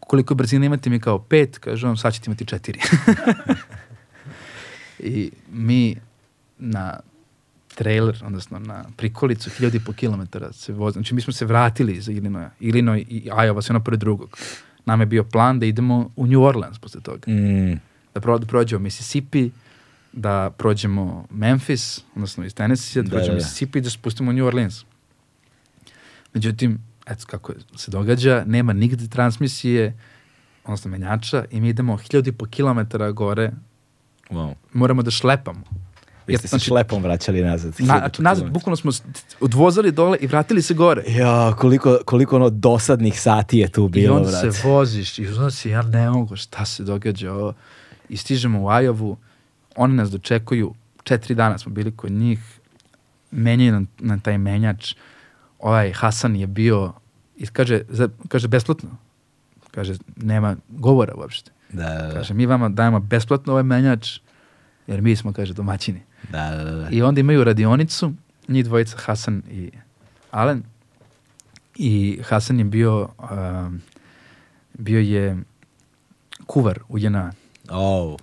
[0.00, 2.80] koliko brzine imate mi kao pet, kaže on, sad ćete imati četiri.
[4.98, 5.96] I mi
[6.58, 7.00] na
[7.74, 10.92] trailer, odnosno na prikolicu, hiljadi i po kilometara se vozi.
[10.92, 12.50] Znači mi smo se vratili iz Illinois.
[12.60, 14.38] Illinois i Iowa se ono pored drugog.
[14.84, 17.30] Nam je bio plan da idemo u New Orleans posle toga.
[17.32, 17.80] Mm.
[18.14, 19.50] Da, pro, da prođemo Mississippi,
[20.12, 23.44] da prođemo Memphis, odnosno iz Tennessee, da, Da, prođemo da, da.
[23.44, 24.84] Mississippi i da spustimo u New Orleans.
[26.34, 29.98] Međutim, eto kako se događa, nema nigde transmisije,
[30.64, 33.50] odnosno menjača i mi idemo hiljadu i po kilometara gore,
[34.30, 34.54] Wow.
[34.72, 35.62] moramo da šlepamo.
[36.30, 37.74] Vi ste se znači, šlepom vraćali nazad.
[37.78, 38.90] Na, znači, nazad, bukvalno smo
[39.40, 41.04] odvozali dole i vratili se gore.
[41.08, 44.52] Ja, koliko, koliko ono dosadnih sati je tu I bilo, onda brate.
[44.52, 47.52] se voziš i onda si, ja ne mogu, šta se događa ovo.
[48.08, 49.16] I stižemo u Ajovu,
[49.76, 52.38] oni nas dočekuju, četiri dana smo bili kod njih,
[53.30, 54.94] menjaju nam, na taj menjač,
[55.58, 56.92] ovaj Hasan je bio,
[57.36, 58.90] i kaže, za, kaže besplatno,
[59.70, 61.50] kaže, nema govora uopšte.
[61.72, 62.14] Da, da, da.
[62.14, 64.18] Kaže, mi vama dajemo besplatno ovaj menjač,
[64.86, 66.02] jer mi smo, kaže, domaćini.
[66.28, 66.88] Da, da, da.
[66.90, 68.12] I onda imaju radionicu,
[68.48, 69.70] njih dvojica, Hasan i
[70.30, 70.62] Alen.
[71.76, 73.82] I Hasan je bio, um,
[74.74, 75.38] bio je
[76.46, 77.32] kuvar u JNA.
[77.70, 78.16] Oh.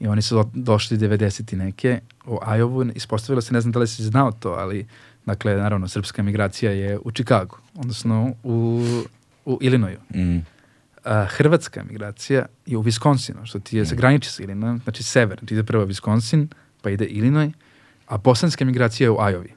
[0.00, 2.84] I oni su do- došli 90 i neke u Ajovu.
[2.94, 4.86] Ispostavilo se, ne znam da li si znao to, ali
[5.26, 8.82] dakle, naravno, srpska migracija je u Čikagu, odnosno u,
[9.44, 10.00] u Illinoisu.
[10.14, 10.38] Mm.
[11.06, 15.38] A, hrvatska migracija je u Wisconsinu, što ti je se graniči sa Illinois, znači sever.
[15.38, 16.46] Znači ide prvo Wisconsin,
[16.82, 17.52] pa ide Illinois,
[18.06, 19.52] a bosanska migracija je u Ajovi.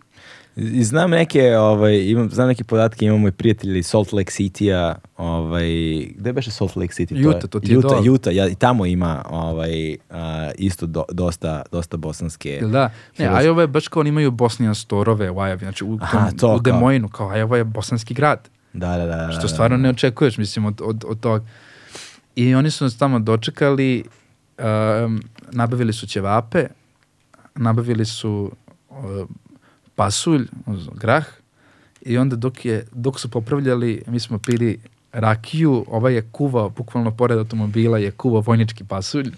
[0.56, 5.68] I znam neke, ovaj, imam, znam neke podatke, imamo i prijatelji Salt Lake City-a, ovaj,
[6.16, 7.28] gde beše Salt Lake City?
[7.28, 8.10] Utah, to ti je Utah, dole.
[8.10, 12.50] Utah, ja, i tamo ima ovaj, a, isto do, dosta, dosta bosanske.
[12.50, 12.84] Jel da?
[12.84, 13.38] Ne, Hrvatska.
[13.38, 16.48] Ajova je baš kao oni imaju Bosnijan storove u Ajavi, znači u, Aha, tom, to
[16.48, 16.60] u kao.
[16.60, 19.16] Demojnu, kao Ajova je bosanski grad, Da, da, da.
[19.16, 19.48] da, što da.
[19.48, 21.46] stvarno ne očekuješ, mislim, od, od, od toga.
[22.36, 24.04] I oni su nas tamo dočekali,
[24.58, 25.22] um,
[25.52, 26.68] nabavili su ćevape,
[27.56, 28.52] nabavili su
[28.90, 29.28] uh,
[29.96, 30.48] pasulj,
[30.94, 31.26] grah,
[32.02, 34.80] i onda dok, je, dok su popravljali, mi smo pili
[35.12, 39.32] rakiju, ovaj je kuvao, bukvalno pored automobila je kuvao vojnički pasulj.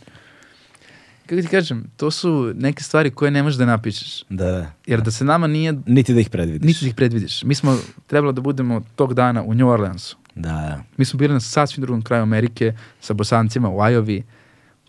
[1.21, 4.23] Kako ti kažem, to su neke stvari koje ne možeš da napišeš.
[4.29, 4.71] Da, da.
[4.85, 6.67] Jer da se nama nije, Niti da ih predvidiš.
[6.67, 7.43] niti da ih predvidiš.
[7.43, 7.77] Mi smo
[8.07, 10.17] trebalo da budemo tog dana u New Orleansu.
[10.35, 10.83] Da, da.
[10.97, 14.23] Mi smo bili na sasvim drugom kraju Amerike sa bosancima u Ajovi,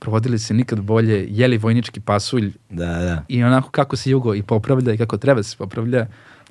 [0.01, 3.25] provodili se nikad bolje, jeli vojnički pasulj Da, da.
[3.29, 6.07] i onako kako se jugo i popravlja i kako treba da se popravlja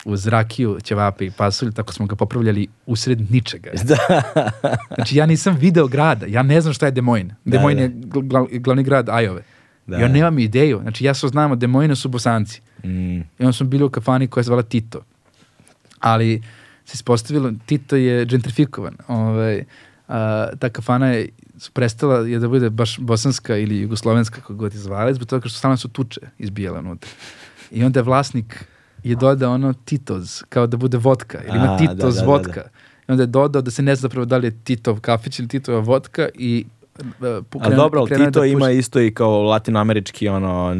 [0.06, 3.70] uz rakiju, ćevape i pasulj, tako smo ga popravljali usred ničega.
[3.84, 4.22] Da.
[4.96, 7.34] Znači ja nisam video grada, ja ne znam šta je Des Moines.
[7.46, 7.98] Da, Des Moines da.
[7.98, 9.42] je gl- gl- glavni grad Ajove.
[9.92, 9.98] Da.
[9.98, 12.62] Ja nemam ideju, znači ja saznamo Des Moines su bosanci.
[12.84, 13.18] Mm.
[13.18, 15.02] I onda smo bili u kafani koja je zvala Tito.
[16.00, 16.42] Ali
[16.86, 18.94] se ispostavilo, Tito je gentrifikovan.
[19.08, 19.64] Ovaj,
[20.08, 21.30] a, ta kafana je
[21.74, 25.58] prestala je da bude baš bosanska ili jugoslovenska, kako god je zvala, zbog toga što
[25.58, 27.10] stalno su tuče izbijale unutra.
[27.72, 28.66] I onda je vlasnik
[29.04, 31.42] je dodao ono Titoz, kao da bude vodka.
[31.48, 32.62] Ili ima Titoz da, da, da, vodka.
[33.08, 35.48] I onda je dodao da se ne zna zapravo da li je Titov kafić ili
[35.48, 36.66] Titova vodka i
[37.00, 40.76] uh, Ali dobro, ali Tito da ima isto i kao latinoamerički ono,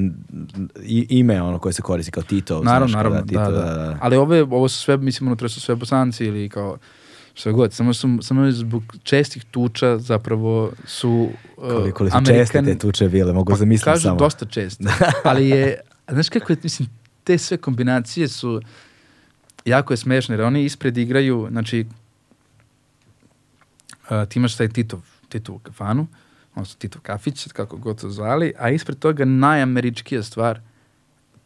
[0.84, 2.62] i, ime ono koje se koristi kao Tito.
[2.64, 3.98] Naravno, znaš, kao naravno, Tito, da, da.
[4.02, 6.78] Ali ovo, je, ovo su sve, mislim, unutra su sve bosanci ili kao
[7.34, 12.62] Što god, samo, su, samo zbog čestih tuča zapravo su uh, Koliko li su česte
[12.62, 14.20] te tuče bile, mogu zamisliti Pa kažu samo.
[14.20, 14.84] dosta često.
[15.24, 16.90] Ali je, a znaš kako je, mislim,
[17.24, 18.62] te sve kombinacije su
[19.66, 21.86] jako je smešne, jer oni ispred igraju, znači,
[24.10, 25.00] uh, ti imaš taj Titov,
[25.32, 26.08] Titovu kafanu,
[26.56, 30.60] odnosno Titov kafić, kako god to zvali, a ispred toga najameričkija stvar,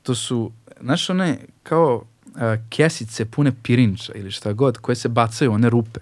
[0.03, 0.51] to su,
[0.81, 5.99] znaš one, kao uh, kesice pune pirinča ili šta god, koje se bacaju one rupe.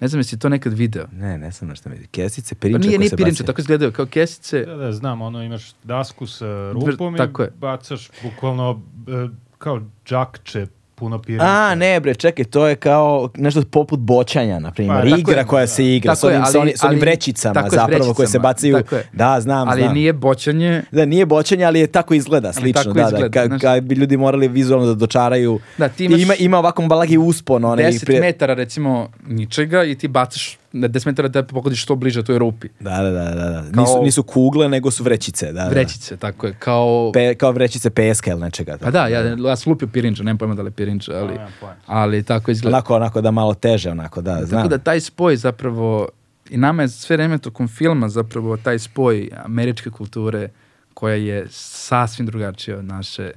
[0.00, 1.06] Ne znam jesi to nekad video.
[1.12, 3.46] Ne, ne znam na šta mi Kesice, Pa pirinča nije, koje nije se pirinča, bacaju.
[3.46, 7.50] tako izgledaju, kao kesice, Da, da, znam, ono imaš dasku sa rupom tako i je.
[7.58, 9.28] bacaš bukvalno e,
[9.58, 10.66] kao džakče
[10.96, 11.46] puno pirinča.
[11.46, 15.00] A, ne bre, čekaj, to je kao nešto poput boćanja, na primjer.
[15.02, 15.66] Pa, Igra je, koja da.
[15.66, 17.70] se igra s Tako je, onim, sa ali- onim, s onim ali- vrećicama tako je,
[17.70, 18.76] s zapravo koje se vrećicama, bacaju.
[18.92, 19.08] je.
[19.12, 19.94] Da, znam, ali znam.
[19.94, 22.82] nije boćanje, Da, nije boćanje, ali je tako izgleda, slično.
[22.82, 25.58] tako da, izgleda, da, ka, kad bi ljudi morali vizualno da dočaraju.
[25.78, 27.64] Da, ti imaš- ima, ima ovako balagi uspon.
[27.64, 31.96] Onaj, 10 prije- metara recimo ničega i ti bacaš na 10 metara da pogodiš što
[31.96, 32.68] bliže toj rupi.
[32.80, 33.34] Da, da, da, da.
[33.34, 33.64] da.
[33.74, 35.46] Kao- Nisu, nisu kugle, nego su vrećice.
[35.46, 35.68] Da, da.
[35.68, 37.10] Vrećice, tako je, kao...
[37.12, 38.78] Pe, kao vrećice peska ili nečega.
[38.80, 41.76] Pa da, ja, ja sam lupio pirinča, nemam pojma da li je pirinča, ali, pojma.
[41.86, 42.76] ali tako izgleda.
[42.76, 44.60] Onako, onako da malo teže, onako, da, znam.
[44.62, 46.08] Tako da taj spoj zapravo,
[46.50, 50.48] i nama je sve vreme tokom filma zapravo taj spoj američke kulture
[50.94, 53.30] koja je sasvim drugačija od naše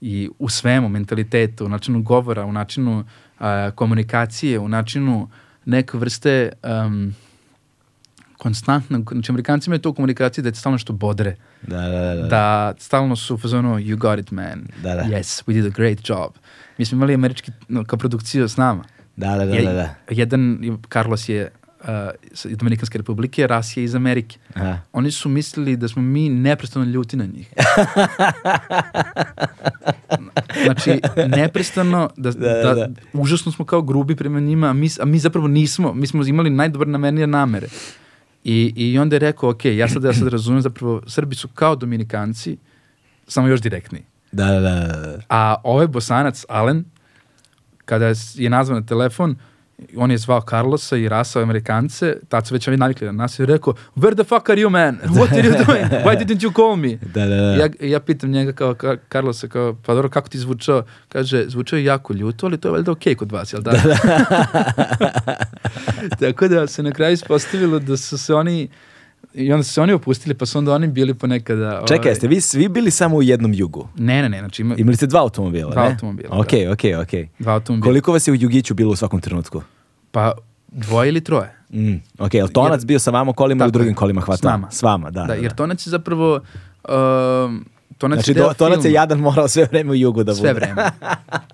[0.00, 3.04] i u svemu, mentalitetu, u načinu govora, u načinu
[3.38, 5.28] a, komunikacije, u načinu
[5.66, 6.52] neke vrste
[6.86, 7.14] um,
[8.36, 12.14] konstantno, znači Amerikanci imaju to u komunikaciji da je stalno što bodre, Da, da, da.
[12.14, 12.22] da.
[12.22, 15.02] da stalno su u fazonu you got it man, Da, da.
[15.02, 16.32] yes, we did a great job.
[16.78, 18.84] Mi smo imali američki no, kao produkciju s nama.
[19.16, 19.94] Da, da, da, Je- da, da.
[20.10, 20.58] Jedan,
[20.92, 21.50] Carlos je
[21.84, 21.90] uh,
[22.44, 24.38] iz Dominikanske republike, Ras je iz Amerike.
[24.54, 24.78] Aha.
[24.92, 27.52] Oni su mislili da smo mi neprestano ljuti na njih.
[30.64, 31.00] znači,
[31.36, 32.88] neprestano, da, da, Da, da, da.
[33.12, 35.94] užasno smo kao grubi prema njima, a mi, a mi zapravo nismo.
[35.94, 37.66] Mi smo imali najdobronamernije namere.
[38.44, 41.76] I, I onda je rekao, ok, ja sad, ja sad razumem, zapravo, Srbi su kao
[41.76, 42.56] Dominikanci,
[43.28, 44.02] samo još direktniji.
[44.32, 45.18] Da, da, da, da.
[45.28, 46.84] A ovaj bosanac, Alen,
[47.84, 49.36] kada je nazvan na telefon,
[49.96, 53.46] on je zvao Carlosa i Rasa, Amerikance, tad su već ovi navikli na nas i
[53.46, 54.98] rekao, where the fuck are you man?
[55.04, 55.84] What are you doing?
[56.04, 56.96] Why didn't you call me?
[57.14, 57.54] Da, da, da.
[57.54, 60.82] Ja, ja pitam njega kao Ka- Carlosa, kao, pa dobro, kako ti zvučao?
[61.08, 63.72] Kaže, zvučao je jako ljuto, ali to je valjda okej kod vas, jel da?
[66.20, 68.68] Tako da se na kraju ispostavilo da su se oni,
[69.34, 71.82] i onda su se oni opustili, pa su onda oni bili ponekada...
[71.88, 73.88] Čekaj, ovaj, jeste vi svi bili samo u jednom jugu?
[73.96, 75.90] Ne, ne, ne, znači ima Imali ste dva automobila, Dva ne?
[75.90, 77.28] automobila, Ok, ok, ok.
[77.38, 77.84] dva automobila.
[77.90, 79.62] Koliko vas je u Jugiću bilo u svakom trenutku?
[80.10, 80.32] Pa
[80.68, 81.52] dvoje ili troje.
[81.72, 84.38] Mm, ok, je tonac Jer- bio sa vama kolima ili u drugim kolima hvata?
[84.38, 84.70] s nama.
[84.70, 85.20] S vama, da.
[85.20, 85.56] Da, da, jer da.
[85.56, 86.40] tonac je zapravo...
[86.88, 87.64] Um,
[87.98, 90.40] tonac Znači, je deo do, tonac je jadan morao sve vreme u jugu da bude.
[90.40, 90.82] Sve vreme.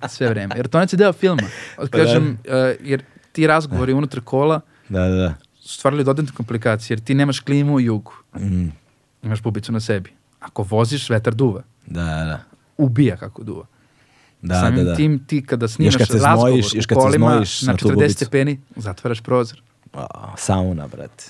[0.08, 0.54] Sve vreme.
[0.56, 1.42] Jer tonac je deo filma.
[1.76, 2.52] Pa Kažem, uh,
[2.88, 3.02] jer
[3.32, 5.34] ti razgovori unutar kola Da, da, da.
[5.74, 8.12] Stvarali dodatne komplikacije, jer ti nemaš klimu u jugu.
[8.36, 8.68] Mm,
[9.22, 10.12] Imaš bubicu na sebi.
[10.40, 11.62] Ako voziš, vetar duva.
[11.86, 12.40] da, da.
[12.78, 13.66] Ubija kako duva.
[14.42, 14.96] Da, Samim da, da.
[14.96, 17.78] tim ti kada snimaš kad se razgovor znojiš, još u se kolima znojiš na na
[17.78, 18.14] tu 40 bubicu.
[18.14, 19.62] stepeni, zatvaraš prozor.
[19.92, 20.06] O,
[20.36, 21.24] sauna, brate.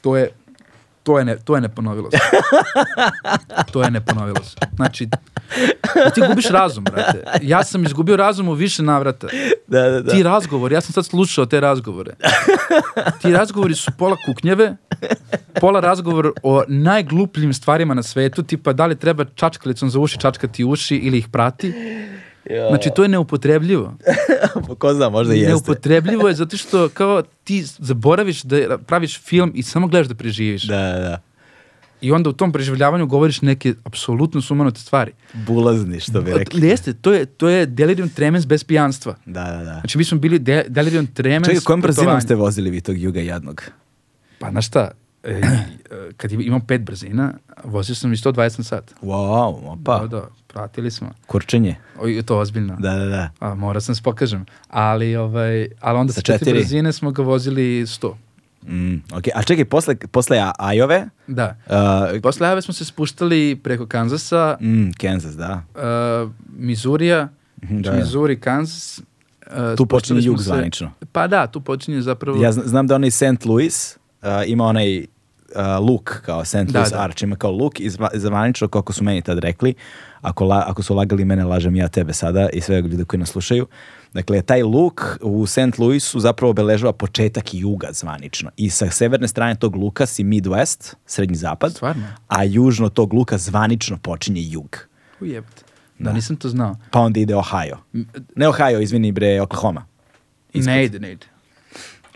[0.00, 0.30] To je
[1.06, 2.18] to je ne, to je ne ponovilo se.
[3.72, 4.56] to je ne ponovilo se.
[4.76, 5.08] Znači,
[6.14, 7.24] ti gubiš razum, brate.
[7.42, 9.26] Ja sam izgubio razum u više navrata.
[9.66, 10.10] Da, da, da.
[10.12, 12.14] Ti razgovori, ja sam sad slušao te razgovore.
[13.22, 14.76] Ti razgovori su pola kuknjeve,
[15.60, 20.64] pola razgovor o najglupljim stvarima na svetu, tipa da li treba čačkalicom za uši čačkati
[20.64, 21.72] uši ili ih prati.
[22.68, 23.94] Znači, to je neupotrebljivo.
[24.78, 25.50] Ko zna, možda i jeste.
[25.50, 30.62] Neupotrebljivo je zato što kao ti zaboraviš da praviš film i samo gledaš da preživiš.
[30.62, 31.20] Da, da, da.
[32.00, 35.12] I onda u tom preživljavanju govoriš neke apsolutno sumanute stvari.
[35.32, 36.68] Bulazni, što bi rekli.
[36.68, 39.14] Jeste, to je, to je delirium tremens bez pijanstva.
[39.26, 39.72] Da, da, da.
[39.80, 43.20] Znači, mi smo bili de, delirium tremens Čekaj, kojom brzinom ste vozili vi tog juga
[43.20, 43.62] jadnog?
[44.38, 44.90] Pa, znaš šta,
[45.26, 45.40] e,
[46.16, 47.32] kad imam pet brzina,
[47.64, 48.94] vozio sam i 120 na sat.
[49.02, 51.10] Wow, opa, Da, da, pratili smo.
[51.26, 51.76] kurčenje.
[51.98, 52.76] O, to ozbiljno.
[52.76, 53.30] Da, da, da.
[53.40, 54.46] A, mora sam se pokažem.
[54.68, 56.52] Ali, ovaj, ali onda Sa sa četiri četiri?
[56.54, 58.14] brzine smo ga vozili 100.
[58.64, 61.56] Mm, ok, a čekaj, posle, posle Ajove, Da.
[62.14, 65.62] uh, Posle Ave smo se spuštali preko Kanzasa, mm, Kansas, da.
[66.24, 67.28] uh, Mizurija,
[67.58, 67.96] Mhm, znači da.
[67.96, 68.98] Missouri, Kansas.
[69.46, 70.90] uh, Tu počinje jug se- zvanično.
[71.12, 72.42] Pa da, tu počinje zapravo...
[72.42, 73.22] Ja zna- znam da onaj St.
[73.44, 75.06] Louis uh, ima onaj
[75.56, 76.56] uh, luk kao St.
[76.56, 77.00] Da, Louis da.
[77.02, 79.74] Arch, ima kao luk i zva- zvanično, kako su meni tad rekli,
[80.20, 83.28] ako, la, ako su lagali mene, lažem ja tebe sada i sve ljude koji nas
[83.28, 83.66] slušaju.
[84.12, 85.78] Dakle, taj luk u St.
[85.78, 88.50] Louisu zapravo obeležava početak juga zvanično.
[88.56, 92.06] I sa severne strane tog luka si Midwest, srednji zapad, Stvarno?
[92.28, 94.78] a južno tog luka zvanično počinje jug.
[95.20, 95.62] Ujebate.
[95.98, 96.76] Da, nisam to znao.
[96.90, 97.78] Pa onda ide Ohio.
[98.36, 99.84] Ne Ohio, izvini bre, Oklahoma.
[100.52, 100.66] Ispod.
[100.74, 101.26] Ne ide, ne ide.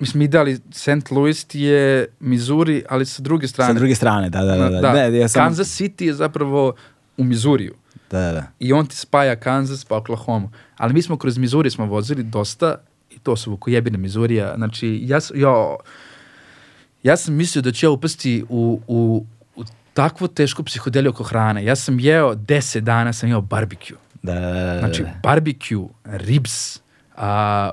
[0.01, 1.11] Mislim ideali St.
[1.11, 3.75] Louis je Missouri, ali sa druge strane.
[3.75, 4.81] Sa druge strane, da, da, da.
[4.81, 4.93] da.
[4.93, 5.45] Ne, ja sam...
[5.45, 6.75] Kansas City je zapravo
[7.17, 7.75] u Mizuriju.
[8.11, 8.47] Da, da, da.
[8.59, 10.51] I on ti spaja Kansas pa Oklahoma.
[10.77, 12.75] Ali mi smo kroz Missouri smo vozili dosta
[13.11, 14.55] i to su vukojebine Mizurija.
[14.57, 15.77] Znači, ja, jo,
[17.03, 19.25] ja sam mislio da ću ja upasti u, u,
[19.57, 19.65] u
[19.95, 21.65] takvu tešku psihodeliju oko hrane.
[21.65, 23.97] Ja sam jeo 10 dana, sam jeo barbecue.
[24.23, 24.79] Da, da, da, da.
[24.79, 26.81] Znači, barbecue, ribs,
[27.17, 27.73] a,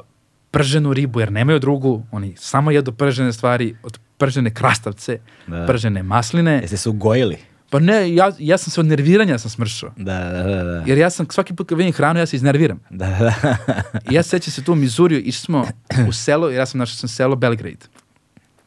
[0.51, 5.65] prženu ribu, jer nemaju drugu, oni samo jedu pržene stvari, od pržene krastavce, Da.
[5.65, 6.51] pržene masline.
[6.51, 7.37] Jeste se ugojili?
[7.69, 9.91] Pa ne, ja, ja sam se od nerviranja sam smršao.
[9.97, 10.83] Da, da, da, da.
[10.85, 12.79] Jer ja sam svaki put kad vidim hranu, ja se iznerviram.
[12.89, 13.83] Da, da, da.
[14.11, 15.65] I ja se sećam se tu u Mizuriju, išli smo
[16.07, 17.85] u selo, jer ja sam našao sam selo Belgrade.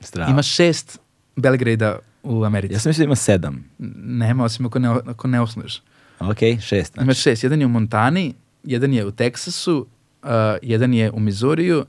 [0.01, 0.31] Strava.
[0.31, 0.99] Ima šest
[1.37, 2.75] Belgrada u Americi.
[2.75, 3.65] Ja sam mislio da ima sedam.
[3.99, 5.83] Nema, osim ako ne, ako ne osnuješ.
[6.19, 6.93] Ok, šest.
[6.93, 7.05] Znači.
[7.05, 7.43] Ima šest.
[7.45, 8.35] Jedan je u Montani,
[8.65, 9.87] jedan je u Teksasu,
[10.23, 10.29] uh,
[10.63, 11.85] jedan je u Mizuriju,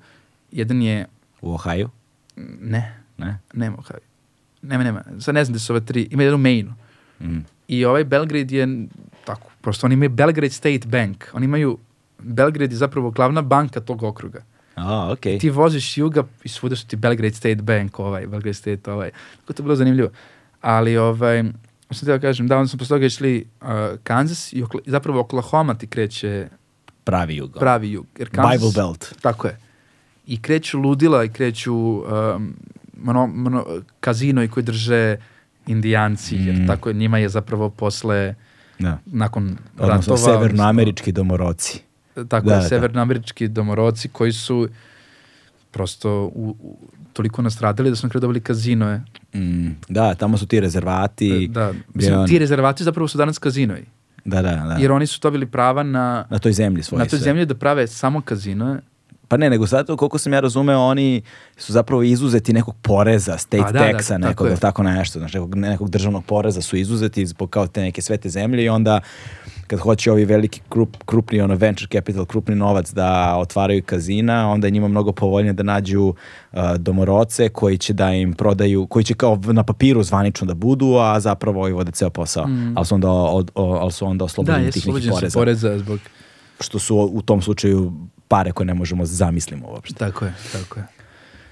[0.52, 1.06] jedan je...
[1.42, 1.90] U Ohio?
[2.62, 3.38] Ne, Ne?
[3.54, 3.78] nema.
[3.78, 3.98] kao-
[4.62, 5.04] Nema, nema.
[5.20, 6.08] Sad ne znam da su ove tri.
[6.12, 6.72] Ima jedan u Maine.
[7.22, 7.40] Mm.
[7.68, 8.88] I ovaj Belgrade je
[9.26, 11.28] tako, prosto oni imaju Belgrade State Bank.
[11.34, 11.78] Oni imaju,
[12.20, 14.42] Belgrade je zapravo glavna banka tog okruga.
[14.76, 15.20] A, ok.
[15.40, 19.12] Ti voziš juga i svuda su ti Belgrade State Bank, ovaj, Belgrade State, ovaj.
[19.38, 20.10] Tako to je bilo zanimljivo.
[20.62, 21.44] Ali, ovaj,
[21.92, 23.68] sam teo da kažem, da, onda smo posle toga išli uh,
[24.04, 26.48] Kansas i Okla- zapravo Oklahoma ti kreće
[27.04, 27.60] Pravi jugo.
[27.60, 28.06] pravi jug.
[28.18, 29.14] Jer Kansas, Bible Belt.
[29.22, 29.58] Tako je.
[30.28, 32.54] I kreću ludila i kreću um,
[32.96, 33.66] mono, mono,
[34.00, 35.18] kazino i koji drže
[35.68, 36.48] indijanci, Mm.
[36.48, 38.36] jer tako je, njima je zapravo posle,
[38.80, 38.98] Da.
[39.06, 40.18] nakon Odnosno, ratova...
[40.18, 41.80] severnoamerički domoroci.
[42.10, 42.68] odnosno, Tako Da, je, da.
[42.68, 44.68] severnoamerički domoroci koji su
[45.72, 46.78] prosto u, u,
[47.14, 49.02] toliko nastradali da su kraju dobili kazinoje.
[49.36, 51.48] Mm, da, tamo su ti rezervati.
[51.48, 53.86] Da, gdje mislim, on- ti rezervati zapravo su danas kazinoji.
[54.26, 54.76] Da, da, da.
[54.80, 57.24] Jer oni su dobili prava na, Na toj zemlji svoje na toj sve.
[57.24, 58.80] zemlji da prave samo kazinoje.
[59.28, 61.22] Pa ne, nego sad, koliko sam ja razumeo, oni
[61.58, 64.52] su zapravo izuzeti nekog poreza, state Pa da, da, taxa, tako nekog, je.
[64.52, 68.30] ili tako nešto, znači nekog, nekog državnog poreza su izuzeti zbog kao te neke svete
[68.30, 69.00] zemlje i onda
[69.72, 74.68] kad hoće ovi veliki krup, krupni ono venture capital, krupni novac da otvaraju kazina, onda
[74.68, 76.16] je njima mnogo povoljnije da nađu uh,
[76.78, 81.20] domoroce koji će da im prodaju, koji će kao na papiru zvanično da budu, a
[81.20, 82.46] zapravo ovi vode ceo posao.
[82.76, 85.78] Ali su onda, od, o- ali su onda Da, oslobođeni jesu tih nekih poreza, poreza
[85.78, 86.00] zbog...
[86.60, 87.94] što su u tom slučaju
[88.28, 89.96] pare koje ne možemo zamislimo uopšte.
[89.96, 90.86] Tako je, tako je.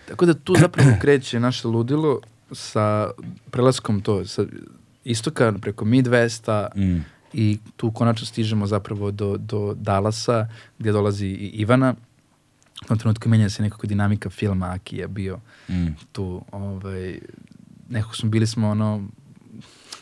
[0.07, 2.19] Tako da tu zapravo kreće naše ludilo
[2.51, 3.09] sa
[3.51, 4.43] prelaskom to, sa
[5.03, 7.05] istoka preko Midwesta Mm.
[7.33, 10.47] I tu konačno stižemo zapravo do, do Dallasa
[10.79, 11.93] gdje dolazi i Ivana.
[12.81, 15.39] U tom trenutku menja se nekako dinamika filma, Aki je bio
[15.69, 15.87] Mm.
[16.11, 17.19] tu, ovaj,
[17.89, 19.03] nekako smo bili smo ono,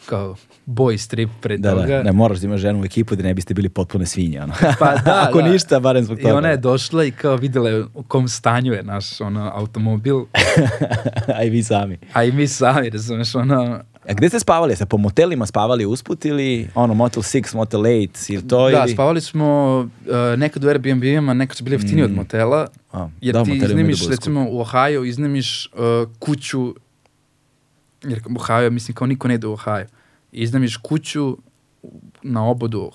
[0.05, 0.35] kao
[0.65, 1.85] boy strip pre Da, toga.
[1.87, 4.41] da, ne moraš da imaš ženu u ekipu da ne biste bili potpune svinje.
[4.41, 4.53] Ono.
[4.79, 5.47] Pa da, Ako da.
[5.47, 6.35] ništa, barem zbog I toga.
[6.35, 10.25] ona je došla i kao videla je u kom stanju je naš ono, automobil,
[11.35, 11.97] A i vi sami.
[12.13, 14.75] a i mi sami, razumeš, ono, A gde ste spavali?
[14.75, 18.69] Ste po motelima spavali usput ili ono Motel 6, Motel 8 ili to?
[18.69, 18.93] da, ili...
[18.93, 23.43] spavali smo uh, nekad u Airbnb-ima, nekad su bili jeftiniji od motela, A, jer da,
[23.43, 26.75] ti da iznemiš, budu recimo u Ohio, iznemiš uh, kuću,
[28.03, 29.85] jer Ohio, mislim kao niko ne ide u Ohio,
[30.31, 31.37] iznemiš kuću
[32.23, 32.91] na obodu,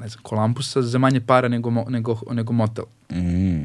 [0.00, 2.84] ne znam, Kolumbusa za manje para nego, mo- nego, nego motel.
[3.12, 3.64] Mm,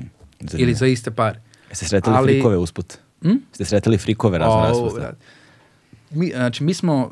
[0.54, 1.42] Ili za iste pare.
[1.70, 2.94] Jeste sretali ali- frikove usput?
[3.22, 3.36] Hm?
[3.52, 5.00] Ste sretali frikove razno O, razvrsta?
[5.00, 5.18] brate.
[6.14, 7.12] Mi, znači, mi smo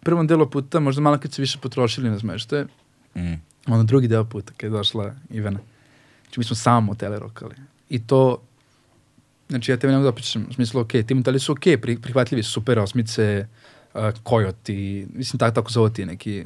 [0.00, 2.66] prvom delu puta, možda malo kad se više potrošili na smeštaje,
[3.16, 3.34] Mm.
[3.66, 5.58] onda drugi deo puta kad je došla Ivana.
[6.22, 7.54] Znači, mi smo samo motele rokali.
[7.88, 8.42] I to,
[9.48, 11.98] znači, ja tebe ne mogu da opišem, u smislu, ok, ti moteli su ok, pri,
[12.02, 13.46] prihvatljivi su super osmice,
[13.94, 16.44] uh, kojoti, mislim, tako, tako zove ti neki,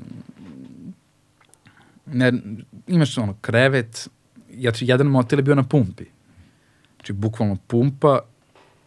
[2.06, 2.32] ne,
[2.86, 4.08] imaš ono, krevet,
[4.54, 6.04] ja, jedan motel je bio na pumpi.
[6.96, 8.20] Znači, bukvalno pumpa,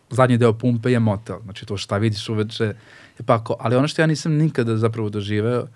[0.09, 1.39] zadnji deo pumpe je motel.
[1.43, 2.73] Znači, to šta vidiš uveče
[3.19, 3.55] je pako.
[3.59, 5.67] Ali ono što ja nisam nikada zapravo doživeo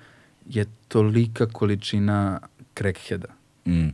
[0.50, 2.40] je tolika količina
[2.78, 3.28] crackheada.
[3.68, 3.88] Mm.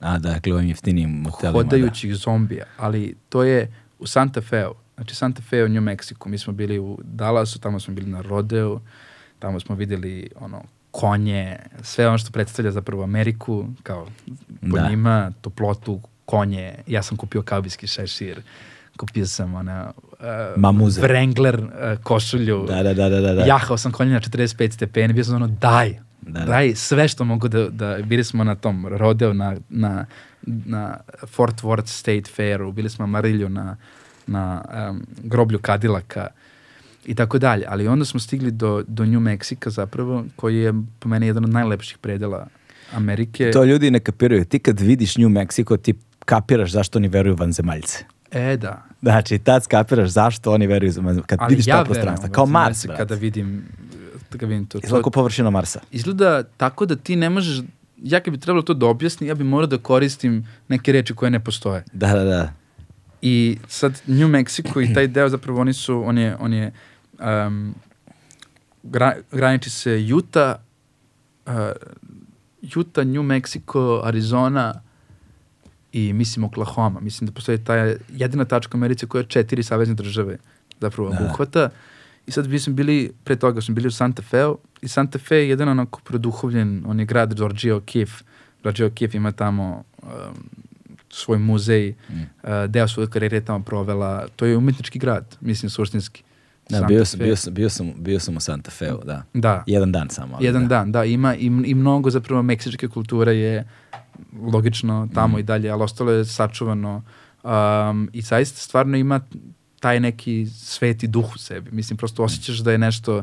[0.00, 1.52] A, dakle, ovim jeftinijim motelima.
[1.52, 2.64] Hodajućih zombija.
[2.76, 4.74] Ali to je u Santa Feu.
[4.94, 6.28] Znači, Santa Fe u New Mexico.
[6.28, 8.80] Mi smo bili u Dallasu, tamo smo bili na rodeo,
[9.38, 14.06] tamo smo videli ono, konje, sve ono što predstavlja zapravo Ameriku, kao
[14.70, 14.88] po Da.
[14.88, 16.74] njima, toplotu, konje.
[16.86, 18.42] Ja sam kupio kaubijski šešir,
[18.96, 19.92] kupio sam ona
[20.22, 21.00] uh, Mamuze.
[21.00, 23.34] Wrangler uh, košulju, Da, da, da, da, da.
[23.34, 23.44] da.
[23.44, 26.46] jahao sam konje na 45 stepeni, bio sam ono, daj, Da, da.
[26.46, 30.06] daj sve što mogu da, da, bili smo na tom rodeo na, na,
[30.46, 30.96] na
[31.26, 33.76] Fort Worth State Fairu, bili smo na Marilju na,
[34.26, 36.26] na um, groblju Kadilaka
[37.06, 41.08] i tako dalje, ali onda smo stigli do, do New Mexico zapravo, koji je po
[41.08, 42.46] meni jedan od najlepših predela
[42.92, 43.50] Amerike.
[43.50, 44.44] To ljudi ne kapiraju.
[44.44, 45.94] Ti kad vidiš New Mexico, ti
[46.24, 48.04] kapiraš zašto oni veruju vanzemaljce.
[48.32, 48.82] E, da.
[49.02, 52.28] Znači, tad skapiraš zašto oni veruju, za- kad Ali vidiš ja ta prostranstva.
[52.28, 52.98] u Kao Mars, brate.
[52.98, 53.64] Kada vidim,
[54.30, 54.78] kada vidim to.
[54.78, 55.80] Izgleda to kao površina Marsa.
[55.90, 57.62] izgleda tako da ti ne možeš,
[58.02, 61.30] ja kad bi trebalo to da objasnim, ja bi morao da koristim neke reči koje
[61.30, 61.84] ne postoje.
[61.92, 62.52] Da, da, da.
[63.22, 66.72] I sad New Mexico i taj deo zapravo oni su, on je, on je
[67.46, 67.74] um,
[68.82, 70.56] gra, graniči se Utah,
[71.46, 71.52] uh,
[72.76, 74.82] Utah, New Mexico, Arizona
[75.92, 77.00] i mislim Oklahoma.
[77.00, 77.74] Mislim da postoji ta
[78.10, 80.36] jedina tačka u Americi koja četiri savezne države
[80.80, 81.18] zapravo Da.
[81.18, 81.68] obuhvata.
[82.26, 85.36] I sad mi smo bili, pre toga smo bili u Santa Feu i Santa Fe
[85.36, 88.22] je jedan onako produhovljen, on je grad Georgia O'Keeffe.
[88.62, 90.08] Georgia O'Keeffe ima tamo um,
[91.10, 92.14] svoj muzej, Mm.
[92.14, 92.26] uh,
[92.68, 94.28] deo svoje karijere je tamo provela.
[94.36, 96.22] To je umetnički grad, mislim, suštinski.
[96.68, 99.22] Da, Santa bio sam, bio, sam, bio, sam, bio sam u Santa Feu, da.
[99.34, 100.34] Da, Jedan dan samo.
[100.36, 100.68] ali jedan da.
[100.68, 103.68] dan, da, ima i, i mnogo zapravo meksičke kulture je
[104.52, 105.40] logično tamo Mm.
[105.40, 107.02] i dalje, ali ostalo je sačuvano
[107.42, 109.20] um, i zaista stvarno ima
[109.80, 111.70] taj neki sveti duh u sebi.
[111.70, 113.22] Mislim, prosto osjećaš da je nešto,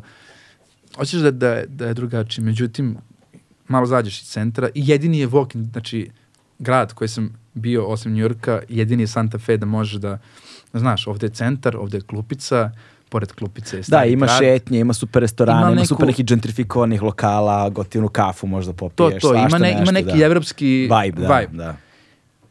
[0.98, 2.46] osjećaš da, da, da je drugačije.
[2.46, 2.98] Međutim,
[3.68, 6.10] malo zađeš iz centra i jedini je walking, znači
[6.60, 10.18] grad koji sam bio osim Njurka, jedini je Santa Fe da možeš da,
[10.74, 12.72] znaš, ovde je centar, ovde je klupica,
[13.10, 14.38] pored klupice Da, ima grad.
[14.38, 18.78] šetnje, ima super restorane, Ima ima, neku- super nekih gentrifikovanih lokala, gotivnu kafu možda To,
[18.78, 20.26] popiješ, to, ima, svašta ne, ima nešto, neki da.
[20.26, 21.54] evropski vibe, da, vibe.
[21.54, 21.76] da.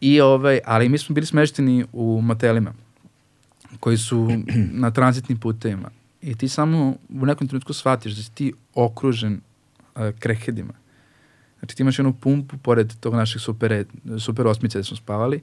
[0.01, 2.73] I ovaj, ali mi smo bili smešteni u motelima
[3.81, 4.29] koji su
[4.75, 5.91] na tranzitnim putevima.
[6.23, 9.41] I ti samo u nekom trenutku shvatiš da si ti okružen
[9.95, 10.73] uh, krekedima.
[11.59, 13.85] Znači ti imaš jednu pumpu pored tog našeg super,
[14.19, 15.41] super osmice gde smo spavali.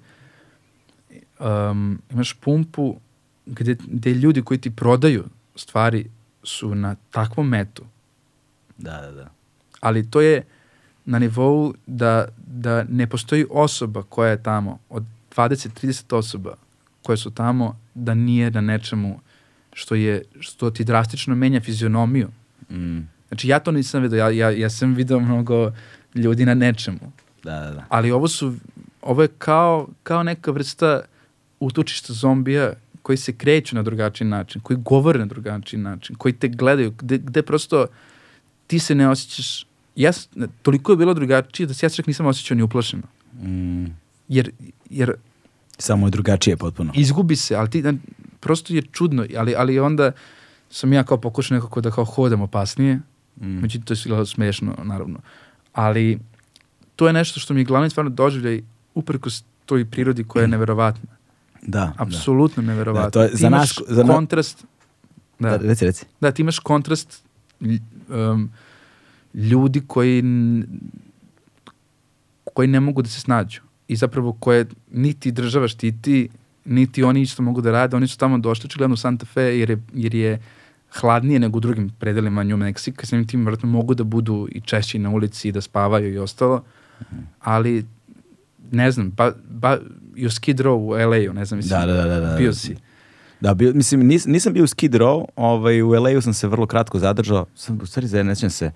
[1.40, 2.96] Um, imaš pumpu
[3.46, 5.24] gde, gde ljudi koji ti prodaju
[5.56, 6.10] stvari
[6.44, 7.84] su na takvom metu
[8.78, 9.30] Da, da, da.
[9.80, 10.44] ali to je
[11.06, 15.04] na nivou da, da ne postoji osoba koja je tamo, od
[15.36, 16.56] 20-30 osoba
[17.02, 19.20] koje su tamo, da nije na nečemu
[19.74, 22.30] što, je, što ti drastično menja fizionomiju.
[22.70, 25.72] Mm, Znači ja to nisam vidio, ja, ja, ja sam vidio mnogo
[26.16, 27.12] ljudi na nečemu,
[27.44, 27.86] da, da, da.
[27.90, 28.54] ali ovo su,
[29.02, 31.02] ovo je kao, kao neka vrsta
[31.60, 32.74] utočišta zombija
[33.06, 37.18] koji se kreću na drugačiji način, koji govore na drugačiji način, koji te gledaju, gde,
[37.20, 37.86] gde prosto
[38.68, 39.66] ti se ne osjećaš,
[39.96, 40.12] ja,
[40.62, 43.04] toliko je bilo drugačije da se ja čak nisam osjećao ni uplašeno.
[43.36, 43.86] Mm,
[44.28, 44.52] Jer,
[44.90, 45.14] jer
[45.78, 46.92] samo je drugačije potpuno.
[46.96, 47.94] izgubi se, ali ti, na-
[48.40, 50.12] prosto je čudno, ali, ali onda
[50.70, 53.00] sam ja kao pokušao nekako da kao hodam opasnije,
[53.36, 55.20] Mm, Međutim, to je izgledalo smešno, naravno.
[55.74, 56.20] Ali
[56.96, 58.62] to je nešto što mi je glavni stvarno doživljaj
[58.96, 61.15] uprkos toj prirodi koja je neverovatna.
[61.68, 63.06] Da, Apsolutno neverovatna.
[63.06, 64.66] Da, to je Ti za imaš nas- za na- kontrast,
[65.40, 65.50] da.
[65.50, 65.68] da, da.
[65.68, 66.06] Reci, reci.
[66.22, 67.24] da, ti imaš kontrast
[68.10, 68.50] um,
[69.34, 70.24] ljudi koji
[72.46, 76.30] koji ne mogu da se snađu i zapravo koje niti država štiti,
[76.66, 77.96] niti oni isto mogu da rade.
[77.96, 80.40] Oni su tamo došli očigledno u Santa Fe jer je, jer je
[80.92, 83.06] hladnije nego u drugim predelima New Mexico.
[83.06, 86.64] Samim tim vjerojatno mogu da budu i češći na ulici i da spavaju i ostalo.
[87.40, 87.86] Ali
[88.72, 89.78] ne znam, ba, ba,
[90.16, 92.38] i u Skid Row u LA-u, ne znam, mislim, Da, da, da, da, da.
[92.38, 92.76] bio si.
[93.42, 96.66] Da, bio, mislim, nis, nisam bio u Skid Row, ovaj, u LA-u sam se vrlo
[96.66, 98.72] kratko zadržao, sam, u stvari ne sjećam se,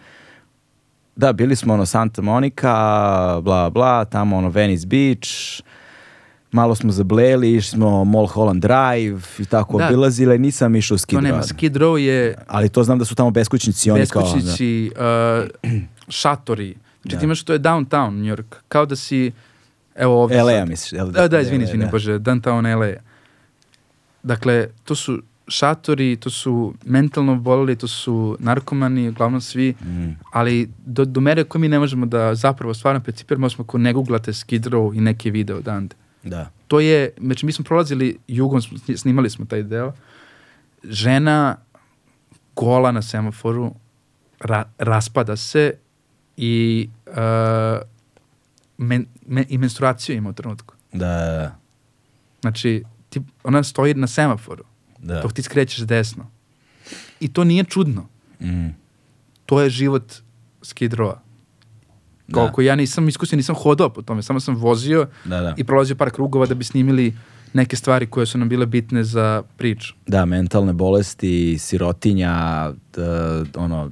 [1.15, 2.71] da, bili smo ono Santa Monica,
[3.41, 5.29] bla, bla, tamo ono Venice Beach,
[6.51, 9.87] malo smo zableli, išli smo Mulholland Drive i tako Da.
[9.87, 11.47] obilazili, nisam išao u Skid To nema, Row.
[11.47, 14.21] Skid Row je Ali to znam da su tamo beskućnici, oni kao...
[14.21, 15.71] beskućnici, uh,
[16.07, 16.75] šatori.
[17.01, 17.19] Znači Da.
[17.19, 18.55] ti imaš, to je downtown New York.
[18.67, 19.31] Kao da si,
[19.95, 20.43] evo ovdje Da.
[20.43, 20.93] LA, misliš?
[20.93, 21.91] jel Da, da, izvini, LA, izvini, da.
[21.91, 22.93] bože, downtown LA.
[24.23, 30.69] Dakle, to su šatori, to su mentalno boleli, to su narkomani, uglavnom svi, Mm, ali
[30.85, 34.33] do, do mere koje mi ne možemo da zapravo stvarno percipiramo smo ako ne googlate
[34.33, 35.95] Skid Row i neke video odande.
[36.23, 36.49] da.
[36.67, 38.61] To je, znači mi smo prolazili jugom,
[38.95, 39.93] snimali smo taj deo,
[40.83, 41.55] žena
[42.55, 43.73] gola na semaforu,
[44.39, 45.73] ra, raspada se
[46.37, 47.13] i, uh,
[48.79, 50.75] men, men, i menstruaciju ima u trenutku.
[50.93, 51.55] Da, da,
[52.41, 54.63] Znači, ti, ona stoji na semaforu,
[54.99, 55.21] da.
[55.21, 56.27] dok ti skrećeš desno.
[57.19, 58.07] I to nije čudno.
[58.41, 58.67] Mm,
[59.45, 60.13] To je život
[60.61, 61.17] Skid Rowa.
[62.27, 62.33] Da.
[62.33, 65.53] Koliko ja nisam iskusan, nisam hodao po tome, samo sam vozio da, da.
[65.57, 67.17] i prolazio par krugova da bi snimili
[67.53, 69.93] neke stvari koje su nam bile bitne za priču.
[70.07, 73.01] Da, mentalne bolesti, sirotinja, d,
[73.55, 73.91] ono,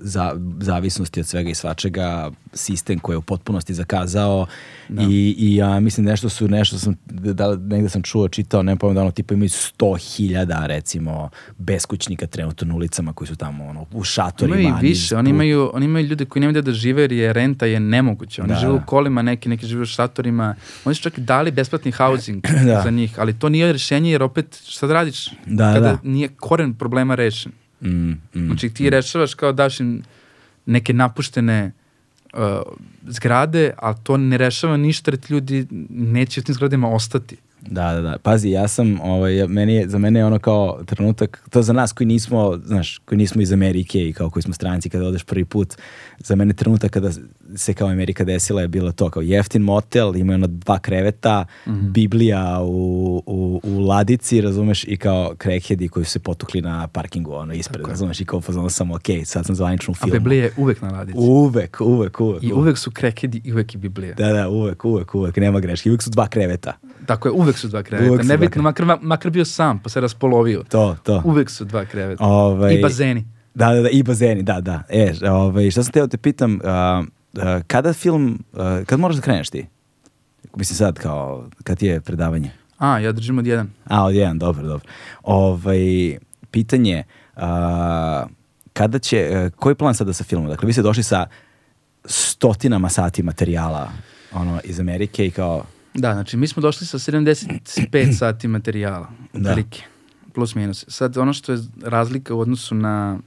[0.00, 4.46] za, zavisnosti od svega i svačega, sistem koji je u potpunosti zakazao
[4.88, 8.94] i, i ja mislim nešto su, nešto sam, da, negde sam čuo, čitao, ne pojma
[8.94, 11.28] da ono tipa imaju 100.000 recimo
[11.58, 14.56] beskućnika trenutno na ulicama koji su tamo ono, u šatorima.
[14.58, 17.66] Imaju i više, oni imaju, oni imaju ljude koji nemaju da žive jer je renta
[17.66, 18.42] je nemoguća.
[18.42, 18.78] Oni Da, žive da.
[18.78, 20.54] u kolima, neki, neki žive u šatorima.
[20.84, 22.80] Oni su čak i dali besplatni housing Da.
[22.84, 25.98] za njih, ali to nije rešenje jer opet šta da radiš Da, kada da.
[26.02, 27.52] nije koren problema rešen.
[27.80, 28.46] Mm, mm.
[28.46, 30.02] Znači ti rešavaš kao daš im
[30.66, 31.72] neke napuštene
[32.34, 32.40] uh,
[33.06, 37.36] zgrade, ali to ne rešava ništa jer ljudi neće u tim zgradima ostati.
[37.60, 38.18] Da, da, da.
[38.18, 41.92] Pazi, ja sam, ovaj, meni je, za mene je ono kao trenutak, to za nas
[41.92, 45.44] koji nismo, znaš, koji nismo iz Amerike i kao koji smo stranci kada odeš prvi
[45.44, 45.74] put,
[46.18, 47.10] za mene trenutak kada
[47.56, 52.60] se kao Amerika desila je bilo to kao jeftin motel, ima ono dva kreveta, Biblija
[52.62, 57.54] u, u, u ladici, razumeš, i kao crackheadi koji su se potukli na parkingu, ono,
[57.54, 60.12] ispred, razumeš, i kao fazonu sam, ok, sad sam zvanično u A filmu.
[60.12, 61.18] Biblija je uvek na ladici.
[61.18, 62.42] Uvek, uvek, uvek.
[62.42, 64.14] I uvek su krekedi i uvek je Biblija.
[64.14, 65.90] Da, da, uvek, uvek, uvek, nema greške.
[65.90, 66.72] Uvek su dva kreveta.
[67.06, 68.12] Tako je, uvek su dva kreveta.
[68.12, 70.62] Uvek Nebitno, makar, makar bio sam, pa se raspolovio.
[70.68, 71.22] To, to.
[71.24, 72.24] Uvek su dva kreveta.
[72.24, 73.26] Ovaj, I bazeni.
[73.54, 74.82] Da, da, da, i bazeni, da, da.
[74.88, 77.04] E, ovaj, šta sam teo da te pitam, a,
[77.66, 79.66] kada film, a, kad moraš da kreneš ti?
[80.56, 82.50] Mislim sad kao, kad je predavanje?
[82.78, 83.70] A, ja držim od jedan.
[83.84, 84.88] A, od jedan, dobro, dobro.
[85.22, 85.78] Ovaj,
[86.50, 87.04] pitanje,
[87.36, 88.26] a,
[88.72, 90.48] kada će, koji plan sada sa filmom?
[90.48, 91.26] Dakle, vi ste došli sa
[92.04, 93.90] stotinama sati materijala
[94.32, 95.64] ono, iz Amerike i kao,
[95.94, 99.50] Da, znači mi smo došli sa 75 sati materijala, Da.
[99.50, 99.82] otprilike,
[100.34, 100.84] plus minus.
[100.88, 103.18] Sad ono što je razlika u odnosu na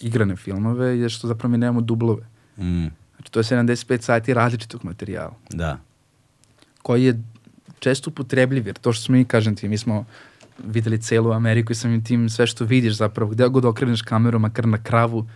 [0.00, 2.22] igrane filmove je što zapravo mi nemamo dublove.
[2.58, 2.86] mm,
[3.22, 5.78] Znači to je 75 sati različitog materijala, da,
[6.82, 7.22] koji je
[7.78, 10.04] često upotrebljiv, jer to što smo mi, kažem ti, mi smo
[10.66, 14.68] videli celu Ameriku i samim tim sve što vidiš zapravo, gde god okreneš kameru, makar
[14.68, 15.26] na kravu,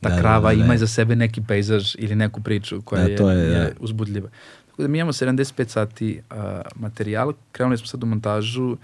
[0.00, 0.64] ta Da, da, krava da, da.
[0.64, 3.56] ima iza sebe neki pejzaž ili neku priču koja Da, je, to je, da.
[3.56, 4.28] je uzbudljiva.
[4.70, 6.36] Tako da mi imamo 75 sati uh,
[6.74, 8.76] materijala, krenuli smo sad u montažu,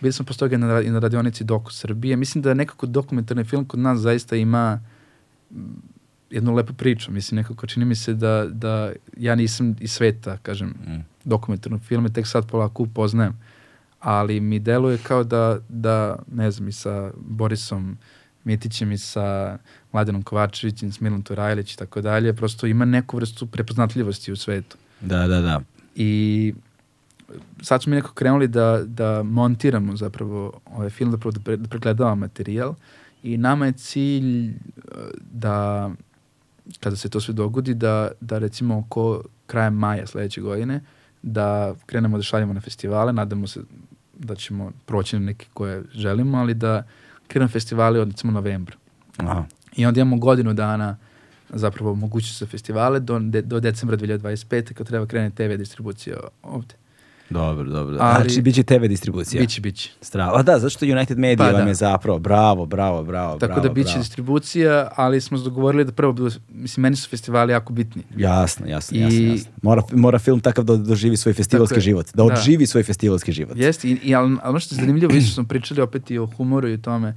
[0.00, 2.16] bili smo posle toga na, na radionici Doku Srbije.
[2.16, 4.80] Mislim da nekako dokumentarni film kod nas zaista ima
[6.32, 7.12] jednu lepu priču.
[7.12, 12.08] Mislim, nekako čini mi se da, da ja nisam iz sveta, kažem, mm, dokumentarnog filma,
[12.08, 13.38] tek sad polako upoznajem.
[14.00, 17.98] Ali mi deluje kao da, da ne znam, i sa Borisom
[18.44, 19.58] Mitićem i sa
[19.92, 24.76] Mladenom Kovačevićem, s Milom Turajlić i tako dalje, prosto ima neku vrstu prepoznatljivosti u svetu.
[25.00, 25.60] da, da, da.
[25.94, 26.54] I
[27.62, 32.16] sad smo mi nekako krenuli da, da montiramo zapravo ovaj film, da, pre, da pregledavamo
[32.16, 32.74] materijal
[33.22, 34.52] i nama je cilj eh,
[35.32, 35.90] da
[36.80, 40.80] kada se to sve dogodi, da, da recimo oko kraja maja sledeće godine
[41.22, 43.60] da krenemo da šaljemo na festivale, nadamo se
[44.18, 46.82] da ćemo proći na neke koje želimo, ali da
[47.28, 48.76] krenemo festivale od recimo novembra.
[49.16, 49.44] Aha.
[49.76, 50.96] I onda imamo godinu dana
[51.48, 54.72] zapravo mogućnost za festivale do, de, do decembra 2025.
[54.72, 56.74] kad treba krene TV distribucija ovde.
[57.32, 57.96] Dobro, dobro.
[58.00, 59.40] Ali- Znači, bit će TV distribucija.
[59.40, 59.90] Biće, biće.
[60.00, 60.38] Strava.
[60.38, 61.68] A da, zašto United Media Pa vam da.
[61.68, 63.98] je zapravo, bravo, bravo, bravo, Tako bravo, da biće bravo.
[63.98, 64.42] distribucija,
[64.96, 66.14] ali smo se dogovorili da prvo,
[66.48, 68.02] mislim, meni su festivali jako bitni.
[68.16, 69.50] Jasno, jasno, I- jasno, jasno.
[69.62, 72.06] Mora, mora film takav da doživi svoj festivalski Tako život.
[72.06, 72.24] Da Da.
[72.24, 73.56] odživi svoj festivalski život.
[73.56, 76.26] Jeste, i, i, ali, ali ono što je zanimljivo, isto smo pričali opet i o
[76.26, 77.16] humoru i o tome,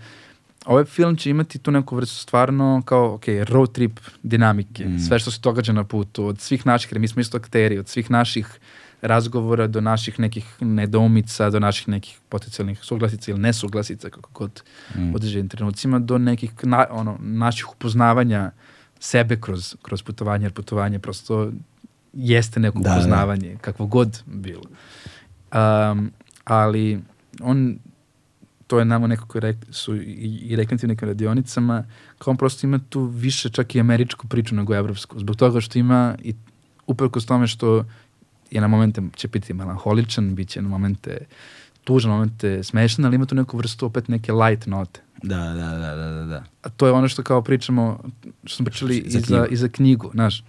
[0.66, 3.92] ovaj film će imati tu neku vrstu stvarno kao, ok, road trip
[4.24, 5.00] dinamike, Mm.
[5.00, 7.88] sve što se događa na putu, od svih naših, jer mi smo isto akteri, od
[7.88, 8.60] svih naših
[9.01, 14.63] razgovora do naših nekih nedoumica, do naših nekih potencijalnih suglasica ili nesuglasica, kako god
[14.95, 15.15] Mm.
[15.15, 18.51] određenim trenucima, do nekih na, ono, naših upoznavanja
[18.99, 21.51] sebe kroz, kroz putovanje, jer putovanje prosto
[22.13, 22.95] jeste neko Da, da.
[22.95, 24.63] upoznavanje, kakvo god bilo.
[25.91, 26.11] Um,
[26.43, 26.99] ali
[27.41, 27.77] on
[28.67, 31.84] to je nama nekako rek, su i, i rekli ti nekim radionicama,
[32.17, 35.19] kao on prosto ima tu više čak i američku priču nego evropsku.
[35.19, 36.35] Zbog toga što ima i
[36.88, 37.85] uprkos tome što
[38.56, 41.18] je na momente će biti melanholičan, bit će na momente
[41.84, 45.02] tužan, na momente smešan, ali ima tu neku vrstu opet neke light note.
[45.23, 46.44] Da, da, da, da, da, da.
[46.61, 47.99] A to je ono što kao pričamo,
[48.44, 50.44] što smo pričali Za i, za, i za knjigu, znaš.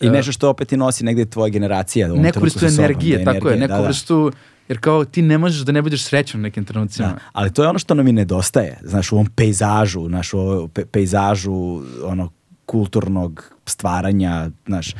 [0.00, 2.08] I E, nešto što opet i nosi negde tvoja generacija.
[2.08, 3.86] neku vrstu sobom, energije, da, tako je, energije, neku da, da.
[3.88, 4.32] vrstu,
[4.68, 7.08] jer kao ti ne možeš da ne budeš srećan u nekim trenucima.
[7.08, 10.38] Da, ali to je ono što nam i nedostaje, znaš, u ovom pejzažu, znaš, u
[10.38, 12.30] ovom pe- pejzažu ono
[12.66, 14.94] kulturnog stvaranja, znaš,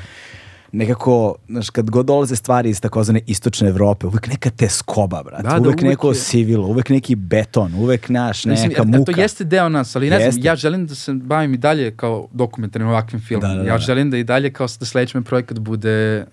[0.72, 5.48] nekako, znaš, kad god dolaze stvari iz takozvane istočne Evrope, uvek neka teskoba, brate, Da,
[5.48, 8.86] da, uvek, uvek neko je- sivilo, uvek neki beton, uvek naš, Mislim, neka a- a
[8.88, 9.12] muka.
[9.12, 10.40] To jeste deo nas, ali ne znam, Jeste.
[10.42, 13.42] ja želim da se bavim i dalje kao dokumentarnim ovakvim filmom.
[13.42, 16.26] Da, da, da, ja želim da i dalje kao da sledeći me projekat bude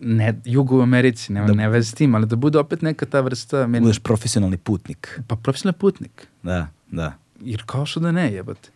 [0.00, 3.06] ne, jugo u Americi, nema, Da- ne veze s tim, ali da bude opet neka
[3.06, 5.20] ta vrsta, meni, Budeš profesionalni putnik.
[5.26, 6.26] pa profesionalni putnik.
[6.42, 7.12] Da, da.
[7.40, 8.68] Jer kao što da ne, jebate.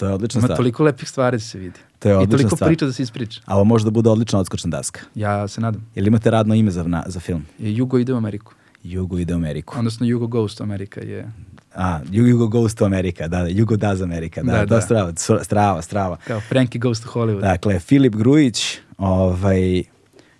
[0.00, 0.56] To je odlična Ima stvar.
[0.56, 1.78] toliko lepih stvari da se vidi.
[1.98, 2.68] To je I odlična toliko stvar.
[2.68, 3.40] priča da se ispriča.
[3.44, 5.00] A ovo može da bude odlična odskočna daska.
[5.14, 5.86] Ja se nadam.
[5.94, 7.44] Jel imate radno ime za, na, za film?
[7.58, 8.52] Jugo ide u Ameriku.
[8.84, 9.78] Jugo ide u Ameriku.
[9.78, 11.32] Odnosno Jugo Ghost Amerika je
[11.74, 15.12] A, Jugo goes to Amerika, da, da, Jugo does Amerika, da, Da, da, strava,
[15.42, 16.16] strava, strava.
[16.16, 17.40] kao Frankie Goes to Hollywood.
[17.40, 19.82] Dakle, Filip Grujić, ovaj,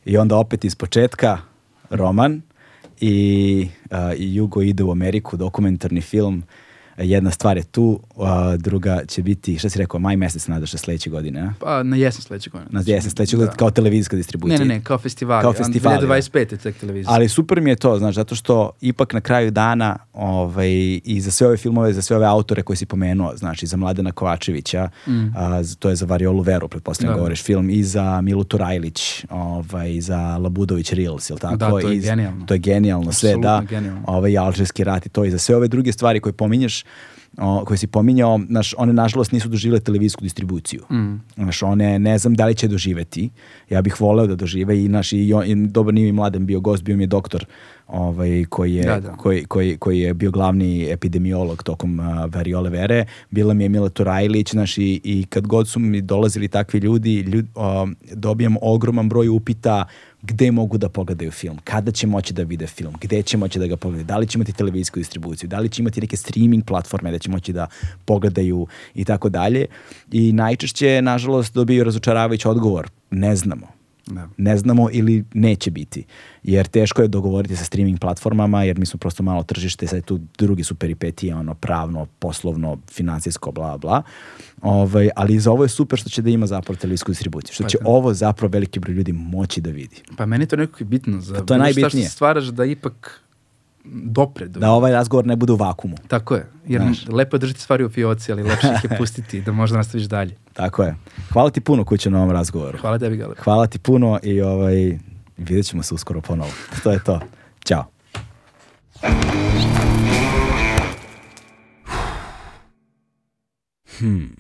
[0.05, 1.39] i onda opet iz početka,
[1.91, 2.43] roman,
[3.01, 6.43] i, a, i Jugo ide u Ameriku, dokumentarni film,
[7.01, 10.79] jedna stvar je tu, a, druga će biti, šta si rekao, maj mesec nadaš se
[10.79, 11.53] sledeće godine, a?
[11.61, 12.71] Pa na jesen sledeće godine.
[12.73, 14.59] Na jesen sledeće godine, kao televizijska distribucija.
[14.59, 15.43] Ne, ne, ne, kao festival.
[15.43, 17.13] Kao festival, 2025 je tek televizija.
[17.13, 20.71] Ali super mi je to, znaš, zato što ipak na kraju dana ovaj,
[21.05, 24.13] i za sve ove filmove, za sve ove autore koje si pomenuo, znači za Mladena
[24.13, 24.89] Kovačevića,
[25.37, 27.15] a, z- to je za Variolu Veru, pretpostavljam Mm.
[27.15, 27.19] Da.
[27.19, 29.01] govoriš film, i za Milu Turajlić,
[29.31, 29.61] ovaj,
[29.91, 31.57] i za Labudović Reels, jel tako?
[31.57, 32.47] Da, to je I genijalno.
[32.47, 33.67] To je genijalno sve, Apsolutno da.
[33.67, 34.03] genijalno.
[34.07, 36.85] Ovaj, Alžirski rat i to i za sve ove druge stvari koje pominješ,
[37.39, 40.83] o, koje si pominjao, znaš, one nažalost nisu doživjele televizijsku distribuciju.
[40.91, 41.15] Mm.
[41.35, 43.31] Znaš, one ne znam da li će doživeti.
[43.71, 46.61] Ja bih voleo da dožive i naš i, on, i dobar nije mi mladen bio
[46.61, 47.47] gost, bio mi je doktor
[47.87, 49.13] ovaj, koji, je, Da, da.
[49.13, 53.05] Koji, koji, koji je bio glavni epidemiolog tokom uh, variole vere.
[53.31, 57.21] Bila mi je Mila Turajlić, znaš, i, i kad god su mi dolazili takvi ljudi,
[57.21, 59.85] ljud, um, dobijam ogroman broj upita
[60.23, 63.67] gde mogu da pogledaju film, kada će moći da vide film, gde će moći da
[63.67, 67.11] ga pogledaju, da li će imati televizijsku distribuciju, da li će imati neke streaming platforme
[67.11, 67.67] da će moći da
[68.05, 69.67] pogledaju i tako dalje.
[70.13, 72.91] I najčešće, nažalost, dobiju razočaravajući odgovor.
[73.11, 73.80] Ne znamo.
[74.07, 74.29] Da.
[74.37, 76.05] Ne znamo ili neće biti.
[76.43, 80.21] Jer teško je dogovoriti sa streaming platformama, jer mi smo prosto malo tržište, sad tu
[80.39, 84.03] drugi su peripetije, ono, pravno, poslovno, financijsko, bla, bla.
[84.63, 87.55] Ovaj, ali za ovo je super što će da ima zapravo televizijsku distribuciju.
[87.55, 87.85] Što Pa će da.
[87.89, 89.97] ovo zapravo veliki broj ljudi moći da vidi.
[90.17, 91.21] Pa meni je to nekako bitno.
[91.21, 92.07] Za Pa to je bilo šta najbitnije.
[92.07, 93.21] što stvaraš da ipak
[93.93, 94.61] dopre do...
[94.61, 95.97] Da ovaj razgovor ne bude u vakumu.
[96.09, 96.47] Tako je.
[96.67, 97.07] Jer Znaš.
[97.09, 100.37] lepo je držati stvari u fioci, ali lepše ih je pustiti da možda nastaviš dalje.
[100.53, 100.97] Tako je.
[101.33, 102.79] Hvala ti puno kuće na ovom razgovoru.
[102.79, 103.35] Hvala tebi, Gale.
[103.39, 104.99] Hvala ti puno i ovaj,
[105.37, 106.51] vidjet ćemo se uskoro ponovo.
[106.83, 107.21] To je to.
[107.65, 107.85] Ćao.
[113.99, 114.35] Hmm.